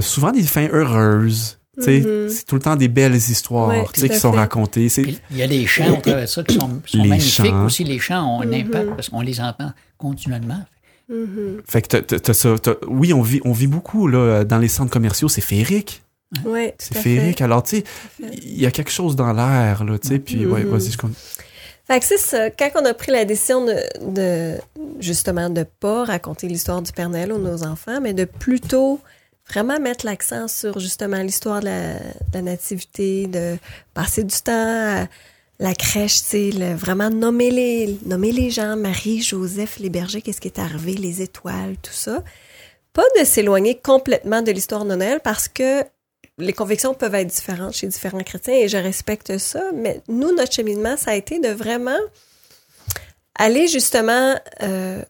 souvent 0.02 0.32
des 0.32 0.43
fins 0.43 0.69
heureuses. 0.71 1.59
Mhm. 1.88 2.30
c'est 2.30 2.46
tout 2.46 2.56
le 2.56 2.62
temps 2.62 2.76
des 2.76 2.88
belles 2.88 3.15
histoires 3.15 3.70
Ouais, 3.70 3.84
qui 3.94 4.02
sont 4.18 4.32
fait. 4.32 4.38
racontées. 4.38 4.88
Il 5.32 5.38
y 5.38 5.42
a 5.44 5.48
des 5.48 5.65
chants 5.65 5.98
au 5.98 6.02
travers 6.02 6.22
de 6.22 6.26
ça 6.28 6.44
qui 6.44 6.56
sont, 6.56 6.82
sont 6.86 6.98
Les 7.04 7.08
magnifiques 7.10 7.46
chants. 7.46 7.65
aussi. 7.65 7.84
Les 7.84 8.00
chants 8.00 8.38
ont 8.38 8.42
un 8.42 8.52
impact 8.54 8.89
parce 8.96 9.10
qu'on 9.10 9.22
les 9.22 9.39
entend 9.42 9.72
continuellement. 9.98 10.63
Mhm. 11.10 11.62
fait 11.68 11.82
que 11.82 11.98
t'as- 11.98 12.76
Oui, 12.88 13.13
on 13.13 13.22
vit, 13.24 13.42
on 13.44 13.52
vit 13.52 13.65
beaucoup 13.68 14.08
là 14.08 14.44
dans 14.44 14.60
les 14.60 14.68
centres 14.68 14.92
commerciaux. 14.92 15.28
C'est 15.30 15.42
féerique. 15.42 16.04
Ouais, 16.46 16.76
C'est 16.78 16.96
féerique. 16.96 17.39
fait. 17.39 17.44
Alors, 17.44 17.63
tu 17.63 17.78
sais, 17.78 17.84
il 18.44 18.60
y 18.62 18.68
a 18.68 18.72
quelque 18.72 18.92
chose 18.92 19.15
dans 19.15 19.34
l'air, 19.34 19.84
là, 19.84 19.98
tu 19.98 20.08
sais, 20.10 20.20
puis, 20.20 20.46
ouais, 20.46 20.62
vas-y, 20.63 20.92
je 20.92 20.98
compte. 21.00 21.13
Fait 21.88 22.00
que 22.00 22.06
c'est 22.06 22.20
ça. 22.20 22.52
Quand 22.52 22.70
on 22.80 22.86
a 22.86 22.94
pris 22.94 23.12
la 23.12 23.26
décision 23.26 23.65
de, 23.65 23.74
de 24.13 24.54
justement 25.00 25.50
de 25.50 25.63
pas 25.80 26.04
raconter 26.06 26.48
l'histoire 26.48 26.84
du 26.84 26.92
Père 26.92 27.10
Noël 27.10 27.32
aux 27.34 27.39
nos 27.39 27.63
enfants, 27.63 28.00
mais 28.00 28.13
de 28.13 28.26
plutôt 28.26 29.00
vraiment 29.50 29.80
mettre 29.80 30.06
l'accent 30.06 30.48
sur 30.48 30.80
justement 30.80 31.18
l'histoire 31.18 31.60
de 31.62 31.66
la, 31.66 31.94
de 31.96 32.34
la 32.34 32.42
nativité, 32.42 33.28
de 33.28 33.58
passer 33.94 34.24
du 34.24 34.36
temps 34.42 35.02
à 35.04 35.08
la 35.60 35.74
crèche, 35.74 36.22
le- 36.34 36.76
vraiment 36.76 37.10
nommer 37.10 37.52
les, 37.52 37.98
nommer 38.06 38.32
les 38.32 38.50
gens, 38.50 38.76
Marie, 38.78 39.22
Joseph, 39.22 39.80
les 39.80 39.90
bergers, 39.90 40.22
qu'est-ce 40.22 40.40
qui 40.40 40.48
est 40.48 40.60
arrivé, 40.60 40.94
les 40.94 41.22
étoiles, 41.22 41.76
tout 41.82 41.92
ça. 41.94 42.24
Pas 42.94 43.04
de 43.20 43.26
s'éloigner 43.26 43.80
complètement 43.80 44.42
de 44.42 44.52
l'histoire 44.52 44.86
de 44.86 44.96
Noël 44.96 45.20
parce 45.24 45.48
que 45.48 45.84
les 46.38 46.54
convictions 46.54 46.94
peuvent 46.94 47.16
être 47.16 47.28
différentes 47.28 47.74
chez 47.74 47.88
différents 47.88 48.24
chrétiens 48.24 48.54
et 48.54 48.68
je 48.70 48.78
respecte 48.78 49.38
ça, 49.38 49.62
mais 49.74 50.02
nous, 50.08 50.34
notre 50.34 50.54
cheminement, 50.54 50.96
ça 50.96 51.12
a 51.12 51.16
été 51.16 51.40
de 51.40 51.50
vraiment 51.50 52.00
aller 53.36 53.68
justement 53.68 54.36
euh, 54.64 55.04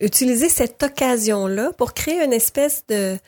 utiliser 0.00 0.48
cette 0.48 0.82
occasion-là 0.82 1.72
pour 1.76 1.92
créer 1.92 2.24
une 2.24 2.32
espèce 2.32 2.84
de, 2.88 3.18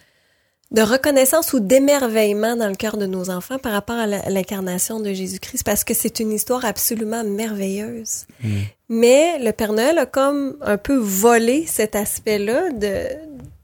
de 0.73 0.81
reconnaissance 0.81 1.53
ou 1.53 1.61
d'émerveillement 1.61 2.57
dans 2.57 2.69
le 2.69 2.75
cœur 2.75 2.97
de 2.97 3.05
nos 3.05 3.29
enfants 3.29 3.59
par 3.59 3.73
rapport 3.73 3.97
à 3.97 4.07
l'incarnation 4.07 5.01
de 5.01 5.13
Jésus-Christ, 5.13 5.65
parce 5.65 5.85
que 5.85 5.93
c'est 5.93 6.19
une 6.19 6.33
histoire 6.33 6.65
absolument 6.65 7.25
merveilleuse. 7.25 8.27
Mm. 8.43 8.61
Mais 8.89 9.39
le 9.39 9.53
Père 9.53 9.75
Noël 9.75 9.99
a 9.99 10.07
comme 10.07 10.57
un 10.63 10.79
peu 10.79 10.97
volé 10.97 11.67
cet 11.67 11.95
aspect-là 11.95 12.71
de, 12.71 13.07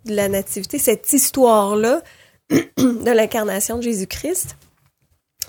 de 0.05 0.15
la 0.15 0.29
nativité, 0.29 0.79
cette 0.79 1.11
histoire-là 1.11 2.03
de 2.51 3.11
l'incarnation 3.11 3.79
de 3.79 3.83
Jésus-Christ. 3.83 4.57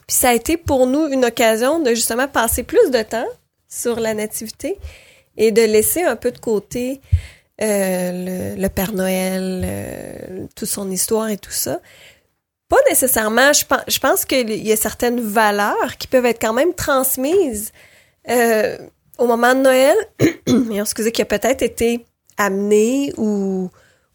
Puis 0.07 0.15
ça 0.15 0.29
a 0.29 0.33
été 0.33 0.55
pour 0.55 0.87
nous 0.87 1.07
une 1.07 1.25
occasion 1.25 1.79
de 1.79 1.89
justement 1.89 2.29
passer 2.29 2.63
plus 2.63 2.89
de 2.89 3.01
temps 3.01 3.27
sur 3.67 3.99
la 3.99 4.13
nativité 4.13 4.77
et 5.35 5.51
de 5.51 5.61
laisser 5.61 6.03
un 6.03 6.15
peu 6.15 6.31
de 6.31 6.39
côté 6.39 7.01
euh, 7.61 8.55
le, 8.55 8.67
Père 8.69 8.93
Noël, 8.93 9.63
euh, 9.65 10.45
toute 10.55 10.69
son 10.69 10.89
histoire 10.89 11.29
et 11.29 11.37
tout 11.37 11.51
ça. 11.51 11.81
Pas 12.69 12.77
nécessairement, 12.87 13.51
je 13.51 13.65
pense, 13.65 13.81
je 13.87 13.99
pense 13.99 14.25
qu'il 14.25 14.65
y 14.65 14.71
a 14.71 14.75
certaines 14.75 15.19
valeurs 15.19 15.97
qui 15.97 16.07
peuvent 16.07 16.25
être 16.25 16.39
quand 16.39 16.53
même 16.53 16.73
transmises 16.73 17.71
euh, 18.29 18.77
au 19.17 19.27
moment 19.27 19.55
de 19.55 19.61
Noël, 19.61 19.95
et 20.19 20.79
excusez, 20.79 21.11
qui 21.11 21.21
a 21.21 21.25
peut-être 21.25 21.61
été 21.61 22.05
amené 22.37 23.13
ou, 23.17 23.69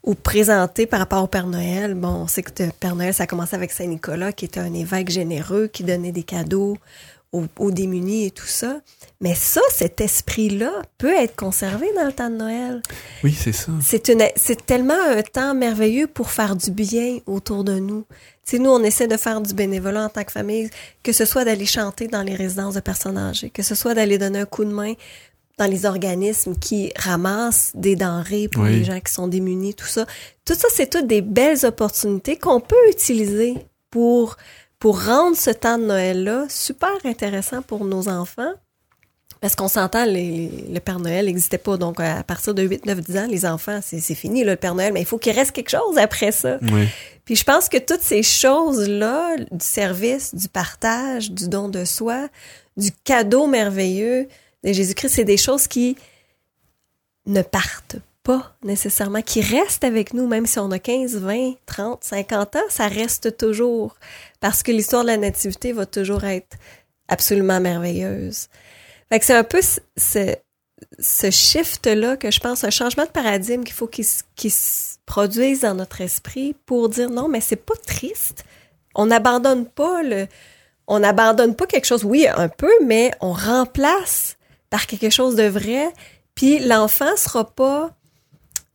ou 0.04 0.14
présenté 0.14 0.87
par 0.87 1.00
rapport 1.00 1.22
au 1.22 1.26
Père 1.26 1.46
Noël. 1.46 1.94
Bon, 1.94 2.09
on 2.09 2.26
sait 2.26 2.42
que 2.42 2.70
Père 2.80 2.94
Noël, 2.94 3.12
ça 3.12 3.24
a 3.24 3.26
commencé 3.26 3.57
avec 3.57 3.72
Saint 3.72 3.87
Nicolas, 3.87 4.33
qui 4.33 4.46
était 4.46 4.61
un 4.61 4.72
évêque 4.72 5.11
généreux, 5.11 5.66
qui 5.66 5.85
donnait 5.85 6.12
des 6.12 6.22
cadeaux 6.22 6.78
aux, 7.34 7.44
aux 7.58 7.70
démunis 7.70 8.26
et 8.26 8.30
tout 8.30 8.46
ça. 8.46 8.80
Mais 9.20 9.34
ça, 9.34 9.60
cet 9.72 10.00
esprit-là 10.00 10.70
peut 10.98 11.12
être 11.14 11.34
conservé 11.36 11.86
dans 11.96 12.04
le 12.04 12.12
temps 12.12 12.30
de 12.30 12.36
Noël. 12.36 12.82
Oui, 13.22 13.32
c'est 13.38 13.52
ça. 13.52 13.72
C'est 13.82 14.66
tellement 14.66 14.94
un 15.08 15.22
temps 15.22 15.54
merveilleux 15.54 16.06
pour 16.06 16.30
faire 16.30 16.56
du 16.56 16.70
bien 16.70 17.18
autour 17.26 17.64
de 17.64 17.78
nous. 17.78 18.04
Tu 18.46 18.56
sais, 18.56 18.58
nous, 18.58 18.70
on 18.70 18.82
essaie 18.82 19.06
de 19.08 19.16
faire 19.16 19.40
du 19.40 19.54
bénévolat 19.54 20.04
en 20.04 20.08
tant 20.10 20.24
que 20.24 20.32
famille, 20.32 20.68
que 21.02 21.12
ce 21.12 21.24
soit 21.24 21.44
d'aller 21.44 21.64
chanter 21.66 22.08
dans 22.08 22.22
les 22.22 22.34
résidences 22.34 22.74
de 22.74 22.80
personnes 22.80 23.16
âgées, 23.16 23.48
que 23.50 23.62
ce 23.62 23.74
soit 23.74 23.94
d'aller 23.94 24.18
donner 24.18 24.40
un 24.40 24.44
coup 24.46 24.64
de 24.66 24.72
main 24.72 24.92
dans 25.56 25.66
les 25.66 25.86
organismes 25.86 26.56
qui 26.56 26.92
ramassent 26.96 27.70
des 27.74 27.94
denrées 27.96 28.48
pour 28.48 28.64
Oui. 28.64 28.72
les 28.80 28.84
gens 28.84 29.00
qui 29.00 29.12
sont 29.12 29.28
démunis, 29.28 29.72
tout 29.74 29.86
ça. 29.86 30.04
Tout 30.44 30.54
ça, 30.54 30.68
c'est 30.74 30.90
toutes 30.90 31.06
des 31.06 31.22
belles 31.22 31.64
opportunités 31.64 32.36
qu'on 32.36 32.60
peut 32.60 32.74
utiliser 32.90 33.54
pour, 33.88 34.36
pour 34.84 35.02
rendre 35.02 35.34
ce 35.34 35.48
temps 35.48 35.78
de 35.78 35.84
Noël-là 35.86 36.44
super 36.50 36.90
intéressant 37.04 37.62
pour 37.62 37.86
nos 37.86 38.06
enfants. 38.06 38.52
Parce 39.40 39.56
qu'on 39.56 39.66
s'entend, 39.66 40.04
le 40.04 40.78
Père 40.78 41.00
Noël 41.00 41.24
n'existait 41.24 41.56
pas. 41.56 41.78
Donc, 41.78 42.00
à 42.00 42.22
partir 42.22 42.52
de 42.52 42.62
8, 42.62 42.84
9, 42.84 43.00
10 43.00 43.16
ans, 43.16 43.26
les 43.26 43.46
enfants, 43.46 43.80
c'est 43.82 43.98
c'est 43.98 44.14
fini, 44.14 44.44
là, 44.44 44.50
le 44.52 44.56
Père 44.58 44.74
Noël. 44.74 44.92
Mais 44.92 45.00
il 45.00 45.06
faut 45.06 45.16
qu'il 45.16 45.32
reste 45.32 45.52
quelque 45.52 45.70
chose 45.70 45.96
après 45.96 46.32
ça. 46.32 46.58
Oui. 46.60 46.86
Puis 47.24 47.34
je 47.34 47.44
pense 47.44 47.70
que 47.70 47.78
toutes 47.78 48.02
ces 48.02 48.22
choses-là, 48.22 49.36
du 49.50 49.64
service, 49.64 50.34
du 50.34 50.50
partage, 50.50 51.30
du 51.30 51.48
don 51.48 51.70
de 51.70 51.86
soi, 51.86 52.28
du 52.76 52.90
cadeau 53.04 53.46
merveilleux 53.46 54.28
de 54.64 54.72
Jésus-Christ, 54.74 55.14
c'est 55.14 55.24
des 55.24 55.38
choses 55.38 55.66
qui 55.66 55.96
ne 57.24 57.40
partent 57.40 57.96
pas 58.24 58.56
nécessairement, 58.64 59.22
qui 59.22 59.40
restent 59.42 59.84
avec 59.84 60.14
nous, 60.14 60.26
même 60.26 60.46
si 60.46 60.58
on 60.58 60.70
a 60.70 60.78
15, 60.78 61.18
20, 61.18 61.52
30, 61.66 62.02
50 62.02 62.56
ans, 62.56 62.60
ça 62.70 62.88
reste 62.88 63.37
toujours. 63.37 63.96
Parce 64.40 64.62
que 64.62 64.72
l'histoire 64.72 65.02
de 65.02 65.08
la 65.08 65.18
nativité 65.18 65.72
va 65.72 65.87
toujours 65.87 66.24
être 66.24 66.56
absolument 67.08 67.60
merveilleuse. 67.60 68.48
Fait 69.10 69.20
que 69.20 69.26
c'est 69.26 69.37
un 69.37 69.44
peu 69.44 69.60
ce, 69.62 70.34
ce, 70.98 71.30
shift-là 71.30 72.16
que 72.16 72.30
je 72.30 72.40
pense, 72.40 72.64
un 72.64 72.70
changement 72.70 73.04
de 73.04 73.10
paradigme 73.10 73.62
qu'il 73.62 73.74
faut 73.74 73.87
qu'il 73.87 74.06
qu'il 74.34 74.50
se 74.50 74.96
produise 75.06 75.60
dans 75.60 75.74
notre 75.74 76.00
esprit 76.00 76.56
pour 76.66 76.88
dire 76.88 77.10
non, 77.10 77.28
mais 77.28 77.42
c'est 77.42 77.56
pas 77.56 77.76
triste. 77.87 78.44
On 78.94 79.06
n'abandonne 79.06 79.66
pas 79.66 80.02
le, 80.02 80.26
on 80.87 81.00
n'abandonne 81.00 81.54
pas 81.54 81.66
quelque 81.66 81.87
chose, 81.87 82.04
oui, 82.04 82.26
un 82.26 82.48
peu, 82.48 82.72
mais 82.82 83.12
on 83.20 83.32
remplace 83.32 84.37
par 84.70 84.87
quelque 84.87 85.10
chose 85.10 85.37
de 85.37 85.44
vrai. 85.44 85.92
Puis 86.34 86.58
l'enfant 86.58 87.16
sera 87.16 87.44
pas, 87.44 87.94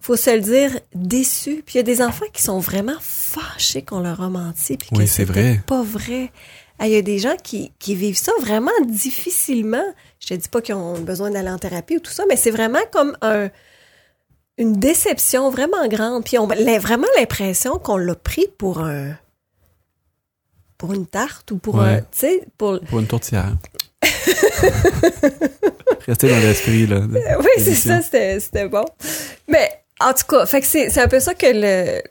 faut 0.01 0.15
se 0.15 0.29
le 0.29 0.41
dire, 0.41 0.79
déçu. 0.95 1.61
Puis 1.65 1.75
il 1.75 1.77
y 1.77 1.79
a 1.79 1.83
des 1.83 2.01
enfants 2.01 2.25
qui 2.33 2.41
sont 2.41 2.59
vraiment 2.59 2.97
fâchés 3.01 3.81
qu'on 3.81 3.99
leur 3.99 4.21
a 4.21 4.29
menti. 4.29 4.77
Puis 4.77 4.89
Oui, 4.93 5.07
c'est 5.07 5.25
vrai. 5.25 5.61
pas 5.67 5.83
vrai. 5.83 6.31
Ah, 6.79 6.87
Il 6.87 6.93
y 6.93 6.97
a 6.97 7.01
des 7.01 7.19
gens 7.19 7.35
qui, 7.43 7.71
qui 7.79 7.95
vivent 7.95 8.17
ça 8.17 8.31
vraiment 8.39 8.71
difficilement. 8.87 9.83
Je 10.19 10.27
te 10.27 10.33
dis 10.33 10.47
pas 10.49 10.61
qu'ils 10.61 10.75
ont 10.75 10.97
besoin 10.99 11.29
d'aller 11.31 11.49
en 11.49 11.57
thérapie 11.59 11.97
ou 11.97 11.99
tout 11.99 12.11
ça, 12.11 12.23
mais 12.29 12.37
c'est 12.37 12.51
vraiment 12.51 12.79
comme 12.93 13.17
un, 13.21 13.49
une 14.57 14.73
déception 14.79 15.49
vraiment 15.49 15.85
grande. 15.89 16.23
Puis 16.23 16.37
on 16.37 16.49
a 16.49 16.79
vraiment 16.79 17.07
l'impression 17.17 17.79
qu'on 17.79 17.97
l'a 17.97 18.15
pris 18.15 18.47
pour 18.57 18.79
un 18.79 19.17
pour 20.77 20.93
une 20.93 21.05
tarte 21.07 21.51
ou 21.51 21.57
pour 21.57 21.75
Ouais. 21.75 21.95
un, 21.95 21.99
tu 21.99 22.05
sais, 22.13 22.41
pour 22.57 22.79
Pour 22.79 22.99
une 23.01 23.07
tourtière. 23.07 23.51
Restez 26.07 26.29
dans 26.29 26.39
l'esprit, 26.39 26.87
là. 26.87 27.01
de- 27.01 27.37
Oui, 27.39 27.49
c'est 27.57 27.75
ça, 27.75 28.01
c'était 28.01 28.39
c'était 28.39 28.67
bon. 28.69 28.85
Mais 29.47 29.69
en 29.99 30.13
tout 30.13 30.25
cas, 30.27 30.45
fait 30.45 30.61
c'est 30.61 30.89
c'est 30.89 31.01
un 31.01 31.07
peu 31.07 31.19
ça 31.19 31.33
que 31.33 31.47
le 31.47 32.01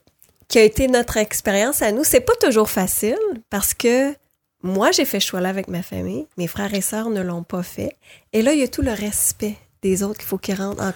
qui 0.48 0.59
a 0.59 0.62
été 0.62 0.88
notre 0.88 1.16
expérience 1.18 1.83
à 1.83 1.92
nous. 1.92 2.05
C'est 2.05 2.20
pas 2.20 2.35
toujours 2.40 2.70
facile 2.70 3.18
parce 3.51 3.74
que 3.74 4.14
moi, 4.62 4.90
j'ai 4.90 5.05
fait 5.05 5.20
ce 5.20 5.27
choix-là 5.27 5.51
avec 5.51 5.68
ma 5.68 5.83
famille. 5.83 6.27
Mes 6.37 6.48
frères 6.48 6.74
et 6.74 6.81
sœurs 6.81 7.11
ne 7.11 7.20
l'ont 7.20 7.44
pas 7.44 7.62
fait. 7.62 7.96
Et 8.33 8.42
là, 8.42 8.53
il 8.53 8.59
y 8.59 8.62
a 8.62 8.68
tout 8.68 8.83
le 8.83 8.92
respect 8.92 9.57
des 9.83 10.03
autres 10.03 10.18
qu'il 10.18 10.27
faut 10.27 10.38
qu'ils 10.38 10.57
rentrent 10.57 10.83
en, 10.83 10.92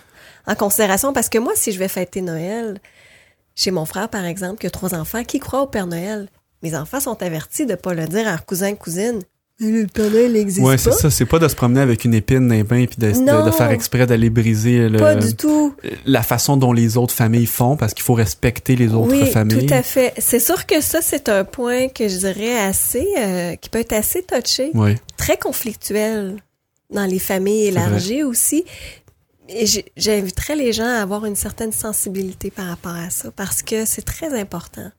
en 0.50 0.55
considération. 0.57 1.12
Parce 1.12 1.28
que 1.28 1.38
moi, 1.38 1.52
si 1.55 1.70
je 1.70 1.78
vais 1.78 1.88
fêter 1.88 2.22
Noël, 2.22 2.81
chez 3.55 3.70
mon 3.70 3.85
frère, 3.85 4.09
par 4.09 4.24
exemple, 4.24 4.59
qui 4.59 4.66
a 4.66 4.70
trois 4.70 4.94
enfants, 4.94 5.22
qui 5.22 5.38
croient 5.38 5.62
au 5.62 5.66
Père 5.66 5.87
Noël, 5.87 6.28
mes 6.62 6.74
enfants 6.74 7.00
sont 7.00 7.22
avertis 7.22 7.66
de 7.66 7.74
pas 7.74 7.94
le 7.94 8.07
dire 8.07 8.26
à 8.26 8.31
leurs 8.31 8.46
cousins 8.46 8.74
cousines. 8.74 9.22
Le 9.62 10.62
Ouais, 10.62 10.77
c'est 10.77 10.92
ça. 10.92 11.09
C'est 11.11 11.25
pas 11.25 11.38
de 11.38 11.46
se 11.48 11.55
promener 11.55 11.81
avec 11.81 12.05
une 12.05 12.14
épine 12.14 12.48
dans 12.48 12.55
les 12.55 12.64
bains 12.64 12.85
puis 12.87 12.96
de, 12.98 13.11
de- 13.44 13.51
faire 13.53 13.70
exprès 13.70 14.07
d'aller 14.07 14.29
briser 14.29 14.88
le, 14.88 14.98
Pas 14.98 15.14
du 15.14 15.35
tout. 15.37 15.75
la 16.05 16.22
façon 16.22 16.57
dont 16.57 16.72
les 16.72 16.96
autres 16.96 17.14
familles 17.14 17.46
font 17.46 17.77
parce 17.77 17.94
qu'il 17.94 18.03
faut 18.03 18.14
respecter 18.14 18.75
les 18.77 18.92
autres 18.92 19.12
oui, 19.12 19.31
familles. 19.31 19.66
tout 19.66 19.75
à 19.75 19.83
fait. 19.83 20.12
C'est 20.18 20.40
sûr 20.40 20.66
que 20.66 20.81
ça, 20.81 21.01
c'est 21.01 21.29
un 21.29 21.44
point 21.44 21.88
que 21.88 22.09
je 22.09 22.16
dirais 22.18 22.59
assez, 22.59 23.07
euh, 23.18 23.55
qui 23.57 23.68
peut 23.70 23.79
être 23.81 23.92
assez 23.92 24.22
touché, 24.22 24.70
Oui. 24.75 24.96
très 25.16 25.37
conflictuel 25.37 26.37
dans 26.90 27.07
les 27.07 27.18
familles 27.20 27.66
élargies 27.68 28.22
aussi. 28.25 28.64
Et 29.48 29.66
j'inviterais 29.96 30.57
les 30.57 30.72
gens 30.72 30.87
à 30.87 31.03
avoir 31.03 31.25
une 31.27 31.37
certaine 31.37 31.72
sensibilité 31.72 32.51
par 32.51 32.66
rapport 32.66 32.94
à 32.94 33.11
ça, 33.11 33.31
parce 33.35 33.62
que 33.62 33.85
c'est 33.85 34.03
très 34.03 34.38
important. 34.38 34.90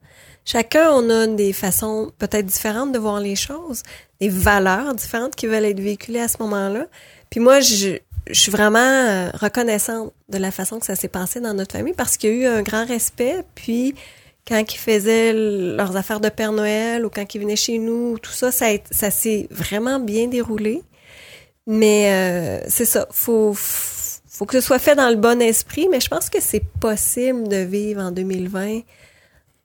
Chacun, 0.46 0.92
on 0.92 1.10
a 1.10 1.28
des 1.28 1.54
façons 1.54 2.12
peut-être 2.18 2.46
différentes 2.46 2.92
de 2.92 3.00
voir 3.00 3.20
les 3.20 3.36
choses, 3.36 3.84
des 4.20 4.30
valeurs 4.30 4.94
différentes 4.94 5.36
qui 5.36 5.48
veulent 5.48 5.66
être 5.66 5.80
véhiculées 5.80 6.20
à 6.20 6.28
ce 6.28 6.38
moment-là. 6.42 6.88
Puis 7.30 7.40
moi, 7.40 7.62
je, 7.62 7.98
je 8.28 8.40
suis 8.40 8.52
vraiment 8.52 8.80
euh, 8.80 9.30
reconnaissante 9.34 10.14
de 10.30 10.38
la 10.38 10.52
façon 10.52 10.80
que 10.80 10.86
ça 10.86 10.96
s'est 10.96 11.08
passé 11.08 11.40
dans 11.40 11.54
notre 11.54 11.74
famille 11.74 11.94
parce 11.94 12.18
qu'il 12.18 12.30
y 12.30 12.34
a 12.34 12.36
eu 12.36 12.46
un 12.46 12.62
grand 12.62 12.86
respect. 12.86 13.44
Puis 13.56 13.96
quand 14.48 14.60
ils 14.60 14.78
faisaient 14.78 15.34
leurs 15.34 15.96
affaires 15.96 16.20
de 16.20 16.30
Père 16.30 16.52
Noël 16.52 17.06
ou 17.06 17.10
quand 17.10 17.34
ils 17.34 17.40
venaient 17.40 17.56
chez 17.56 17.78
nous, 17.78 18.20
tout 18.20 18.32
ça, 18.32 18.52
ça, 18.52 18.68
ça 18.92 19.12
s'est 19.12 19.48
vraiment 19.50 20.00
bien 20.00 20.28
déroulé. 20.28 20.84
Mais 21.66 22.12
euh, 22.12 22.66
c'est 22.68 22.86
ça, 22.86 23.08
faut 23.12 23.54
faut 23.56 24.46
que 24.46 24.60
ce 24.60 24.66
soit 24.66 24.80
fait 24.80 24.96
dans 24.96 25.10
le 25.10 25.16
bon 25.16 25.42
esprit, 25.42 25.88
mais 25.90 26.00
je 26.00 26.08
pense 26.08 26.30
que 26.30 26.42
c'est 26.42 26.64
possible 26.80 27.48
de 27.48 27.58
vivre 27.58 28.02
en 28.02 28.12
2020 28.12 28.82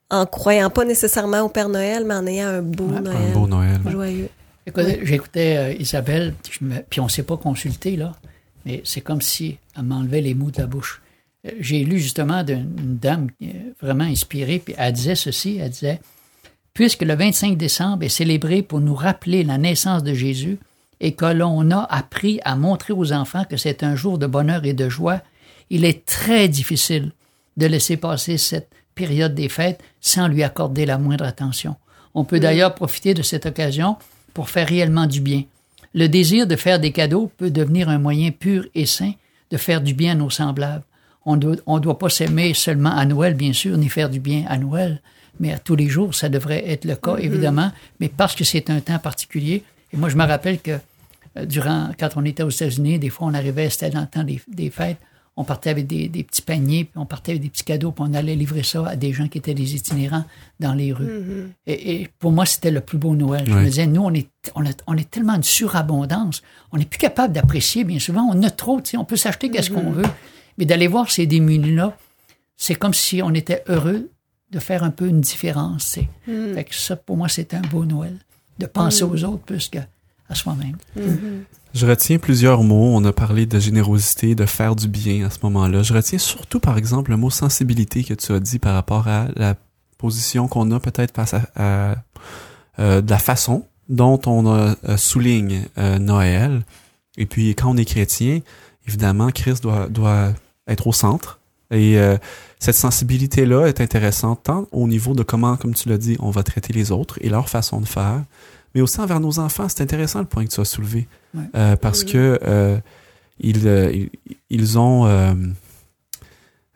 en 0.09 0.25
croyant 0.25 0.69
pas 0.69 0.85
nécessairement 0.85 1.41
au 1.41 1.49
Père 1.49 1.69
Noël, 1.69 2.03
mais 2.05 2.15
en 2.15 2.25
ayant 2.27 2.47
un 2.47 2.61
beau 2.61 2.85
Ouais, 2.85 2.99
Noël. 3.01 3.17
Un 3.29 3.33
beau 3.33 3.47
Noël. 3.47 3.79
Joyeux. 3.87 4.29
Écoutez, 4.65 4.99
J'écoutais 5.03 5.57
euh, 5.57 5.73
Isabelle, 5.79 6.33
je 6.49 6.63
me- 6.65 6.81
puis 6.89 6.99
on 6.99 7.05
ne 7.05 7.09
s'est 7.09 7.23
pas 7.23 7.37
consulté, 7.37 7.95
là, 7.95 8.13
mais 8.65 8.81
c'est 8.83 9.01
comme 9.01 9.21
si 9.21 9.57
elle 9.77 9.83
m'enlevait 9.83 10.21
les 10.21 10.33
mots 10.33 10.51
de 10.51 10.59
la 10.61 10.67
bouche. 10.67 11.01
Euh, 11.47 11.51
J'ai 11.59 11.83
lu 11.83 11.99
justement 11.99 12.43
d'une 12.43 12.69
une 12.77 12.97
dame 12.97 13.27
vraiment 13.81 14.03
inspirée, 14.03 14.59
puis 14.63 14.75
elle 14.77 14.93
disait 14.93 15.15
ceci, 15.15 15.57
elle 15.61 15.69
disait, 15.71 15.99
Puisque 16.73 17.01
le 17.01 17.15
25 17.15 17.57
décembre 17.57 18.03
est 18.03 18.09
célébré 18.09 18.61
pour 18.61 18.79
nous 18.79 18.95
rappeler 18.95 19.43
la 19.43 19.57
naissance 19.57 20.03
de 20.03 20.13
Jésus 20.13 20.57
et 21.01 21.13
que 21.13 21.25
l'on 21.25 21.71
a 21.71 21.81
appris 21.89 22.39
à 22.45 22.55
montrer 22.55 22.93
aux 22.93 23.11
enfants 23.11 23.43
que 23.49 23.57
c'est 23.57 23.83
un 23.83 23.95
jour 23.95 24.17
de 24.17 24.27
bonheur 24.27 24.63
et 24.65 24.73
de 24.73 24.87
joie, 24.87 25.21
il 25.69 25.83
est 25.83 26.05
très 26.05 26.47
difficile 26.47 27.11
de 27.57 27.65
laisser 27.65 27.97
passer 27.97 28.37
cette 28.37 28.69
période 28.99 29.33
des 29.33 29.47
fêtes 29.47 29.81
sans 30.01 30.27
lui 30.27 30.43
accorder 30.43 30.85
la 30.85 30.97
moindre 30.97 31.23
attention. 31.23 31.75
On 32.13 32.25
peut 32.25 32.41
d'ailleurs 32.41 32.75
profiter 32.75 33.13
de 33.13 33.21
cette 33.21 33.45
occasion 33.45 33.95
pour 34.33 34.49
faire 34.49 34.67
réellement 34.67 35.07
du 35.07 35.21
bien. 35.21 35.43
Le 35.93 36.07
désir 36.07 36.47
de 36.47 36.57
faire 36.57 36.79
des 36.79 36.91
cadeaux 36.91 37.31
peut 37.37 37.49
devenir 37.49 37.87
un 37.87 37.97
moyen 37.97 38.31
pur 38.31 38.65
et 38.75 38.85
sain 38.85 39.13
de 39.51 39.57
faire 39.57 39.81
du 39.81 39.93
bien 39.93 40.11
à 40.11 40.15
nos 40.15 40.29
semblables. 40.29 40.83
On 41.25 41.35
ne 41.35 41.41
doit, 41.41 41.55
on 41.65 41.79
doit 41.79 41.97
pas 41.97 42.09
s'aimer 42.09 42.53
seulement 42.53 42.95
à 42.95 43.05
Noël, 43.05 43.35
bien 43.35 43.53
sûr, 43.53 43.77
ni 43.77 43.87
faire 43.87 44.09
du 44.09 44.19
bien 44.19 44.43
à 44.47 44.57
Noël, 44.57 45.01
mais 45.39 45.53
à 45.53 45.59
tous 45.59 45.75
les 45.75 45.87
jours, 45.87 46.13
ça 46.13 46.27
devrait 46.29 46.69
être 46.69 46.85
le 46.85 46.95
cas, 46.95 47.15
évidemment, 47.17 47.71
mais 47.99 48.09
parce 48.09 48.35
que 48.35 48.43
c'est 48.43 48.69
un 48.69 48.81
temps 48.81 48.99
particulier. 48.99 49.63
Et 49.93 49.97
moi, 49.97 50.09
je 50.09 50.17
me 50.17 50.25
rappelle 50.25 50.59
que 50.59 50.77
euh, 51.37 51.45
durant, 51.45 51.89
quand 51.99 52.09
on 52.17 52.25
était 52.25 52.43
aux 52.43 52.49
États-Unis, 52.49 52.99
des 52.99 53.09
fois, 53.09 53.27
on 53.27 53.33
arrivait, 53.33 53.69
c'était 53.69 53.89
dans 53.89 54.01
le 54.01 54.07
temps 54.07 54.23
des, 54.23 54.41
des 54.47 54.69
fêtes, 54.69 54.97
on 55.39 55.45
partait 55.45 55.69
avec 55.69 55.87
des, 55.87 56.09
des 56.09 56.23
petits 56.25 56.41
paniers, 56.41 56.83
puis 56.83 56.97
on 56.97 57.05
partait 57.05 57.31
avec 57.31 57.41
des 57.41 57.47
petits 57.49 57.63
cadeaux, 57.63 57.91
puis 57.91 58.03
on 58.05 58.13
allait 58.13 58.35
livrer 58.35 58.61
ça 58.61 58.85
à 58.85 58.97
des 58.97 59.13
gens 59.13 59.29
qui 59.29 59.37
étaient 59.37 59.53
des 59.53 59.73
itinérants 59.73 60.25
dans 60.59 60.73
les 60.73 60.91
rues. 60.91 61.07
et, 61.65 62.01
et 62.01 62.09
pour 62.19 62.33
moi, 62.33 62.45
c'était 62.45 62.71
le 62.71 62.81
plus 62.81 62.97
beau 62.97 63.15
Noël. 63.15 63.45
Je 63.47 63.53
me 63.53 63.63
disais, 63.63 63.87
nous, 63.87 64.01
on 64.01 64.13
est, 64.13 64.27
on, 64.55 64.65
a, 64.65 64.71
on 64.85 64.97
est 64.97 65.09
tellement 65.09 65.35
une 65.35 65.43
surabondance, 65.43 66.41
on 66.73 66.77
n'est 66.77 66.83
plus 66.85 66.99
capable 66.99 67.33
d'apprécier, 67.33 67.85
bien 67.85 67.99
souvent, 67.99 68.23
on 68.29 68.43
a 68.43 68.49
trop, 68.49 68.81
tu 68.81 68.91
sais, 68.91 68.97
on 68.97 69.05
peut 69.05 69.15
s'acheter 69.15 69.49
qu'est-ce 69.49 69.71
qu'on 69.71 69.91
veut, 69.91 70.03
mais 70.57 70.65
d'aller 70.65 70.87
voir 70.87 71.09
ces 71.09 71.25
démunis-là, 71.25 71.97
c'est 72.57 72.75
comme 72.75 72.93
si 72.93 73.21
on 73.21 73.33
était 73.33 73.63
heureux 73.69 74.09
de 74.51 74.59
faire 74.59 74.83
un 74.83 74.91
peu 74.91 75.07
une 75.07 75.21
différence. 75.21 75.85
tu 75.93 76.01
sais. 76.01 76.53
Fait 76.53 76.63
que 76.65 76.75
ça, 76.75 76.97
pour 76.97 77.15
moi, 77.15 77.29
c'est 77.29 77.53
un 77.53 77.61
beau 77.61 77.85
Noël, 77.85 78.17
de 78.57 78.65
penser 78.65 79.03
aux 79.03 79.23
autres 79.23 79.43
plus 79.43 79.69
qu'à 79.69 79.87
à 80.27 80.35
soi-même. 80.35 80.75
Je 81.73 81.85
retiens 81.85 82.17
plusieurs 82.17 82.63
mots. 82.63 82.91
On 82.95 83.03
a 83.05 83.13
parlé 83.13 83.45
de 83.45 83.59
générosité, 83.59 84.35
de 84.35 84.45
faire 84.45 84.75
du 84.75 84.87
bien 84.87 85.27
à 85.27 85.29
ce 85.29 85.37
moment-là. 85.43 85.83
Je 85.83 85.93
retiens 85.93 86.17
surtout, 86.17 86.59
par 86.59 86.77
exemple, 86.77 87.11
le 87.11 87.17
mot 87.17 87.29
sensibilité 87.29 88.03
que 88.03 88.13
tu 88.13 88.31
as 88.31 88.39
dit 88.39 88.59
par 88.59 88.73
rapport 88.73 89.07
à 89.07 89.27
la 89.35 89.55
position 89.97 90.47
qu'on 90.47 90.71
a 90.71 90.79
peut-être 90.79 91.15
face 91.15 91.35
à, 91.55 91.95
euh, 92.79 93.01
de 93.01 93.09
la 93.09 93.19
façon 93.19 93.65
dont 93.87 94.19
on 94.25 94.47
euh, 94.47 94.73
souligne 94.97 95.63
euh, 95.77 95.99
Noël. 95.99 96.63
Et 97.17 97.25
puis, 97.25 97.49
quand 97.55 97.71
on 97.71 97.77
est 97.77 97.85
chrétien, 97.85 98.39
évidemment, 98.87 99.29
Christ 99.29 99.61
doit, 99.61 99.87
doit 99.87 100.33
être 100.67 100.87
au 100.87 100.93
centre. 100.93 101.39
Et 101.71 101.99
euh, 101.99 102.17
cette 102.59 102.75
sensibilité-là 102.75 103.67
est 103.67 103.81
intéressante 103.81 104.43
tant 104.43 104.67
au 104.71 104.87
niveau 104.87 105.13
de 105.13 105.23
comment, 105.23 105.55
comme 105.57 105.73
tu 105.75 105.89
l'as 105.89 105.97
dit, 105.97 106.17
on 106.19 106.31
va 106.31 106.43
traiter 106.43 106.73
les 106.73 106.91
autres 106.91 107.17
et 107.21 107.29
leur 107.29 107.49
façon 107.49 107.79
de 107.79 107.85
faire, 107.85 108.23
mais 108.75 108.81
aussi 108.81 108.99
envers 108.99 109.19
nos 109.19 109.39
enfants. 109.39 109.67
C'est 109.69 109.81
intéressant 109.81 110.19
le 110.19 110.25
point 110.25 110.45
que 110.45 110.51
tu 110.51 110.59
as 110.59 110.65
soulevé. 110.65 111.07
Ouais. 111.33 111.43
Euh, 111.55 111.75
parce 111.75 112.03
Oui. 112.03 112.11
que 112.13 112.39
euh, 112.43 112.77
ils, 113.39 113.67
euh, 113.67 113.91
ils, 113.93 114.09
ils 114.49 114.77
ont 114.79 115.05
euh, 115.05 115.33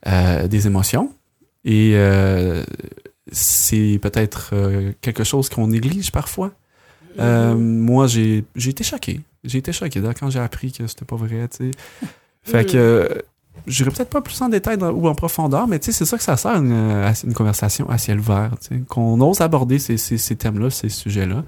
euh, 0.07 0.47
des 0.47 0.67
émotions 0.67 1.13
et 1.65 1.91
euh, 1.95 2.63
c'est 3.31 3.99
peut-être 4.01 4.51
euh, 4.53 4.91
quelque 5.01 5.23
chose 5.23 5.49
qu'on 5.49 5.67
néglige 5.67 6.11
parfois. 6.11 6.51
Euh, 7.19 7.55
moi, 7.55 8.07
j'ai 8.07 8.43
j'ai 8.55 8.71
été 8.71 8.83
choqué. 8.83 9.21
J'ai 9.43 9.59
été 9.59 9.71
choqué 9.71 9.99
là, 10.01 10.13
quand 10.13 10.29
j'ai 10.29 10.39
appris 10.39 10.71
que 10.71 10.87
c'était 10.87 11.05
pas 11.05 11.15
vrai, 11.15 11.47
tu 11.47 11.69
sais. 11.69 12.07
Fait 12.43 12.65
que 12.65 12.75
euh, 12.77 13.07
j'irai 13.67 13.91
peut-être 13.91 14.09
pas 14.09 14.21
plus 14.21 14.41
en 14.41 14.49
détail 14.49 14.77
dans- 14.77 14.91
ou 14.91 15.07
en 15.07 15.15
profondeur, 15.15 15.67
mais 15.67 15.79
tu 15.79 15.85
sais, 15.85 15.91
c'est 15.91 16.05
ça 16.05 16.17
que 16.17 16.23
ça 16.23 16.35
sert 16.37 16.55
une, 16.55 16.71
à- 16.73 17.13
une 17.23 17.33
conversation 17.33 17.87
à 17.89 17.97
ciel 17.97 18.19
ouvert, 18.19 18.51
qu'on 18.89 19.21
ose 19.21 19.39
aborder 19.41 19.79
ces, 19.79 19.95
ces, 19.97 20.17
ces 20.17 20.35
thèmes-là, 20.35 20.69
ces 20.69 20.89
sujets-là. 20.89 21.43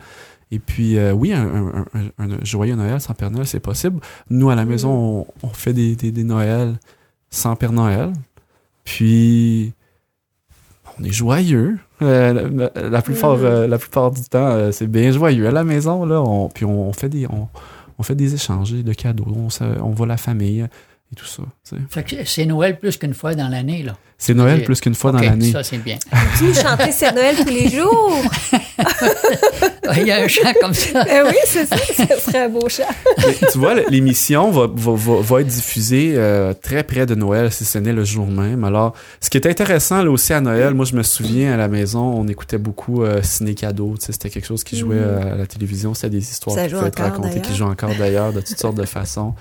Et 0.51 0.59
puis, 0.59 0.97
euh, 0.97 1.11
oui, 1.11 1.33
un, 1.33 1.45
un, 1.45 1.85
un- 1.93 2.29
un 2.31 2.37
joyeux 2.43 2.75
Noël 2.75 3.01
sans 3.01 3.13
Père 3.13 3.31
Noël, 3.31 3.47
c'est 3.47 3.59
possible. 3.59 3.99
Nous, 4.29 4.49
à 4.49 4.55
la 4.55 4.65
maison, 4.65 5.25
on, 5.41 5.47
on 5.47 5.49
fait 5.49 5.73
des, 5.73 5.95
des, 5.95 6.11
des 6.11 6.23
Noëls 6.23 6.75
sans 7.29 7.55
Père 7.55 7.71
Noël. 7.71 8.13
Puis, 8.83 9.73
on 10.99 11.03
est 11.03 11.11
joyeux. 11.11 11.77
Euh, 12.01 12.69
la, 12.75 12.89
la 12.89 13.01
plupart, 13.01 13.37
euh, 13.41 13.67
la 13.67 13.77
plupart 13.77 14.11
du 14.11 14.21
temps, 14.23 14.71
c'est 14.71 14.87
bien 14.87 15.11
joyeux 15.11 15.47
à 15.47 15.51
la 15.51 15.63
maison. 15.63 16.05
Là, 16.05 16.21
on, 16.21 16.49
puis 16.49 16.65
on, 16.65 16.93
fait 16.93 17.09
des, 17.09 17.25
on, 17.27 17.47
on 17.97 18.03
fait 18.03 18.15
des 18.15 18.33
échanges 18.33 18.71
de 18.71 18.93
cadeaux. 18.93 19.25
On 19.81 19.89
voit 19.89 20.07
la 20.07 20.17
famille 20.17 20.67
et 21.15 21.19
tout 21.21 21.25
ça. 21.25 21.43
tu 21.67 21.75
sais. 21.75 21.81
Fait 21.89 22.03
que 22.03 22.25
c'est 22.25 22.45
Noël 22.45 22.77
plus 22.77 22.97
qu'une 22.97 23.13
fois 23.13 23.33
dans 23.35 23.47
l'année, 23.47 23.83
là. 23.83 23.95
C'est 24.17 24.33
Noël 24.33 24.63
plus 24.63 24.79
qu'une 24.79 24.95
fois 24.95 25.11
dans 25.11 25.19
l'année. 25.19 25.51
Ça, 25.51 25.61
c'est 25.61 25.77
bien. 25.77 25.97
Tu 26.37 26.45
nous 26.45 26.53
chanter 26.53 26.91
c'est 26.93 27.11
Noël 27.11 27.35
tous 27.35 27.49
les 27.49 27.69
jours. 27.77 28.17
Il 29.97 30.07
y 30.07 30.11
a 30.11 30.23
un 30.23 30.27
chant 30.27 30.53
comme 30.61 30.73
ça. 30.73 31.03
Ben 31.03 31.25
oui, 31.27 31.35
c'est 31.45 31.65
ça. 31.65 31.75
Ce 31.77 32.21
serait 32.21 32.43
un 32.43 32.49
beau 32.49 32.67
chat. 32.69 32.87
Mais 33.17 33.35
tu 33.51 33.57
vois, 33.57 33.75
l'émission 33.89 34.51
va, 34.51 34.67
va, 34.73 34.93
va, 34.95 35.21
va 35.21 35.41
être 35.41 35.47
diffusée 35.47 36.13
euh, 36.15 36.53
très 36.53 36.83
près 36.83 37.05
de 37.05 37.13
Noël, 37.13 37.51
si 37.51 37.65
ce 37.65 37.77
n'est 37.77 37.91
le 37.91 38.05
jour 38.05 38.25
même. 38.25 38.63
Alors, 38.63 38.93
ce 39.19 39.29
qui 39.29 39.37
est 39.37 39.47
intéressant 39.47 40.01
là 40.01 40.09
aussi 40.09 40.31
à 40.31 40.39
Noël, 40.39 40.73
moi 40.73 40.85
je 40.85 40.95
me 40.95 41.03
souviens 41.03 41.53
à 41.53 41.57
la 41.57 41.67
maison, 41.67 41.99
on 42.01 42.27
écoutait 42.27 42.57
beaucoup 42.57 43.03
euh, 43.03 43.21
Ciné 43.21 43.53
Cadeau. 43.53 43.95
Tu 43.99 44.05
sais, 44.05 44.11
c'était 44.13 44.29
quelque 44.29 44.47
chose 44.47 44.63
qui 44.63 44.77
jouait 44.77 44.95
euh, 44.97 45.33
à 45.33 45.35
la 45.35 45.45
télévision. 45.45 45.93
C'était 45.93 46.09
des 46.11 46.19
histoires 46.31 46.55
Ça 46.55 46.67
qui 46.67 46.73
pouvaient 46.73 46.87
être 46.87 47.01
racontées, 47.01 47.41
qui 47.41 47.53
jouent 47.53 47.65
encore 47.65 47.93
d'ailleurs 47.99 48.31
de 48.31 48.39
toutes 48.39 48.57
sortes 48.57 48.77
de 48.77 48.85
façons. 48.85 49.33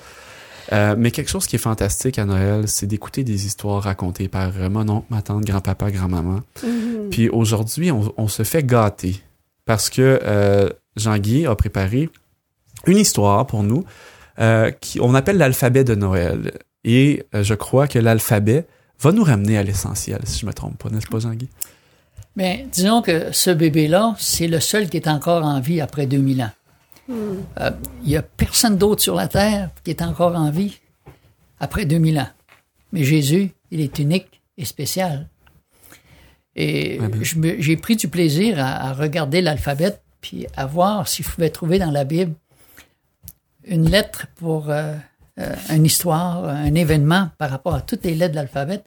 Euh, 0.73 0.95
mais 0.97 1.11
quelque 1.11 1.31
chose 1.31 1.47
qui 1.47 1.57
est 1.57 1.59
fantastique 1.59 2.19
à 2.19 2.25
Noël, 2.25 2.69
c'est 2.69 2.87
d'écouter 2.87 3.25
des 3.25 3.47
histoires 3.47 3.83
racontées 3.83 4.29
par 4.29 4.53
euh, 4.57 4.71
mon 4.71 4.89
oncle, 4.89 5.07
ma 5.11 5.23
tante, 5.23 5.45
grand-papa, 5.45 5.91
grand-maman. 5.91 6.41
Mhm. 6.63 7.11
Puis 7.11 7.29
aujourd'hui, 7.29 7.91
on, 7.91 8.13
on 8.17 8.29
se 8.29 8.43
fait 8.43 8.65
gâter 8.65 9.23
parce 9.65 9.91
que 9.91 10.21
euh, 10.23 10.69
Jean-Guy 10.97 11.47
a 11.47 11.55
préparé 11.55 12.11
une 12.87 12.99
histoire 12.99 13.47
pour 13.47 13.63
nous 13.63 13.85
euh, 14.39 14.71
qui 14.71 15.01
on 15.01 15.15
appelle 15.15 15.39
l'alphabet 15.39 15.85
de 15.85 15.95
Noël. 15.95 16.53
Et 16.85 17.25
euh, 17.35 17.43
je 17.43 17.55
crois 17.55 17.89
que 17.89 17.99
l'alphabet 17.99 18.67
va 19.01 19.13
nous 19.13 19.25
ramener 19.25 19.59
à 19.59 19.63
l'essentiel, 19.63 20.21
si 20.25 20.41
je 20.41 20.47
me 20.47 20.53
trompe 20.53 20.77
pas, 20.83 20.91
n'est-ce 20.91 21.07
pas, 21.07 21.19
Jean-Guy? 21.19 21.49
Mais 22.37 22.67
disons 22.73 23.01
que 23.01 23.29
ce 23.33 23.51
bébé-là, 23.51 24.15
c'est 24.19 24.49
le 24.49 24.61
seul 24.61 24.89
qui 24.89 24.97
est 24.97 25.09
encore 25.09 25.45
en 25.45 25.61
vie 25.61 25.81
après 25.81 26.07
2000 26.07 26.43
ans. 26.43 26.51
Euh, 27.11 27.71
Il 28.03 28.09
n'y 28.09 28.17
a 28.17 28.23
personne 28.23 28.77
d'autre 28.77 29.03
sur 29.03 29.15
la 29.15 29.29
Terre 29.29 29.71
qui 29.83 29.91
est 29.91 30.03
encore 30.03 30.35
en 30.35 30.51
vie 30.51 30.81
après 31.61 31.85
2000 31.85 32.19
ans. 32.19 32.29
Mais 32.93 33.05
Jésus, 33.05 33.51
il 33.71 33.81
est 33.81 33.99
unique 33.99 34.41
et 34.57 34.65
spécial. 34.65 35.29
Et 36.57 36.99
ben. 36.99 37.11
j'ai 37.59 37.77
pris 37.77 37.97
du 37.97 38.09
plaisir 38.09 38.59
à, 38.61 38.91
à 38.91 38.93
regarder 38.93 39.41
l'alphabet 39.41 39.99
puis 40.21 40.47
à 40.57 40.65
voir 40.65 41.07
si 41.09 41.23
je 41.23 41.29
pouvais 41.29 41.51
trouver 41.51 41.79
dans 41.79 41.91
la 41.91 42.05
Bible 42.05 42.33
une 43.67 43.91
lettre 43.91 44.27
pour 44.37 44.71
euh, 44.71 44.95
euh, 45.39 45.55
une 45.71 45.85
histoire, 45.85 46.45
un 46.45 46.75
événement 46.75 47.31
par 47.39 47.51
rapport 47.51 47.75
à 47.75 47.81
toutes 47.81 48.05
les 48.05 48.15
lettres 48.15 48.33
de 48.33 48.37
l'alphabet 48.37 48.83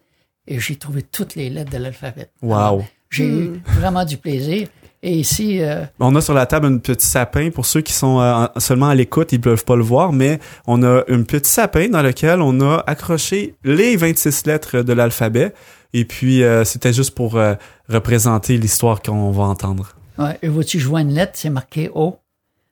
et 0.48 0.60
j'ai 0.60 0.78
trouvé 0.78 1.04
toutes 1.04 1.36
les 1.36 1.50
lettres 1.50 1.72
de 1.72 1.78
l'alphabet. 1.78 2.30
Wow. 2.42 2.86
J'ai 3.10 3.28
eu 3.28 3.62
vraiment 3.66 4.04
du 4.04 4.18
plaisir. 4.18 4.68
Et 5.04 5.20
ici, 5.20 5.62
euh, 5.62 5.86
On 6.00 6.16
a 6.16 6.22
sur 6.22 6.34
la 6.34 6.46
table 6.46 6.66
un 6.66 6.78
petit 6.80 7.06
sapin. 7.06 7.52
Pour 7.52 7.66
ceux 7.66 7.82
qui 7.82 7.94
sont 7.94 8.20
euh, 8.20 8.48
seulement 8.58 8.90
à 8.90 8.96
l'écoute, 8.96 9.32
ils 9.32 9.40
peuvent 9.40 9.64
pas 9.64 9.76
le 9.76 9.84
voir, 9.84 10.12
mais 10.12 10.40
on 10.66 10.82
a 10.84 11.04
un 11.08 11.22
petit 11.24 11.50
sapin 11.50 11.88
dans 11.88 12.02
lequel 12.02 12.42
on 12.42 12.60
a 12.62 12.84
accroché 12.88 13.56
les 13.64 13.96
26 13.96 14.48
lettres 14.48 14.82
de 14.82 14.94
l'alphabet. 14.94 15.54
Et 15.94 16.06
puis, 16.06 16.44
euh, 16.44 16.64
c'était 16.64 16.94
juste 16.94 17.12
pour 17.12 17.38
euh, 17.38 17.54
représenter 17.90 18.58
l'histoire 18.58 19.02
qu'on 19.02 19.32
va 19.32 19.44
entendre. 19.44 19.96
ouais, 20.18 20.38
et 20.42 20.48
vois-tu, 20.48 20.80
je 20.80 20.88
vois 20.88 21.02
une 21.02 21.14
lettre, 21.14 21.34
c'est 21.36 21.50
marqué 21.50 21.90
O. 21.94 22.18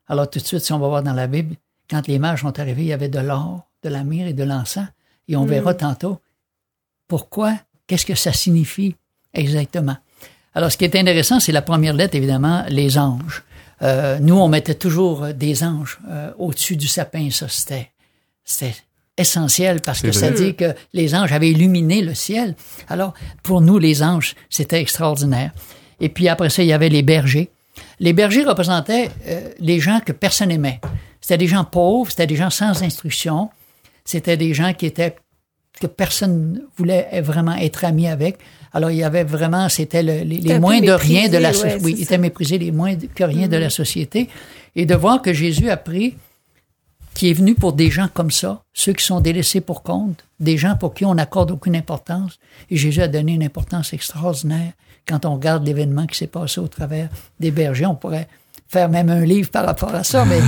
Alors 0.07 0.29
tout 0.29 0.39
de 0.39 0.43
suite, 0.43 0.61
si 0.61 0.73
on 0.73 0.79
va 0.79 0.87
voir 0.87 1.03
dans 1.03 1.13
la 1.13 1.27
Bible, 1.27 1.55
quand 1.89 2.07
les 2.07 2.19
mages 2.19 2.41
sont 2.41 2.59
arrivés, 2.59 2.83
il 2.83 2.87
y 2.87 2.93
avait 2.93 3.09
de 3.09 3.19
l'or, 3.19 3.67
de 3.83 3.89
la 3.89 4.03
myrrhe 4.03 4.27
et 4.27 4.33
de 4.33 4.43
l'encens. 4.43 4.87
Et 5.27 5.35
on 5.35 5.45
verra 5.45 5.73
tantôt 5.73 6.19
pourquoi, 7.07 7.53
qu'est-ce 7.87 8.05
que 8.05 8.15
ça 8.15 8.31
signifie 8.31 8.95
exactement. 9.33 9.97
Alors, 10.55 10.71
ce 10.71 10.77
qui 10.77 10.85
est 10.85 10.95
intéressant, 10.95 11.39
c'est 11.39 11.51
la 11.51 11.61
première 11.61 11.93
lettre, 11.93 12.15
évidemment, 12.15 12.63
les 12.69 12.97
anges. 12.97 13.43
Euh, 13.81 14.19
nous, 14.19 14.35
on 14.35 14.47
mettait 14.47 14.75
toujours 14.75 15.27
des 15.33 15.63
anges 15.63 15.99
euh, 16.09 16.31
au-dessus 16.37 16.77
du 16.77 16.87
sapin. 16.87 17.29
Ça, 17.29 17.47
c'était, 17.49 17.91
c'était 18.45 18.73
essentiel 19.17 19.81
parce 19.81 20.01
que 20.01 20.13
ça 20.13 20.31
dit 20.31 20.55
que 20.55 20.73
les 20.93 21.13
anges 21.13 21.33
avaient 21.33 21.51
illuminé 21.51 22.01
le 22.01 22.13
ciel. 22.13 22.55
Alors, 22.89 23.13
pour 23.43 23.61
nous, 23.61 23.77
les 23.77 24.01
anges, 24.01 24.35
c'était 24.49 24.79
extraordinaire. 24.79 25.51
Et 25.99 26.09
puis 26.09 26.27
après 26.27 26.49
ça, 26.49 26.63
il 26.63 26.67
y 26.67 26.73
avait 26.73 26.89
les 26.89 27.03
bergers. 27.03 27.49
Les 27.99 28.13
bergers 28.13 28.43
représentaient 28.43 29.09
euh, 29.27 29.49
les 29.59 29.79
gens 29.79 29.99
que 29.99 30.11
personne 30.11 30.51
aimait. 30.51 30.79
C'était 31.21 31.37
des 31.37 31.47
gens 31.47 31.63
pauvres, 31.65 32.11
c'était 32.11 32.27
des 32.27 32.35
gens 32.35 32.49
sans 32.49 32.83
instruction, 32.83 33.49
c'était 34.03 34.37
des 34.37 34.53
gens 34.53 34.73
qui 34.73 34.85
étaient 34.85 35.15
que 35.79 35.87
personne 35.87 36.61
voulait 36.77 37.21
vraiment 37.21 37.55
être 37.55 37.83
ami 37.85 38.07
avec. 38.07 38.37
Alors 38.73 38.91
il 38.91 38.97
y 38.97 39.03
avait 39.03 39.23
vraiment, 39.23 39.69
c'était 39.69 40.03
le- 40.03 40.21
les, 40.23 40.59
moins 40.59 40.79
de 40.81 40.91
rien 40.91 41.27
de 41.29 41.37
la 41.37 41.51
méprisé, 41.51 41.53
société. 41.69 41.85
ouais, 41.85 41.93
oui, 41.95 42.01
étaient 42.01 42.17
méprisés 42.17 42.57
les 42.57 42.71
moins 42.71 42.95
que 42.95 43.23
rien 43.23 43.47
de 43.47 43.57
la 43.57 43.69
société. 43.69 44.29
Et 44.75 44.85
de 44.85 44.95
voir 44.95 45.21
que 45.21 45.31
Jésus 45.33 45.69
a 45.69 45.77
pris, 45.77 46.15
qui 47.13 47.29
est 47.29 47.33
venu 47.33 47.55
pour 47.55 47.71
des 47.71 47.89
gens 47.89 48.09
comme 48.13 48.31
ça, 48.31 48.63
ceux 48.73 48.91
qui 48.91 49.05
sont 49.05 49.21
délaissés 49.21 49.61
pour 49.61 49.83
compte, 49.83 50.25
des 50.41 50.57
gens 50.57 50.75
pour 50.75 50.93
qui 50.93 51.05
on 51.05 51.15
n'accorde 51.15 51.51
aucune 51.51 51.75
importance. 51.77 52.37
Et 52.69 52.75
Jésus 52.75 53.01
a 53.01 53.07
donné 53.07 53.33
une 53.33 53.43
importance 53.43 53.93
extraordinaire. 53.93 54.73
Quand 55.07 55.25
on 55.25 55.35
regarde 55.35 55.65
l'événement 55.65 56.07
qui 56.07 56.17
s'est 56.17 56.27
passé 56.27 56.59
au 56.59 56.67
travers 56.67 57.07
des 57.39 57.51
bergers, 57.51 57.85
on 57.85 57.95
pourrait 57.95 58.27
faire 58.67 58.89
même 58.89 59.09
un 59.09 59.23
livre 59.23 59.49
par 59.49 59.65
rapport 59.65 59.95
à 59.95 60.03
ça, 60.03 60.25
mais 60.25 60.39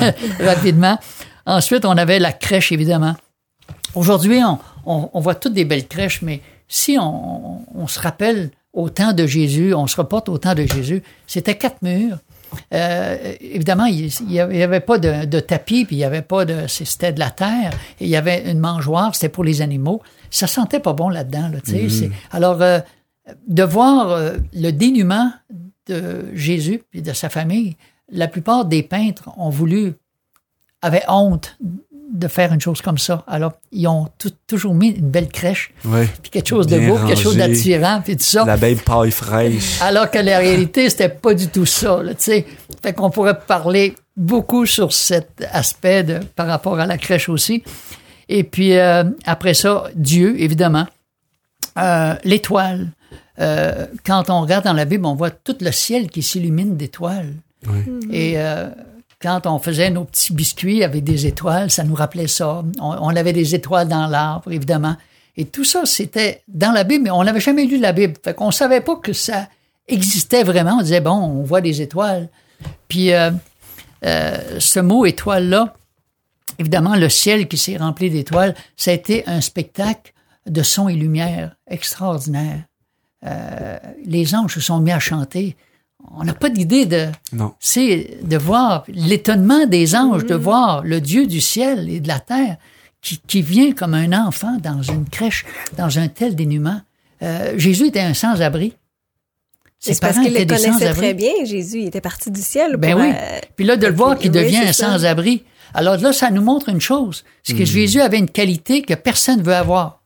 rapidement. 0.44 0.98
Ensuite, 1.44 1.84
on 1.84 1.96
avait 1.96 2.18
la 2.18 2.32
crèche, 2.32 2.72
évidemment. 2.72 3.14
Aujourd'hui, 3.96 4.40
on, 4.44 4.58
on- 4.84 5.10
on 5.12 5.20
voit 5.20 5.34
toutes 5.34 5.54
des 5.54 5.64
belles 5.64 5.86
crèches, 5.88 6.22
mais 6.22 6.40
si 6.68 6.96
on, 7.00 7.62
on 7.74 7.86
se 7.88 7.98
rappelle 7.98 8.50
au 8.72 8.90
temps 8.90 9.12
de 9.12 9.26
Jésus, 9.26 9.74
on 9.74 9.86
se 9.86 9.96
reporte 9.96 10.28
au 10.28 10.38
temps 10.38 10.54
de 10.54 10.64
Jésus, 10.66 11.02
c'était 11.26 11.56
quatre 11.56 11.82
murs. 11.82 12.18
Euh, 12.72 13.34
évidemment, 13.40 13.86
il 13.86 14.10
n'y 14.28 14.38
avait, 14.40 14.80
pas 14.80 14.98
de, 14.98 15.24
de 15.24 15.40
tapis, 15.40 15.84
puis 15.84 15.96
il 15.96 15.98
n'y 15.98 16.04
avait 16.04 16.22
pas 16.22 16.44
de. 16.44 16.66
C'était 16.68 17.12
de 17.12 17.18
la 17.18 17.30
terre, 17.30 17.72
et 18.00 18.04
il 18.04 18.08
y 18.08 18.16
avait 18.16 18.50
une 18.50 18.60
mangeoire, 18.60 19.14
c'était 19.14 19.28
pour 19.30 19.44
les 19.44 19.62
animaux. 19.62 20.00
Ça 20.30 20.46
sentait 20.46 20.78
pas 20.80 20.92
bon 20.92 21.08
là-dedans. 21.08 21.48
Là, 21.52 21.58
tu 21.64 21.72
sais, 21.72 21.88
c'est- 21.88 22.10
Alors, 22.30 22.62
euh, 22.62 22.78
de 23.48 23.62
voir 23.64 24.10
euh, 24.10 24.36
le 24.52 24.70
dénuement 24.70 25.32
de 25.88 26.26
Jésus 26.34 26.82
et 26.92 27.00
de 27.02 27.12
sa 27.12 27.28
famille, 27.30 27.76
la 28.10 28.28
plupart 28.28 28.64
des 28.64 28.82
peintres 28.84 29.30
ont 29.36 29.50
voulu, 29.50 29.94
avaient 30.82 31.04
honte 31.08 31.58
de 32.12 32.28
faire 32.28 32.52
une 32.52 32.60
chose 32.60 32.80
comme 32.80 32.98
ça. 32.98 33.24
Alors, 33.26 33.52
ils 33.72 33.86
ont 33.88 34.08
tout- 34.18 34.32
toujours 34.46 34.74
mis 34.74 34.88
une 34.90 35.08
belle 35.10 35.28
crèche, 35.28 35.72
Ouais. 35.84 36.08
puis 36.22 36.30
quelque 36.30 36.48
chose 36.48 36.66
de 36.66 36.78
beau, 36.78 36.96
quelque 37.06 37.20
chose 37.20 37.36
d'attirant, 37.36 38.00
puis 38.04 38.16
tout 38.16 38.22
ça. 38.24 38.44
La 38.44 38.56
belle 38.56 38.76
paille 38.76 39.10
fraîche. 39.10 39.80
Alors 39.82 40.10
que 40.10 40.18
la 40.18 40.38
réalité, 40.38 40.88
c'était 40.90 41.08
pas 41.08 41.34
du 41.34 41.48
tout 41.48 41.66
ça. 41.66 42.00
Tu 42.08 42.14
sais. 42.18 42.46
fait 42.82 42.92
qu'on 42.92 43.10
pourrait 43.10 43.38
parler 43.40 43.94
beaucoup 44.16 44.66
sur 44.66 44.92
cet 44.92 45.44
aspect 45.52 46.04
de, 46.04 46.20
par 46.36 46.46
rapport 46.46 46.78
à 46.78 46.86
la 46.86 46.96
crèche 46.98 47.28
aussi. 47.28 47.62
Et 48.28 48.44
puis 48.44 48.76
euh, 48.76 49.04
après 49.24 49.54
ça, 49.54 49.84
Dieu, 49.94 50.40
évidemment. 50.40 50.86
Euh, 51.78 52.14
L'étoile. 52.24 52.88
Euh, 53.38 53.86
quand 54.04 54.30
on 54.30 54.40
regarde 54.40 54.64
dans 54.64 54.72
la 54.72 54.84
Bible, 54.86 55.04
on 55.04 55.14
voit 55.14 55.30
tout 55.30 55.56
le 55.60 55.70
ciel 55.72 56.08
qui 56.08 56.22
s'illumine 56.22 56.76
d'étoiles. 56.76 57.34
Ouais. 57.66 57.84
Et 58.10 58.34
euh, 58.36 58.68
on 59.44 59.58
faisait 59.58 59.90
nos 59.90 60.04
petits 60.04 60.32
biscuits 60.32 60.82
avec 60.82 61.04
des 61.04 61.26
étoiles, 61.26 61.70
ça 61.70 61.84
nous 61.84 61.94
rappelait 61.94 62.28
ça. 62.28 62.62
On, 62.80 63.16
avait 63.16 63.32
des 63.32 63.54
étoiles 63.54 63.88
dans 63.88 64.06
l'arbre, 64.06 64.50
évidemment. 64.52 64.96
Et 65.36 65.44
tout 65.44 65.64
ça, 65.64 65.82
c'était 65.84 66.42
dans 66.48 66.72
la 66.72 66.84
Bible, 66.84 67.04
mais 67.04 67.10
on 67.10 67.24
n'avait 67.24 67.40
jamais 67.40 67.64
lu 67.64 67.78
la 67.78 67.92
Bible. 67.92 68.14
Fait 68.22 68.34
qu'on 68.34 68.50
savait 68.50 68.80
pas 68.80 68.96
que 68.96 69.12
ça 69.12 69.48
existait 69.88 70.42
vraiment. 70.42 70.78
On 70.78 70.82
disait, 70.82 71.00
bon, 71.00 71.12
on 71.12 71.42
voit 71.42 71.60
des 71.60 71.82
étoiles. 71.82 72.28
Puis 72.88 73.12
euh, 73.12 73.30
euh, 74.04 74.58
ce 74.58 74.80
mot 74.80 75.04
étoile-là, 75.04 75.74
évidemment, 76.58 76.96
le 76.96 77.08
ciel 77.08 77.48
qui 77.48 77.58
s'est 77.58 77.76
rempli 77.76 78.10
d'étoiles, 78.10 78.54
ça 78.76 78.90
a 78.90 78.94
été 78.94 79.26
un 79.26 79.40
spectacle 79.40 80.12
de 80.46 80.62
son 80.62 80.88
et 80.88 80.94
lumière 80.94 81.56
extraordinaire. 81.66 82.62
Euh, 83.24 83.78
les 84.04 84.34
anges 84.34 84.54
se 84.54 84.60
sont 84.60 84.80
mis 84.80 84.92
à 84.92 85.00
chanter. 85.00 85.56
On 86.14 86.24
n'a 86.24 86.32
pas 86.34 86.48
d'idée 86.48 86.86
de, 86.86 87.08
Non. 87.32 87.54
c'est 87.60 88.18
de 88.22 88.36
voir 88.36 88.84
l'étonnement 88.88 89.66
des 89.66 89.94
anges, 89.94 90.24
de 90.24 90.34
voir 90.34 90.82
le 90.82 91.00
Dieu 91.00 91.26
du 91.26 91.40
ciel 91.40 91.88
et 91.90 92.00
de 92.00 92.08
la 92.08 92.20
terre 92.20 92.56
qui, 93.02 93.18
qui 93.18 93.42
vient 93.42 93.72
comme 93.72 93.94
un 93.94 94.12
enfant 94.26 94.56
dans 94.62 94.82
une 94.82 95.08
crèche, 95.08 95.44
dans 95.76 95.98
un 95.98 96.08
tel 96.08 96.34
dénuement. 96.34 96.80
Euh, 97.22 97.58
Jésus 97.58 97.86
était 97.88 98.00
un 98.00 98.14
sans-abri. 98.14 98.74
Ses 99.78 99.94
C'est 99.94 100.00
parce 100.00 100.14
parents 100.14 100.24
qu'il 100.26 100.34
les 100.34 100.46
connaissait 100.46 100.70
sans-abri. 100.72 100.96
très 100.96 101.14
bien, 101.14 101.32
Jésus? 101.44 101.80
Il 101.80 101.86
était 101.88 102.00
parti 102.00 102.30
du 102.30 102.40
ciel 102.40 102.76
Ben 102.78 102.94
oui. 102.98 103.12
euh, 103.14 103.38
Puis 103.56 103.64
là, 103.66 103.76
de 103.76 103.86
le 103.86 103.94
voir 103.94 104.16
qu'il 104.18 104.30
oui, 104.30 104.38
devient 104.42 104.56
un 104.58 104.72
sans-abri. 104.72 105.44
Alors 105.74 105.98
là, 105.98 106.12
ça 106.14 106.30
nous 106.30 106.42
montre 106.42 106.70
une 106.70 106.80
chose. 106.80 107.24
C'est 107.42 107.54
que 107.54 107.64
Jésus 107.66 108.00
avait 108.00 108.18
une 108.18 108.30
qualité 108.30 108.80
que 108.82 108.94
personne 108.94 109.40
ne 109.40 109.44
veut 109.44 109.54
avoir. 109.54 110.02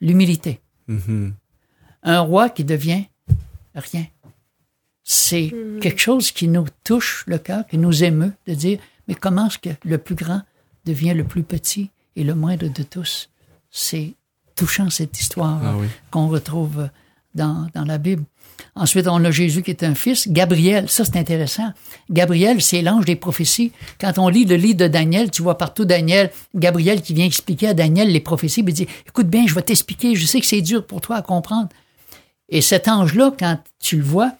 L'humilité. 0.00 0.60
Mhm. 0.88 1.34
Un 2.02 2.20
roi 2.20 2.50
qui 2.50 2.64
devient 2.64 3.04
rien. 3.74 4.04
C'est 5.04 5.52
quelque 5.80 6.00
chose 6.00 6.30
qui 6.30 6.46
nous 6.48 6.66
touche 6.84 7.24
le 7.26 7.38
cœur, 7.38 7.66
qui 7.66 7.76
nous 7.78 8.04
émeut 8.04 8.32
de 8.46 8.54
dire, 8.54 8.78
mais 9.08 9.14
comment 9.14 9.48
est-ce 9.48 9.58
que 9.58 9.70
le 9.84 9.98
plus 9.98 10.14
grand 10.14 10.42
devient 10.84 11.14
le 11.14 11.24
plus 11.24 11.42
petit 11.42 11.90
et 12.16 12.22
le 12.24 12.34
moindre 12.34 12.68
de 12.68 12.82
tous? 12.82 13.28
C'est 13.70 14.14
touchant 14.54 14.90
cette 14.90 15.18
histoire 15.18 15.60
Ah 15.64 15.74
oui. 15.76 15.86
qu'on 16.10 16.28
retrouve 16.28 16.88
dans, 17.34 17.66
dans 17.74 17.84
la 17.84 17.98
Bible. 17.98 18.22
Ensuite, 18.76 19.08
on 19.08 19.24
a 19.24 19.30
Jésus 19.30 19.62
qui 19.62 19.70
est 19.70 19.82
un 19.82 19.94
fils. 19.94 20.28
Gabriel, 20.28 20.88
ça 20.88 21.04
c'est 21.04 21.16
intéressant. 21.16 21.72
Gabriel, 22.10 22.62
c'est 22.62 22.80
l'ange 22.82 23.04
des 23.06 23.16
prophéties. 23.16 23.72
Quand 24.00 24.18
on 24.18 24.28
lit 24.28 24.44
le 24.44 24.56
livre 24.56 24.76
de 24.78 24.86
Daniel, 24.88 25.30
tu 25.30 25.42
vois 25.42 25.58
partout 25.58 25.84
Daniel, 25.84 26.30
Gabriel 26.54 27.02
qui 27.02 27.12
vient 27.14 27.24
expliquer 27.26 27.68
à 27.68 27.74
Daniel 27.74 28.12
les 28.12 28.20
prophéties, 28.20 28.62
puis 28.62 28.72
il 28.72 28.76
dit, 28.76 28.86
écoute 29.08 29.26
bien, 29.28 29.46
je 29.46 29.54
vais 29.54 29.62
t'expliquer, 29.62 30.14
je 30.14 30.26
sais 30.26 30.40
que 30.40 30.46
c'est 30.46 30.60
dur 30.62 30.86
pour 30.86 31.00
toi 31.00 31.16
à 31.16 31.22
comprendre. 31.22 31.68
Et 32.50 32.60
cet 32.60 32.86
ange-là, 32.86 33.32
quand 33.36 33.58
tu 33.80 33.96
le 33.96 34.04
vois, 34.04 34.32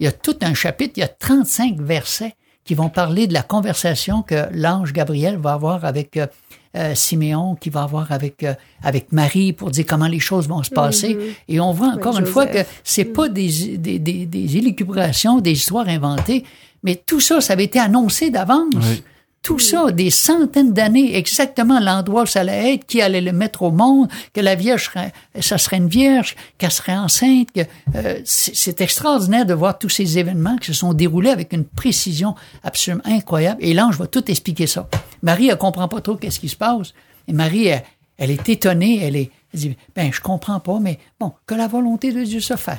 il 0.00 0.04
y 0.04 0.06
a 0.08 0.12
tout 0.12 0.36
un 0.40 0.54
chapitre, 0.54 0.94
il 0.96 1.00
y 1.00 1.04
a 1.04 1.08
35 1.08 1.78
versets 1.78 2.34
qui 2.64 2.74
vont 2.74 2.88
parler 2.88 3.26
de 3.26 3.34
la 3.34 3.42
conversation 3.42 4.22
que 4.22 4.46
l'ange 4.52 4.92
Gabriel 4.92 5.36
va 5.38 5.52
avoir 5.52 5.84
avec 5.84 6.16
euh, 6.16 6.26
euh, 6.76 6.94
Siméon, 6.94 7.54
qui 7.56 7.68
va 7.68 7.82
avoir 7.82 8.12
avec, 8.12 8.42
euh, 8.42 8.54
avec 8.82 9.12
Marie 9.12 9.52
pour 9.52 9.70
dire 9.70 9.84
comment 9.86 10.06
les 10.06 10.20
choses 10.20 10.48
vont 10.48 10.62
se 10.62 10.70
passer. 10.70 11.18
Et 11.48 11.60
on 11.60 11.72
voit 11.72 11.88
encore 11.88 12.18
une 12.18 12.26
fois 12.26 12.46
que 12.46 12.58
c'est 12.84 13.04
pas 13.04 13.28
des, 13.28 13.76
des, 13.76 13.98
des, 13.98 14.26
des 14.26 14.56
élucubrations, 14.56 15.40
des 15.40 15.52
histoires 15.52 15.88
inventées, 15.88 16.44
mais 16.82 16.94
tout 16.94 17.20
ça, 17.20 17.40
ça 17.40 17.52
avait 17.52 17.64
été 17.64 17.78
annoncé 17.78 18.30
d'avance. 18.30 18.72
Oui. 18.74 19.02
Tout 19.42 19.58
ça, 19.58 19.90
des 19.90 20.10
centaines 20.10 20.74
d'années, 20.74 21.16
exactement 21.16 21.80
l'endroit 21.80 22.22
où 22.22 22.26
ça 22.26 22.40
allait 22.40 22.74
être, 22.74 22.86
qui 22.86 23.00
allait 23.00 23.22
le 23.22 23.32
mettre 23.32 23.62
au 23.62 23.70
monde, 23.70 24.08
que 24.34 24.40
la 24.40 24.54
Vierge 24.54 24.84
serait, 24.84 25.12
ça 25.40 25.56
serait 25.56 25.78
une 25.78 25.88
Vierge, 25.88 26.36
qu'elle 26.58 26.70
serait 26.70 26.96
enceinte. 26.96 27.48
Que, 27.52 27.62
euh, 27.94 28.20
c'est 28.24 28.80
extraordinaire 28.82 29.46
de 29.46 29.54
voir 29.54 29.78
tous 29.78 29.88
ces 29.88 30.18
événements 30.18 30.56
qui 30.56 30.66
se 30.66 30.74
sont 30.74 30.92
déroulés 30.92 31.30
avec 31.30 31.54
une 31.54 31.64
précision 31.64 32.34
absolument 32.62 33.02
incroyable. 33.06 33.58
Et 33.64 33.72
l'ange 33.72 33.96
va 33.96 34.06
tout 34.06 34.30
expliquer 34.30 34.66
ça. 34.66 34.88
Marie, 35.22 35.48
elle 35.48 35.56
comprend 35.56 35.88
pas 35.88 36.02
trop 36.02 36.16
qu'est-ce 36.16 36.40
qui 36.40 36.50
se 36.50 36.56
passe. 36.56 36.92
Et 37.26 37.32
Marie, 37.32 37.66
elle, 37.68 37.82
elle 38.18 38.30
est 38.30 38.48
étonnée, 38.50 39.00
elle 39.02 39.16
est, 39.16 39.30
elle 39.52 39.60
dit, 39.60 39.76
ben, 39.96 40.12
je 40.12 40.20
comprends 40.20 40.60
pas, 40.60 40.78
mais 40.80 40.98
bon, 41.18 41.32
que 41.46 41.54
la 41.54 41.66
volonté 41.66 42.12
de 42.12 42.22
Dieu 42.22 42.40
se 42.40 42.54
fasse. 42.56 42.78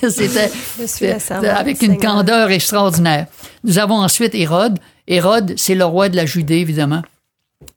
C'était 0.08 1.48
avec 1.48 1.82
une 1.82 1.92
Seigneur. 1.92 2.14
candeur 2.14 2.50
extraordinaire. 2.50 3.26
Nous 3.62 3.78
avons 3.78 3.96
ensuite 3.96 4.34
Hérode. 4.34 4.78
Hérode, 5.06 5.54
c'est 5.56 5.74
le 5.74 5.84
roi 5.84 6.08
de 6.08 6.16
la 6.16 6.24
Judée, 6.24 6.56
évidemment. 6.56 7.02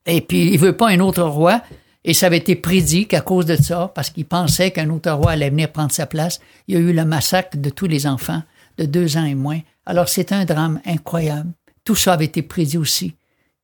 Et 0.05 0.21
puis, 0.21 0.51
il 0.51 0.57
veut 0.57 0.75
pas 0.75 0.89
un 0.89 0.99
autre 0.99 1.23
roi. 1.23 1.61
Et 2.05 2.13
ça 2.13 2.27
avait 2.27 2.37
été 2.37 2.55
prédit 2.55 3.07
qu'à 3.07 3.19
cause 3.19 3.45
de 3.45 3.57
ça, 3.57 3.91
parce 3.93 4.09
qu'il 4.09 4.25
pensait 4.25 4.71
qu'un 4.71 4.89
autre 4.89 5.11
roi 5.11 5.31
allait 5.31 5.49
venir 5.49 5.69
prendre 5.71 5.91
sa 5.91 6.05
place, 6.05 6.39
il 6.67 6.75
y 6.75 6.77
a 6.77 6.79
eu 6.79 6.93
le 6.93 7.03
massacre 7.03 7.57
de 7.57 7.69
tous 7.69 7.87
les 7.87 8.07
enfants 8.07 8.41
de 8.77 8.85
deux 8.85 9.17
ans 9.17 9.25
et 9.25 9.35
moins. 9.35 9.59
Alors, 9.85 10.07
c'est 10.07 10.31
un 10.31 10.45
drame 10.45 10.79
incroyable. 10.85 11.51
Tout 11.83 11.95
ça 11.95 12.13
avait 12.13 12.25
été 12.25 12.41
prédit 12.41 12.77
aussi, 12.77 13.15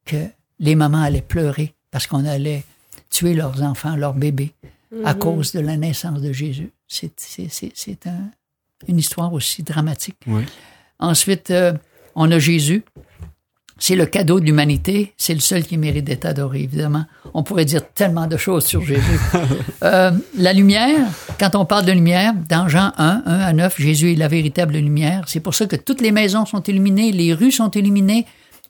que 0.06 0.28
les 0.60 0.76
mamans 0.76 1.02
allaient 1.02 1.22
pleurer 1.22 1.74
parce 1.92 2.08
qu'on 2.08 2.26
allait 2.26 2.64
tuer 3.10 3.34
leurs 3.34 3.62
enfants, 3.64 3.96
leurs 3.96 4.14
bébés, 4.14 4.54
à 5.04 5.14
cause 5.14 5.52
de 5.54 5.60
la 5.60 5.78
naissance 5.78 6.22
de 6.22 6.32
Jésus. 6.32 6.72
C'est, 6.88 7.12
c'est, 7.18 7.48
c'est, 7.50 7.72
c'est 7.74 8.08
un- 8.08 8.30
une 8.88 8.98
histoire 9.00 9.34
aussi 9.34 9.64
dramatique. 9.64 10.18
Oui. 10.28 10.44
Ensuite, 11.00 11.52
euh, 11.52 11.74
on 12.16 12.30
a 12.32 12.40
Jésus. 12.40 12.84
C'est 13.78 13.96
le 13.98 14.06
cadeau 14.06 14.40
de 14.40 14.46
l'humanité. 14.46 15.14
C'est 15.18 15.34
le 15.34 15.42
seul 15.42 15.64
qui 15.66 15.78
mérite 15.78 16.06
d'être 16.06 16.26
adoré, 16.26 16.62
évidemment. 16.64 17.06
On 17.34 17.44
pourrait 17.44 17.66
dire 17.66 17.82
tellement 17.94 18.26
de 18.28 18.38
choses 18.38 18.66
sur 18.66 18.82
Jésus. 18.84 19.20
Euh, 19.84 20.10
la 20.38 20.54
lumière, 20.54 20.98
quand 21.40 21.54
on 21.56 21.66
parle 21.66 21.86
de 21.86 21.92
lumière, 21.92 22.34
dans 22.50 22.68
Jean 22.68 22.92
1, 22.98 23.24
1 23.26 23.40
à 23.40 23.54
9, 23.54 23.80
Jésus 23.80 24.14
est 24.14 24.16
la 24.16 24.28
véritable 24.28 24.74
lumière. 24.76 25.26
C'est 25.28 25.42
pour 25.42 25.54
ça 25.54 25.68
que 25.68 25.76
toutes 25.76 26.02
les 26.02 26.12
maisons 26.12 26.46
sont 26.48 26.64
illuminées, 26.64 27.12
les 27.12 27.34
rues 27.34 27.52
sont 27.52 27.70
illuminées. 27.70 28.26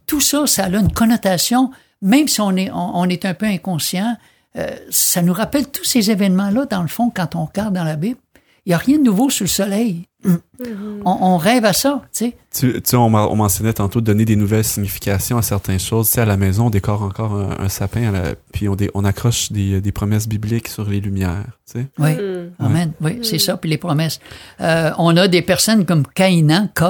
Tout 0.07 0.19
ça, 0.19 0.45
ça 0.45 0.65
a 0.65 0.69
une 0.69 0.91
connotation, 0.91 1.71
même 2.05 2.27
si 2.27 2.39
on 2.41 2.55
est, 2.55 2.71
on, 2.71 2.97
on 2.99 3.05
est 3.09 3.25
un 3.25 3.33
peu 3.33 3.45
inconscient, 3.45 4.15
euh, 4.57 4.69
ça 4.89 5.21
nous 5.21 5.33
rappelle 5.33 5.67
tous 5.67 5.83
ces 5.83 6.11
événements-là, 6.11 6.65
dans 6.65 6.81
le 6.81 6.87
fond, 6.87 7.11
quand 7.13 7.35
on 7.35 7.45
regarde 7.45 7.73
dans 7.73 7.83
la 7.83 7.97
Bible. 7.97 8.19
Il 8.65 8.69
n'y 8.69 8.73
a 8.73 8.77
rien 8.79 8.97
de 8.97 9.03
nouveau 9.03 9.29
sous 9.29 9.43
le 9.43 9.47
soleil. 9.49 10.07
On, 10.23 11.17
on 11.21 11.37
rêve 11.37 11.65
à 11.65 11.73
ça, 11.73 12.01
tu 12.11 12.25
sais. 12.25 12.37
Tu, 12.51 12.73
tu 12.73 12.81
sais, 12.83 12.95
on, 12.97 13.13
on 13.13 13.35
mentionnait 13.35 13.73
tantôt 13.73 14.01
de 14.01 14.05
donner 14.05 14.25
des 14.25 14.35
nouvelles 14.35 14.63
significations 14.63 15.37
à 15.37 15.43
certaines 15.43 15.77
choses. 15.79 16.07
Tu 16.07 16.13
sais, 16.13 16.21
à 16.21 16.25
la 16.25 16.35
maison, 16.35 16.65
on 16.65 16.69
décore 16.71 17.03
encore 17.03 17.33
un, 17.35 17.63
un 17.63 17.69
sapin, 17.69 18.07
à 18.09 18.11
la- 18.11 18.35
puis 18.51 18.67
on, 18.67 18.75
dé- 18.75 18.89
on 18.95 19.05
accroche 19.05 19.51
des, 19.51 19.81
des 19.81 19.91
promesses 19.91 20.27
bibliques 20.27 20.67
sur 20.69 20.89
les 20.89 20.99
lumières. 20.99 21.43
Tu 21.71 21.81
sais. 21.81 21.87
Oui, 21.99 22.15
Mm. 22.15 22.65
Amen. 22.65 22.91
Oui, 23.01 23.19
c'est 23.21 23.37
ça, 23.37 23.57
puis 23.57 23.69
les 23.69 23.77
promesses. 23.77 24.19
Euh, 24.61 24.91
on 24.97 25.15
a 25.17 25.27
des 25.27 25.43
personnes 25.43 25.85
comme 25.85 26.07
Caïnan, 26.07 26.69
K, 26.73 26.83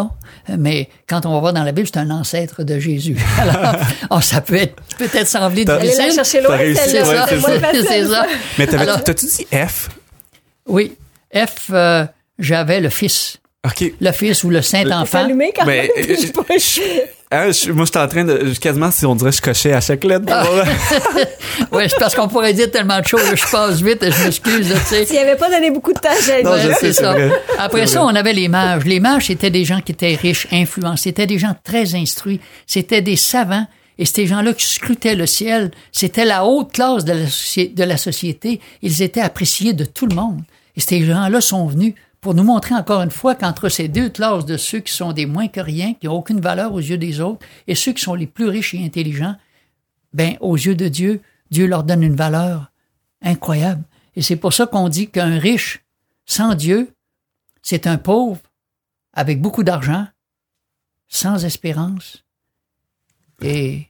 mais 0.57 0.89
quand 1.07 1.25
on 1.25 1.33
va 1.33 1.39
voir 1.39 1.53
dans 1.53 1.63
la 1.63 1.71
Bible, 1.71 1.87
c'est 1.91 1.99
un 1.99 2.09
ancêtre 2.11 2.63
de 2.63 2.79
Jésus. 2.79 3.17
Alors, 3.39 3.75
oh, 4.11 4.21
ça 4.21 4.41
peut 4.41 4.55
être 4.55 4.75
peut-être 4.97 5.27
sembler 5.27 5.65
T'as- 5.65 5.75
Allez 5.75 5.87
la 5.95 6.05
difficile. 6.05 6.13
chercher 6.15 6.41
loin, 6.41 6.57
ouais, 6.57 6.75
c'est 6.75 7.03
ça. 7.03 7.25
C'est 7.27 8.05
ça. 8.07 8.25
Mais 8.57 8.67
t'as-tu 8.67 9.25
dit 9.25 9.47
F? 9.51 9.89
Oui, 10.67 10.95
F, 11.33 11.69
euh, 11.71 12.05
j'avais 12.39 12.79
le 12.79 12.89
fils. 12.89 13.37
OK. 13.65 13.93
Le 13.99 14.11
fils 14.11 14.43
ou 14.43 14.49
le 14.49 14.61
Saint-Enfant. 14.61 15.19
allumé 15.25 15.51
quand 15.55 15.65
Mais, 15.65 15.89
même. 15.95 16.09
euh, 16.09 16.15
Je 16.15 16.15
sais 16.15 16.31
pas. 16.31 16.43
Hein, 17.31 17.51
je- 17.51 17.71
moi, 17.71 17.85
j'étais 17.85 17.99
en 17.99 18.07
train 18.07 18.23
de... 18.23 18.53
je- 18.53 18.59
Quasiment, 18.59 18.91
si 18.91 19.05
on 19.05 19.15
dirait, 19.15 19.31
je 19.31 19.41
cochais 19.41 19.73
à 19.73 19.81
chaque 19.81 20.03
lettre. 20.03 20.25
Ah. 20.29 20.45
Oui, 21.71 21.83
c'est 21.89 21.97
parce 21.99 22.15
qu'on 22.15 22.27
pourrait 22.27 22.53
dire 22.53 22.69
tellement 22.69 22.99
de 22.99 23.05
choses, 23.07 23.21
je 23.35 23.51
passe 23.51 23.81
vite, 23.81 23.99
je 24.01 24.23
m'excuse, 24.25 24.67
tu 24.67 24.79
sais. 24.85 25.05
S'il 25.05 25.17
avait 25.17 25.35
pas 25.35 25.49
donné 25.49 25.71
beaucoup 25.71 25.91
de 25.93 25.99
temps, 25.99 26.09
j'allais 26.25 26.43
je 26.43 26.73
c'est 26.79 26.93
ça. 26.93 27.13
vrai. 27.13 27.31
Après 27.57 27.87
ça, 27.87 28.01
vrai. 28.01 28.11
on 28.13 28.15
avait 28.15 28.33
les 28.33 28.47
mages. 28.47 28.83
Les 28.85 28.99
mages, 28.99 29.27
c'était 29.27 29.49
des 29.49 29.65
gens 29.65 29.81
qui 29.81 29.91
étaient 29.93 30.15
riches, 30.15 30.47
influents. 30.51 30.95
C'était 30.97 31.25
des 31.27 31.39
gens 31.39 31.55
très 31.63 31.95
instruits. 31.95 32.39
C'était 32.67 33.01
des 33.01 33.15
savants. 33.15 33.65
Et 33.97 34.05
ces 34.05 34.27
gens-là 34.27 34.53
qui 34.53 34.65
scrutaient 34.65 35.15
le 35.15 35.25
ciel, 35.25 35.71
c'était 35.91 36.25
la 36.25 36.45
haute 36.45 36.73
classe 36.73 37.05
de 37.05 37.13
la, 37.13 37.25
soci- 37.25 37.73
de 37.73 37.83
la 37.83 37.97
société. 37.97 38.59
Ils 38.81 39.01
étaient 39.01 39.21
appréciés 39.21 39.73
de 39.73 39.85
tout 39.85 40.05
le 40.05 40.15
monde. 40.15 40.41
Et 40.77 40.81
ces 40.81 41.03
gens-là 41.05 41.39
sont 41.41 41.65
venus 41.67 41.93
pour 42.25 42.33
nous 42.33 42.43
montrer 42.43 42.73
encore 42.73 43.03
une 43.03 43.11
fois 43.11 43.35
qu'entre 43.35 43.69
ces 43.69 43.87
deux 43.87 44.09
classes 44.09 44.45
de 44.45 44.57
ceux 44.57 44.79
qui 44.79 44.91
sont 44.91 45.13
des 45.13 45.27
moins 45.27 45.47
que 45.47 45.59
rien, 45.59 45.93
qui 45.93 46.07
n'ont 46.07 46.15
aucune 46.15 46.41
valeur 46.41 46.73
aux 46.73 46.79
yeux 46.79 46.97
des 46.97 47.21
autres, 47.21 47.45
et 47.67 47.75
ceux 47.75 47.93
qui 47.93 48.01
sont 48.01 48.15
les 48.15 48.25
plus 48.25 48.47
riches 48.47 48.73
et 48.73 48.83
intelligents, 48.83 49.35
ben, 50.11 50.35
aux 50.39 50.55
yeux 50.55 50.73
de 50.73 50.87
Dieu, 50.87 51.21
Dieu 51.51 51.67
leur 51.67 51.83
donne 51.83 52.01
une 52.01 52.15
valeur 52.15 52.71
incroyable. 53.21 53.83
Et 54.15 54.23
c'est 54.23 54.37
pour 54.37 54.53
ça 54.53 54.65
qu'on 54.65 54.89
dit 54.89 55.07
qu'un 55.07 55.37
riche 55.37 55.83
sans 56.25 56.55
Dieu, 56.55 56.95
c'est 57.61 57.85
un 57.85 57.99
pauvre 57.99 58.41
avec 59.13 59.39
beaucoup 59.39 59.63
d'argent, 59.63 60.07
sans 61.07 61.45
espérance 61.45 62.25
et 63.43 63.85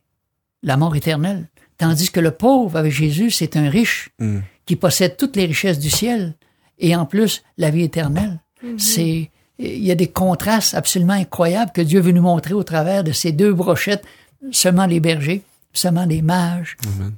la 0.61 0.75
mort 0.75 0.97
éternelle. 0.97 1.47
Tandis 1.77 2.11
que 2.11 2.19
le 2.19 2.31
pauvre 2.31 2.75
avec 2.75 2.91
Jésus, 2.91 3.31
c'est 3.31 3.55
un 3.55 3.69
riche 3.69 4.09
Mm. 4.19 4.39
qui 4.65 4.75
possède 4.75 5.15
toutes 5.15 5.37
les 5.37 5.45
richesses 5.45 5.79
du 5.79 5.89
ciel 5.89 6.35
et 6.79 6.95
en 6.95 7.05
plus 7.05 7.43
la 7.57 7.69
vie 7.69 7.83
éternelle. 7.83 8.39
C'est 8.77 9.29
il 9.57 9.85
y 9.85 9.91
a 9.91 9.95
des 9.95 10.07
contrastes 10.07 10.73
absolument 10.73 11.13
incroyables 11.13 11.71
que 11.71 11.81
Dieu 11.81 12.01
veut 12.01 12.11
nous 12.11 12.21
montrer 12.21 12.53
au 12.53 12.63
travers 12.63 13.03
de 13.03 13.11
ces 13.11 13.31
deux 13.31 13.53
brochettes, 13.53 14.03
seulement 14.51 14.85
les 14.85 14.99
bergers, 14.99 15.43
seulement 15.71 16.05
les 16.05 16.21
mages. 16.21 16.75
Amen. 16.97 17.13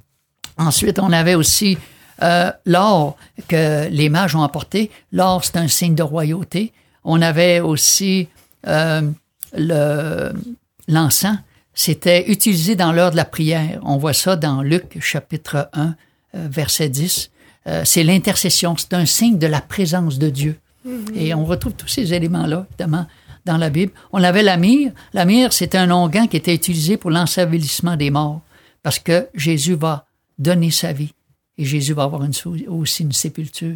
Ensuite, 0.56 0.98
on 0.98 1.12
avait 1.12 1.34
aussi 1.34 1.78
euh, 2.22 2.52
l'or 2.64 3.16
que 3.48 3.88
les 3.88 4.08
mages 4.08 4.34
ont 4.36 4.42
apporté. 4.42 4.90
L'or, 5.12 5.44
c'est 5.44 5.56
un 5.56 5.68
signe 5.68 5.94
de 5.94 6.02
royauté. 6.02 6.72
On 7.04 7.22
avait 7.22 7.60
aussi 7.60 8.28
euh, 8.66 9.02
le 9.56 10.32
l'encens. 10.88 11.38
C'était 11.74 12.30
utilisé 12.30 12.74
dans 12.74 12.92
l'heure 12.92 13.12
de 13.12 13.16
la 13.16 13.24
prière. 13.24 13.78
On 13.84 13.98
voit 13.98 14.12
ça 14.12 14.34
dans 14.36 14.62
Luc 14.62 14.98
chapitre 15.00 15.68
1, 15.74 15.94
euh, 16.34 16.46
verset 16.50 16.88
10. 16.88 17.30
Euh, 17.68 17.82
c'est 17.84 18.02
l'intercession. 18.02 18.74
C'est 18.76 18.94
un 18.94 19.06
signe 19.06 19.38
de 19.38 19.46
la 19.46 19.60
présence 19.60 20.18
de 20.18 20.30
Dieu. 20.30 20.58
Et 21.14 21.34
on 21.34 21.44
retrouve 21.44 21.74
tous 21.74 21.88
ces 21.88 22.14
éléments-là, 22.14 22.66
évidemment, 22.70 23.06
dans 23.44 23.58
la 23.58 23.68
Bible. 23.68 23.92
On 24.12 24.22
avait 24.22 24.42
la 24.42 24.56
myrrhe. 24.56 24.92
La 25.12 25.26
myrrhe, 25.26 25.52
c'était 25.52 25.76
un 25.76 25.90
onguent 25.90 26.28
qui 26.28 26.36
était 26.36 26.54
utilisé 26.54 26.96
pour 26.96 27.10
l'ensevelissement 27.10 27.96
des 27.96 28.10
morts. 28.10 28.40
Parce 28.82 28.98
que 28.98 29.28
Jésus 29.34 29.74
va 29.74 30.06
donner 30.38 30.70
sa 30.70 30.92
vie. 30.92 31.12
Et 31.58 31.64
Jésus 31.64 31.92
va 31.92 32.04
avoir 32.04 32.24
une, 32.24 32.32
aussi 32.68 33.02
une 33.02 33.12
sépulture. 33.12 33.74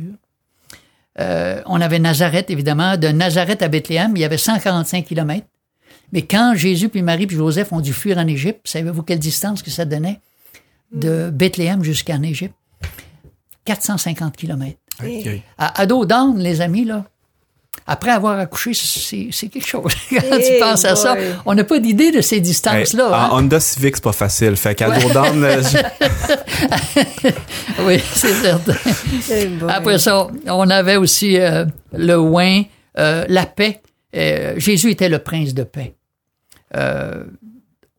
Euh, 1.21 1.61
on 1.67 1.81
avait 1.81 1.99
Nazareth, 1.99 2.51
évidemment. 2.51 2.97
De 2.97 3.09
Nazareth 3.09 3.61
à 3.61 3.69
Bethléem, 3.69 4.17
il 4.17 4.21
y 4.21 4.25
avait 4.25 4.39
145 4.39 5.05
kilomètres. 5.05 5.49
Mais 6.13 6.23
quand 6.23 6.55
Jésus, 6.55 6.89
puis 6.89 7.03
Marie, 7.03 7.27
puis 7.27 7.37
Joseph 7.37 7.73
ont 7.73 7.81
dû 7.81 7.93
fuir 7.93 8.19
en 8.19 8.27
Égypte, 8.27 8.61
savez-vous 8.65 9.03
quelle 9.03 9.19
distance 9.19 9.63
que 9.63 9.71
ça 9.71 9.85
donnait? 9.85 10.21
De 10.93 11.31
Bethléem 11.31 11.83
jusqu'en 11.83 12.23
Égypte? 12.23 12.55
450 13.65 14.37
kilomètres. 14.37 14.79
Ok. 15.03 15.29
À, 15.59 15.81
à 15.83 15.87
dos 15.87 16.05
d'âne, 16.05 16.39
les 16.39 16.61
amis, 16.61 16.85
là, 16.85 17.05
après 17.87 18.11
avoir 18.11 18.39
accouché, 18.39 18.73
c'est 18.75 19.49
quelque 19.49 19.67
chose. 19.67 19.93
Quand 20.11 20.39
tu 20.39 20.59
penses 20.61 20.85
à 20.85 20.95
ça, 20.95 21.17
on 21.47 21.55
n'a 21.55 21.65
pas 21.65 21.79
d'idée 21.79 22.11
de 22.13 22.21
ces 22.21 22.37
Hey, 22.37 22.43
distances-là. 22.43 23.09
en 23.09 23.13
hein? 23.15 23.29
Honda 23.33 23.61
Civic, 23.61 23.97
c'est 23.97 24.05
pas 24.05 24.13
facile. 24.13 24.57
Fait 24.57 24.75
qu'à 24.75 24.91
Dourdan, 24.99 25.43
euh, 25.43 25.63
je- 25.73 25.79
Oui, 27.83 27.99
c'est 28.15 28.35
certain. 28.35 28.75
Après 29.69 29.99
ça, 29.99 30.29
on 30.47 30.71
avait 30.71 30.97
aussi 30.97 31.39
euh, 31.39 31.65
le 31.93 32.17
oin, 32.19 32.63
euh, 32.99 33.25
la 33.29 33.47
paix. 33.47 33.81
Euh, 34.15 34.55
Jésus 34.59 34.91
était 34.91 35.09
le 35.09 35.19
prince 35.19 35.55
de 35.55 35.63
paix. 35.65 35.95
Euh, 36.77 37.25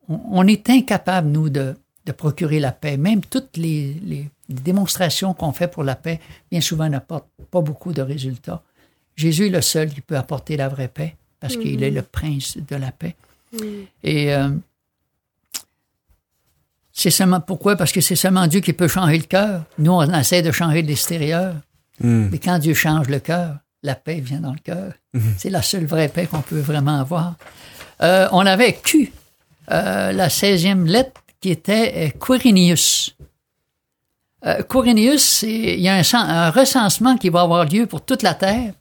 on, 0.08 0.20
on 0.32 0.48
est 0.48 0.70
incapable, 0.70 1.30
nous, 1.30 1.50
de, 1.50 1.76
de 2.06 2.12
procurer 2.12 2.60
la 2.60 2.72
paix. 2.72 2.98
Même 2.98 3.22
toutes 3.22 3.58
les, 3.58 3.94
les 4.06 4.30
démonstrations 4.50 5.34
qu'on 5.34 5.54
fait 5.54 5.68
pour 5.68 5.84
la 5.84 5.96
paix, 5.96 6.20
bien 6.52 6.62
souvent, 6.62 6.90
n'apportent 6.90 7.30
pas 7.50 7.62
beaucoup 7.62 7.94
de 7.94 8.02
résultats. 8.02 8.62
Jésus 9.16 9.48
est 9.48 9.50
le 9.50 9.62
seul 9.62 9.90
qui 9.90 10.02
peut 10.02 10.18
apporter 10.18 10.58
la 10.58 10.70
vraie 10.70 10.88
paix, 10.88 11.16
parce 11.40 11.56
qu'il 11.56 11.84
est 11.84 11.92
le 11.92 12.02
prince 12.02 12.58
de 12.58 12.76
la 12.76 12.92
paix. 12.92 13.16
Et 14.04 14.34
euh, 14.34 14.50
c'est 16.92 17.12
seulement 17.12 17.40
pourquoi? 17.40 17.76
Parce 17.76 17.92
que 17.92 18.02
c'est 18.02 18.16
seulement 18.16 18.48
Dieu 18.48 18.60
qui 18.60 18.74
peut 18.74 18.88
changer 18.88 19.18
le 19.18 19.24
cœur. 19.24 19.64
Nous, 19.78 19.92
on 19.92 20.14
essaie 20.14 20.42
de 20.42 20.52
changer 20.52 20.82
l'extérieur. 20.82 21.56
Hmm. 22.00 22.30
Mais 22.32 22.40
quand 22.40 22.60
Dieu 22.60 22.74
change 22.74 23.10
le 23.10 23.20
cœur, 23.20 23.58
la 23.84 23.96
paix 23.96 24.20
vient 24.20 24.40
dans 24.40 24.54
le 24.54 24.60
cœur. 24.60 24.94
C'est 25.38 25.50
la 25.50 25.62
seule 25.62 25.86
vraie 25.86 26.08
paix 26.08 26.26
qu'on 26.26 26.42
peut 26.42 26.60
vraiment 26.60 27.00
avoir. 27.00 27.36
Euh, 28.02 28.28
on 28.32 28.46
avait 28.46 28.74
Q, 28.74 29.12
euh, 29.72 30.12
la 30.12 30.28
16e 30.30 30.86
lettre, 30.86 31.23
qui 31.44 31.52
était 31.52 31.94
euh, 31.98 32.18
Quirinius. 32.26 33.18
Euh, 34.46 34.64
Quirinius, 34.64 35.44
il 35.44 35.82
y 35.82 35.90
a 35.90 36.02
un, 36.14 36.50
recensement 36.52 37.18
qui 37.18 37.28
va 37.28 37.42
avoir 37.42 37.66
lieu 37.66 37.86
pour 37.86 38.00
toute 38.06 38.24
la 38.24 38.34
terre. 38.34 38.72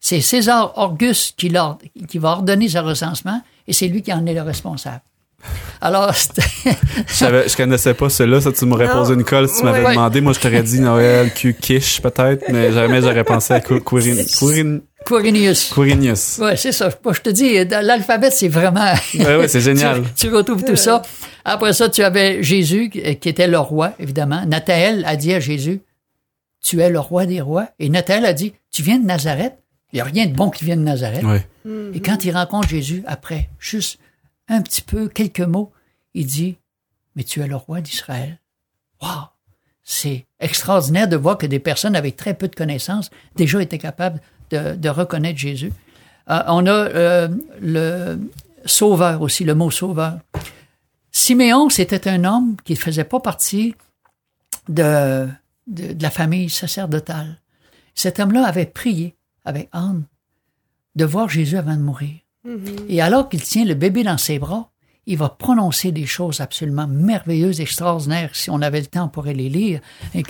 C'est 0.00 0.22
César 0.22 0.72
Auguste 0.78 1.36
qui, 1.36 1.50
va 1.50 2.30
ordonner 2.30 2.70
ce 2.70 2.78
recensement 2.78 3.42
et 3.66 3.74
c'est 3.74 3.88
lui 3.88 4.00
qui 4.00 4.10
en 4.10 4.24
est 4.24 4.32
le 4.32 4.40
responsable. 4.40 5.02
Alors, 5.82 6.14
c'était- 6.14 6.42
je, 7.08 7.46
je 7.46 7.56
connaissais 7.56 7.92
pas 7.92 8.08
cela. 8.08 8.40
Ça, 8.40 8.52
tu 8.52 8.64
m'aurais 8.64 8.90
posé 8.90 9.12
une 9.12 9.24
colle 9.24 9.46
si 9.50 9.58
tu 9.58 9.64
m'avais 9.66 9.90
demandé. 9.90 10.22
Moi, 10.22 10.32
je 10.32 10.40
t'aurais 10.40 10.62
dit 10.62 10.80
Noël, 10.80 11.30
Q, 11.34 11.56
Quiche, 11.60 12.00
peut-être, 12.00 12.44
mais 12.48 12.72
jamais 12.72 13.02
j'aurais 13.02 13.24
pensé 13.24 13.52
à 13.52 13.60
Qu- 13.60 13.82
Quirin, 13.82 14.24
Quirin, 14.24 14.78
Quirinius. 15.08 15.72
Quirinius. 15.72 16.38
Ouais, 16.38 16.56
c'est 16.56 16.72
ça. 16.72 16.90
Moi, 17.04 17.14
je 17.14 17.20
te 17.20 17.30
dis, 17.30 17.64
dans 17.66 17.84
l'alphabet, 17.84 18.30
c'est 18.30 18.48
vraiment. 18.48 18.92
Ouais, 19.14 19.36
ouais, 19.36 19.48
c'est 19.48 19.60
génial. 19.70 20.02
tu, 20.16 20.28
tu 20.28 20.34
retrouves 20.34 20.64
tout 20.64 20.76
ça. 20.76 21.02
Après 21.44 21.72
ça, 21.72 21.88
tu 21.88 22.02
avais 22.02 22.42
Jésus, 22.42 22.90
qui 22.90 23.16
qui 23.16 23.28
était 23.28 23.46
le 23.46 23.58
roi, 23.58 23.92
évidemment. 23.98 24.44
Nathaël 24.46 25.04
a 25.06 25.16
dit 25.16 25.32
à 25.32 25.40
Jésus, 25.40 25.80
tu 26.62 26.80
es 26.80 26.90
le 26.90 27.00
roi 27.00 27.24
des 27.26 27.40
rois. 27.40 27.68
Et 27.78 27.88
Nathaël 27.88 28.24
a 28.26 28.32
dit, 28.32 28.52
tu 28.70 28.82
viens 28.82 28.98
de 28.98 29.06
Nazareth. 29.06 29.54
Il 29.92 29.96
n'y 29.96 30.00
a 30.02 30.04
rien 30.04 30.26
de 30.26 30.34
bon 30.34 30.50
qui 30.50 30.66
vient 30.66 30.76
de 30.76 30.82
Nazareth. 30.82 31.22
Ouais. 31.24 31.46
Et 31.94 32.00
quand 32.00 32.24
il 32.24 32.32
rencontre 32.32 32.68
Jésus, 32.68 33.02
après, 33.06 33.48
juste 33.58 33.98
un 34.48 34.60
petit 34.60 34.82
peu, 34.82 35.08
quelques 35.08 35.40
mots, 35.40 35.72
il 36.14 36.26
dit, 36.26 36.58
mais 37.16 37.24
tu 37.24 37.40
es 37.40 37.46
le 37.46 37.56
roi 37.56 37.80
d'Israël. 37.80 38.38
Wow! 39.00 39.08
C'est 39.82 40.26
extraordinaire 40.40 41.08
de 41.08 41.16
voir 41.16 41.38
que 41.38 41.46
des 41.46 41.58
personnes 41.58 41.96
avec 41.96 42.16
très 42.16 42.34
peu 42.34 42.48
de 42.48 42.54
connaissances 42.54 43.08
déjà 43.36 43.62
étaient 43.62 43.78
capables 43.78 44.20
de, 44.50 44.74
de 44.74 44.88
reconnaître 44.88 45.38
Jésus. 45.38 45.72
Euh, 46.30 46.42
on 46.48 46.66
a 46.66 46.70
euh, 46.70 47.28
le 47.60 48.18
sauveur 48.64 49.22
aussi, 49.22 49.44
le 49.44 49.54
mot 49.54 49.70
sauveur. 49.70 50.18
Siméon, 51.10 51.68
c'était 51.70 52.08
un 52.08 52.24
homme 52.24 52.56
qui 52.64 52.74
ne 52.74 52.78
faisait 52.78 53.04
pas 53.04 53.20
partie 53.20 53.74
de, 54.68 55.26
de, 55.66 55.92
de 55.92 56.02
la 56.02 56.10
famille 56.10 56.50
sacerdotale. 56.50 57.40
Cet 57.94 58.20
homme-là 58.20 58.44
avait 58.46 58.66
prié 58.66 59.16
avec 59.44 59.68
Anne 59.72 60.04
de 60.94 61.04
voir 61.04 61.28
Jésus 61.28 61.56
avant 61.56 61.76
de 61.76 61.82
mourir. 61.82 62.14
Et 62.88 63.02
alors 63.02 63.28
qu'il 63.28 63.42
tient 63.42 63.64
le 63.64 63.74
bébé 63.74 64.04
dans 64.04 64.16
ses 64.16 64.38
bras, 64.38 64.70
il 65.06 65.18
va 65.18 65.28
prononcer 65.28 65.90
des 65.90 66.06
choses 66.06 66.40
absolument 66.40 66.86
merveilleuses, 66.86 67.60
extraordinaires. 67.60 68.30
Si 68.34 68.50
on 68.50 68.62
avait 68.62 68.80
le 68.80 68.86
temps, 68.86 69.04
on 69.04 69.08
pourrait 69.08 69.34
les 69.34 69.48
lire, 69.48 69.80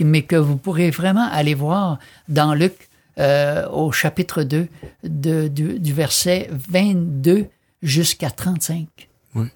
mais 0.00 0.22
que 0.22 0.36
vous 0.36 0.56
pourrez 0.56 0.90
vraiment 0.90 1.28
aller 1.30 1.54
voir 1.54 1.98
dans 2.28 2.54
Luc 2.54 2.87
euh, 3.18 3.68
au 3.70 3.90
chapitre 3.92 4.42
2, 4.42 4.68
de- 5.04 5.48
du, 5.48 5.78
du 5.78 5.92
verset 5.92 6.48
22 6.52 7.46
jusqu'à 7.82 8.30
35. 8.30 8.86
Oui. 9.34 9.46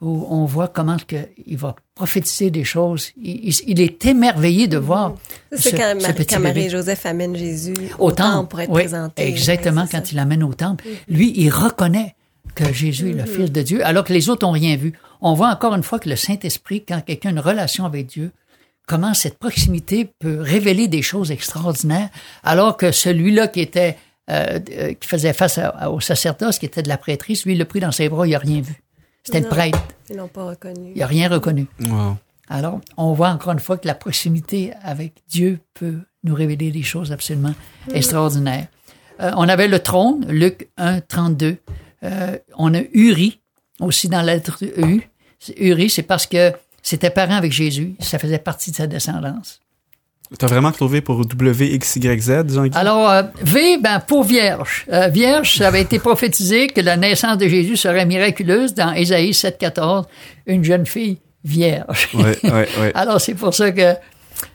Où 0.00 0.26
on 0.30 0.44
voit 0.44 0.68
comment 0.68 0.96
que 1.06 1.16
il 1.46 1.56
va 1.56 1.74
prophétiser 1.94 2.50
des 2.50 2.62
choses. 2.64 3.10
Il, 3.20 3.48
il- 3.48 3.60
il 3.66 3.80
est 3.80 4.04
émerveillé 4.06 4.68
de 4.68 4.78
voir. 4.78 5.14
C'est 5.52 5.70
ce- 5.70 5.76
quand, 5.76 6.00
ce 6.00 6.22
quand 6.22 6.40
Marie-Joseph 6.40 7.04
amène 7.06 7.34
Jésus 7.36 7.74
au 7.98 8.12
temple 8.12 8.48
pour 8.50 8.60
être 8.60 8.70
oui, 8.70 8.82
présenté. 8.82 9.26
Exactement, 9.26 9.86
quand 9.90 10.04
ça. 10.06 10.12
il 10.12 10.16
l'amène 10.16 10.44
au 10.44 10.54
temple. 10.54 10.84
Lui, 11.08 11.32
il 11.36 11.50
reconnaît 11.50 12.14
que 12.54 12.72
Jésus 12.72 13.10
est 13.10 13.14
le 13.14 13.24
Fils 13.24 13.50
de 13.52 13.62
Dieu, 13.62 13.84
alors 13.84 14.04
que 14.04 14.12
les 14.12 14.28
autres 14.30 14.46
n'ont 14.46 14.52
rien 14.52 14.76
vu. 14.76 14.92
On 15.20 15.34
voit 15.34 15.48
encore 15.50 15.74
une 15.74 15.82
fois 15.82 15.98
que 15.98 16.08
le 16.08 16.16
Saint-Esprit, 16.16 16.84
quand 16.88 17.00
quelqu'un 17.04 17.28
a 17.30 17.32
une 17.32 17.40
relation 17.40 17.84
avec 17.84 18.06
Dieu, 18.06 18.30
comment 18.88 19.14
cette 19.14 19.38
proximité 19.38 20.10
peut 20.18 20.40
révéler 20.40 20.88
des 20.88 21.02
choses 21.02 21.30
extraordinaires, 21.30 22.08
alors 22.42 22.76
que 22.76 22.90
celui-là 22.90 23.46
qui 23.48 23.60
était 23.60 23.96
euh, 24.30 24.58
euh, 24.72 24.92
qui 24.92 25.08
faisait 25.08 25.32
face 25.32 25.56
à- 25.58 25.90
au 25.90 26.00
sacerdoce, 26.00 26.58
qui 26.58 26.66
était 26.66 26.82
de 26.82 26.88
la 26.88 26.98
prêtrise, 26.98 27.44
lui, 27.46 27.52
il 27.54 27.58
l'a 27.58 27.64
pris 27.64 27.80
dans 27.80 27.92
ses 27.92 28.08
bras, 28.10 28.26
il 28.26 28.32
n'a 28.32 28.38
rien 28.38 28.60
vu. 28.60 28.74
C'était 29.24 29.40
le 29.40 29.48
prêtre, 29.48 29.78
Ils 30.10 30.16
l'ont 30.16 30.28
pas 30.28 30.44
reconnu. 30.44 30.92
il 30.94 30.98
n'a 30.98 31.06
rien 31.06 31.28
reconnu. 31.30 31.66
Wow. 31.80 32.16
Alors, 32.50 32.80
on 32.98 33.12
voit 33.14 33.30
encore 33.30 33.52
une 33.54 33.58
fois 33.58 33.78
que 33.78 33.86
la 33.86 33.94
proximité 33.94 34.72
avec 34.82 35.12
Dieu 35.28 35.60
peut 35.72 35.98
nous 36.24 36.34
révéler 36.34 36.70
des 36.70 36.82
choses 36.82 37.10
absolument 37.12 37.54
extraordinaires. 37.94 38.66
Euh, 39.20 39.32
on 39.36 39.48
avait 39.48 39.68
le 39.68 39.78
trône, 39.80 40.26
Luc 40.28 40.68
1, 40.76 41.00
32. 41.00 41.56
Euh, 42.04 42.38
on 42.56 42.74
a 42.74 42.80
Uri, 42.92 43.40
aussi 43.80 44.08
dans 44.08 44.22
la 44.22 44.34
lettre 44.34 44.62
U. 44.62 45.02
Uri, 45.56 45.88
c'est 45.90 46.02
parce 46.02 46.26
que 46.26 46.52
c'était 46.88 47.10
parent 47.10 47.34
avec 47.34 47.52
Jésus. 47.52 47.94
Ça 48.00 48.18
faisait 48.18 48.38
partie 48.38 48.70
de 48.70 48.76
sa 48.76 48.86
descendance. 48.86 49.60
T'as 50.38 50.46
vraiment 50.46 50.72
trouvé 50.72 51.00
pour 51.00 51.20
WXYZ, 51.20 52.44
Jean-Guy? 52.48 52.76
Alors, 52.76 53.10
euh, 53.10 53.22
V, 53.42 53.78
ben, 53.78 54.00
pour 54.00 54.24
vierge. 54.24 54.86
Euh, 54.92 55.08
vierge, 55.08 55.56
ça 55.56 55.68
avait 55.68 55.80
été 55.80 55.98
prophétisé 55.98 56.66
que 56.66 56.80
la 56.80 56.96
naissance 56.96 57.38
de 57.38 57.48
Jésus 57.48 57.76
serait 57.76 58.04
miraculeuse 58.04 58.74
dans 58.74 58.92
Ésaïe 58.92 59.32
7, 59.32 59.58
14. 59.58 60.06
Une 60.46 60.64
jeune 60.64 60.86
fille 60.86 61.18
vierge. 61.44 62.08
Ouais, 62.14 62.38
ouais, 62.44 62.68
ouais. 62.80 62.92
Alors, 62.94 63.20
c'est 63.20 63.34
pour 63.34 63.54
ça 63.54 63.70
que. 63.70 63.94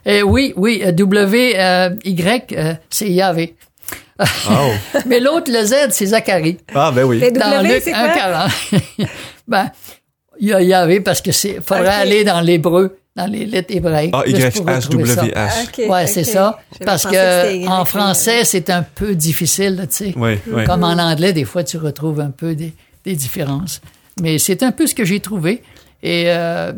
euh, 0.06 0.22
oui, 0.22 0.52
oui, 0.56 0.82
W, 0.92 1.50
Y, 2.04 2.52
euh, 2.52 2.74
c'est 2.90 3.10
Yahvé. 3.10 3.56
Oh. 4.18 4.72
Mais 5.06 5.20
l'autre, 5.20 5.50
le 5.52 5.64
Z, 5.64 5.90
c'est 5.90 6.06
Zacharie. 6.06 6.58
Ah, 6.74 6.92
ben 6.94 7.04
oui. 7.04 7.20
Dans 7.20 7.62
W, 7.62 7.74
Luc 7.74 7.82
c'est 7.82 7.92
quoi? 7.92 8.48
1,40. 8.98 9.06
ben, 9.48 9.70
il 10.40 10.48
y 10.48 10.52
a 10.52 10.62
Yahvé 10.62 11.00
parce 11.00 11.20
que 11.22 11.32
c'est, 11.32 11.60
faudrait 11.62 11.88
aller 11.88 12.24
dans 12.24 12.40
l'hébreu, 12.40 12.98
dans 13.16 13.26
les 13.26 13.46
lettres 13.46 13.74
hébraïques. 13.74 14.12
Ah. 14.14 14.22
Y-H-W-H. 14.26 15.64
Ok, 15.68 15.78
Ouais, 15.90 16.02
ok. 16.02 16.08
c'est 16.08 16.24
ça. 16.24 16.58
Parce 16.84 17.04
que 17.06 17.66
en 17.68 17.84
français, 17.84 18.44
c'est 18.44 18.70
un 18.70 18.82
peu 18.82 19.14
difficile, 19.14 19.86
tu 19.90 19.96
sais. 20.12 20.18
Ouais, 20.18 20.40
ouais. 20.50 20.64
Comme 20.64 20.84
en 20.84 20.92
anglais, 20.98 21.32
des 21.32 21.44
fois, 21.44 21.64
tu 21.64 21.76
retrouves 21.78 22.20
un 22.20 22.30
peu 22.30 22.54
des, 22.54 22.72
des 23.04 23.14
différences. 23.14 23.80
Mais 24.20 24.38
c'est 24.38 24.62
un 24.62 24.72
peu 24.72 24.86
ce 24.86 24.94
que 24.94 25.04
j'ai 25.04 25.20
trouvé. 25.20 25.62
Et 26.02 26.24
euh, 26.28 26.72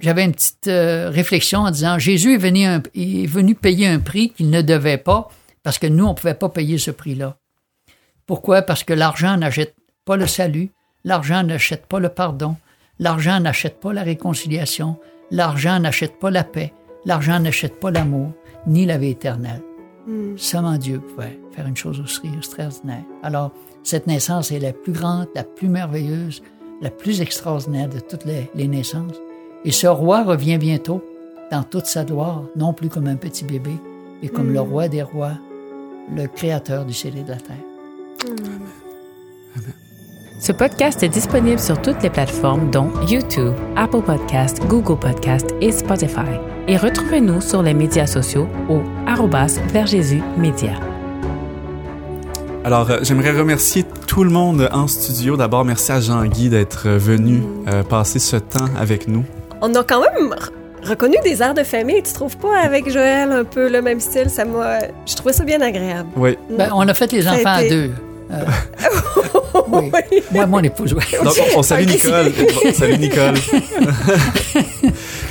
j'avais 0.00 0.24
une 0.24 0.32
petite 0.32 0.66
euh, 0.68 1.10
réflexion 1.10 1.60
en 1.60 1.70
disant, 1.70 1.98
Jésus 1.98 2.34
est 2.34 2.38
venu, 2.38 2.64
un- 2.64 2.82
il 2.94 3.24
est 3.24 3.26
venu 3.26 3.54
payer 3.54 3.86
un 3.86 3.98
prix 4.00 4.30
qu'il 4.30 4.50
ne 4.50 4.62
devait 4.62 4.98
pas 4.98 5.28
parce 5.62 5.78
que 5.78 5.86
nous, 5.86 6.04
on 6.04 6.10
ne 6.10 6.14
pouvait 6.14 6.34
pas 6.34 6.48
payer 6.48 6.78
ce 6.78 6.90
prix-là. 6.90 7.36
Pourquoi? 8.26 8.62
Parce 8.62 8.84
que 8.84 8.92
l'argent 8.92 9.36
n'achète 9.36 9.74
pas 10.04 10.16
le 10.16 10.26
salut, 10.26 10.70
l'argent 11.08 11.42
n'achète 11.42 11.86
pas 11.86 12.00
le 12.00 12.10
pardon, 12.10 12.56
l'argent 12.98 13.40
n'achète 13.40 13.80
pas 13.80 13.94
la 13.94 14.02
réconciliation, 14.02 14.98
l'argent 15.30 15.80
n'achète 15.80 16.18
pas 16.20 16.30
la 16.30 16.44
paix, 16.44 16.74
l'argent 17.06 17.40
n'achète 17.40 17.80
pas 17.80 17.90
l'amour, 17.90 18.32
ni 18.66 18.84
la 18.84 18.98
vie 18.98 19.12
éternelle. 19.12 19.62
Seulement 20.36 20.76
Dieu 20.76 21.00
pouvait 21.00 21.40
faire 21.52 21.66
une 21.66 21.76
chose 21.76 21.98
aussi 22.00 22.28
extraordinaire. 22.36 23.04
Alors, 23.22 23.52
cette 23.82 24.06
naissance 24.06 24.52
est 24.52 24.58
la 24.58 24.74
plus 24.74 24.92
grande, 24.92 25.28
la 25.34 25.44
plus 25.44 25.68
merveilleuse, 25.68 26.42
la 26.82 26.90
plus 26.90 27.22
extraordinaire 27.22 27.88
de 27.88 28.00
toutes 28.00 28.26
les, 28.26 28.50
les 28.54 28.68
naissances. 28.68 29.16
Et 29.64 29.72
ce 29.72 29.86
roi 29.86 30.24
revient 30.24 30.58
bientôt 30.58 31.02
dans 31.50 31.62
toute 31.62 31.86
sa 31.86 32.04
gloire, 32.04 32.42
non 32.54 32.74
plus 32.74 32.90
comme 32.90 33.06
un 33.06 33.16
petit 33.16 33.44
bébé, 33.44 33.72
mais 34.20 34.28
comme 34.28 34.52
le 34.52 34.60
roi 34.60 34.88
des 34.88 35.02
rois, 35.02 35.38
le 36.14 36.26
créateur 36.26 36.84
du 36.84 36.92
ciel 36.92 37.16
et 37.16 37.22
de 37.22 37.30
la 37.30 37.36
terre. 37.36 37.56
Ce 40.40 40.52
podcast 40.52 41.02
est 41.02 41.08
disponible 41.08 41.58
sur 41.58 41.82
toutes 41.82 42.00
les 42.04 42.10
plateformes 42.10 42.70
dont 42.70 42.92
YouTube, 43.08 43.54
Apple 43.74 44.02
Podcast, 44.02 44.62
Google 44.68 44.96
Podcast 44.96 45.52
et 45.60 45.72
Spotify. 45.72 46.38
Et 46.68 46.76
retrouvez-nous 46.76 47.40
sur 47.40 47.60
les 47.60 47.74
médias 47.74 48.06
sociaux 48.06 48.46
au 48.68 48.80
arrobas 49.08 49.58
vers 49.72 49.88
Jésus 49.88 50.22
Média. 50.36 50.74
Alors, 52.62 52.88
euh, 52.88 52.98
j'aimerais 53.02 53.32
remercier 53.36 53.84
tout 54.06 54.22
le 54.22 54.30
monde 54.30 54.68
en 54.72 54.86
studio. 54.86 55.36
D'abord, 55.36 55.64
merci 55.64 55.90
à 55.90 56.00
Jean-Guy 56.00 56.50
d'être 56.50 56.86
euh, 56.86 56.98
venu 56.98 57.42
euh, 57.66 57.82
passer 57.82 58.20
ce 58.20 58.36
temps 58.36 58.68
avec 58.78 59.08
nous. 59.08 59.24
On 59.60 59.74
a 59.74 59.82
quand 59.82 60.00
même 60.00 60.36
reconnu 60.84 61.16
des 61.24 61.42
airs 61.42 61.54
de 61.54 61.64
famille, 61.64 62.00
tu 62.04 62.12
trouves 62.12 62.36
pas, 62.36 62.58
avec 62.58 62.88
Joël, 62.88 63.32
un 63.32 63.44
peu 63.44 63.68
le 63.68 63.82
même 63.82 63.98
style? 63.98 64.30
Ça 64.30 64.44
m'a... 64.44 64.78
Je 65.04 65.16
trouvais 65.16 65.32
ça 65.32 65.42
bien 65.42 65.60
agréable. 65.60 66.10
Oui. 66.14 66.38
Ben, 66.48 66.70
on 66.72 66.86
a 66.86 66.94
fait 66.94 67.10
les 67.10 67.22
Ça 67.22 67.32
enfants 67.32 67.54
à 67.54 67.64
deux. 67.64 67.90
Euh, 68.30 68.44
oui. 69.72 69.90
Moi, 70.32 70.46
mon 70.46 70.60
épouse, 70.60 70.92
oui. 70.94 71.04
Donc, 71.24 71.34
on, 71.54 71.58
on 71.60 71.62
salue. 71.62 71.86
Nicole. 71.88 72.32
Bon, 72.32 72.72
salut 72.72 72.98
Nicole. 72.98 73.34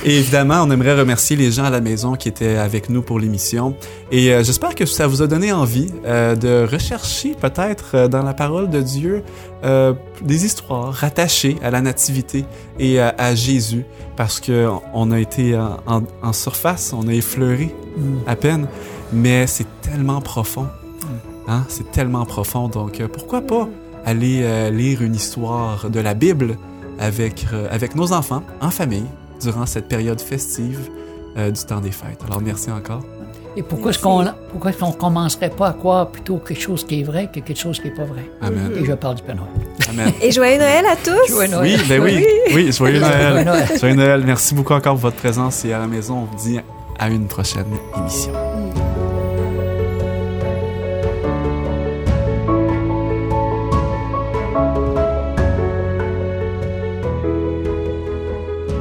Et 0.04 0.16
évidemment, 0.18 0.62
on 0.62 0.70
aimerait 0.70 0.98
remercier 0.98 1.36
les 1.36 1.50
gens 1.50 1.64
à 1.64 1.70
la 1.70 1.80
maison 1.80 2.14
qui 2.14 2.28
étaient 2.28 2.56
avec 2.56 2.88
nous 2.88 3.02
pour 3.02 3.18
l'émission. 3.18 3.74
Et 4.10 4.32
euh, 4.32 4.42
j'espère 4.44 4.74
que 4.74 4.86
ça 4.86 5.06
vous 5.06 5.22
a 5.22 5.26
donné 5.26 5.52
envie 5.52 5.92
euh, 6.06 6.34
de 6.36 6.66
rechercher 6.70 7.34
peut-être 7.40 7.90
euh, 7.94 8.08
dans 8.08 8.22
la 8.22 8.32
parole 8.34 8.70
de 8.70 8.80
Dieu 8.80 9.22
euh, 9.64 9.92
des 10.22 10.44
histoires 10.46 10.92
rattachées 10.92 11.56
à 11.62 11.70
la 11.70 11.80
nativité 11.80 12.44
et 12.78 13.00
à, 13.00 13.14
à 13.18 13.34
Jésus. 13.34 13.84
Parce 14.16 14.40
que 14.40 14.68
on 14.94 15.10
a 15.10 15.20
été 15.20 15.56
en, 15.56 15.78
en- 15.86 16.02
en 16.22 16.32
surface, 16.32 16.92
on 16.96 17.06
a 17.08 17.12
effleuré 17.12 17.74
Mm. 17.96 18.18
à 18.28 18.36
peine, 18.36 18.68
mais 19.12 19.48
c'est 19.48 19.66
tellement 19.82 20.20
profond. 20.20 20.68
Hein? 21.48 21.64
C'est 21.68 21.90
tellement 21.90 22.24
profond. 22.24 22.68
Donc, 22.68 23.00
euh, 23.00 23.08
pourquoi 23.08 23.40
pas 23.40 23.68
aller 24.04 24.40
euh, 24.42 24.70
lire 24.70 25.02
une 25.02 25.14
histoire 25.14 25.90
de 25.90 26.00
la 26.00 26.14
Bible 26.14 26.56
avec, 26.98 27.46
euh, 27.52 27.68
avec 27.70 27.94
nos 27.94 28.12
enfants, 28.12 28.42
en 28.60 28.70
famille, 28.70 29.06
durant 29.40 29.66
cette 29.66 29.88
période 29.88 30.20
festive 30.20 30.88
euh, 31.36 31.50
du 31.50 31.62
temps 31.64 31.80
des 31.80 31.90
fêtes. 31.90 32.20
Alors, 32.26 32.40
merci 32.40 32.70
encore. 32.70 33.02
Et 33.56 33.62
pourquoi 33.62 33.90
est-ce 33.90 33.98
qu'on 33.98 34.24
pourquoi 34.52 34.70
est-ce 34.70 34.78
qu'on 34.78 34.92
commencerait 34.92 35.50
pas 35.50 35.68
à 35.68 35.72
croire 35.72 36.08
plutôt 36.08 36.36
quelque 36.36 36.60
chose 36.60 36.84
qui 36.84 37.00
est 37.00 37.02
vrai 37.02 37.28
que 37.32 37.40
quelque 37.40 37.58
chose 37.58 37.80
qui 37.80 37.88
n'est 37.88 37.94
pas 37.94 38.04
vrai? 38.04 38.30
Amen. 38.40 38.70
Et 38.76 38.84
je 38.84 38.92
parle 38.92 39.16
du 39.16 39.22
Père 39.22 39.34
Noël. 39.34 39.50
Amen. 39.88 40.12
Et 40.22 40.30
joyeux 40.30 40.58
Noël 40.58 40.84
à 40.86 40.94
tous! 40.94 41.28
Joyeux 41.28 41.50
Noël. 41.50 41.76
Oui, 41.76 41.84
ben 41.88 42.02
oui. 42.02 42.24
Oui, 42.54 42.72
joyeux 42.72 43.00
Joyeux 43.00 43.00
Noël. 43.00 43.44
Noël. 43.44 43.68
Joyeux 43.80 43.94
Noël. 43.96 44.22
Merci 44.24 44.54
beaucoup 44.54 44.74
encore 44.74 44.92
pour 44.92 45.02
votre 45.02 45.16
présence 45.16 45.64
et 45.64 45.72
à 45.72 45.80
la 45.80 45.88
maison, 45.88 46.18
on 46.18 46.36
vous 46.36 46.48
dit 46.48 46.60
à 47.00 47.08
une 47.08 47.26
prochaine 47.26 47.66
émission. 47.96 48.32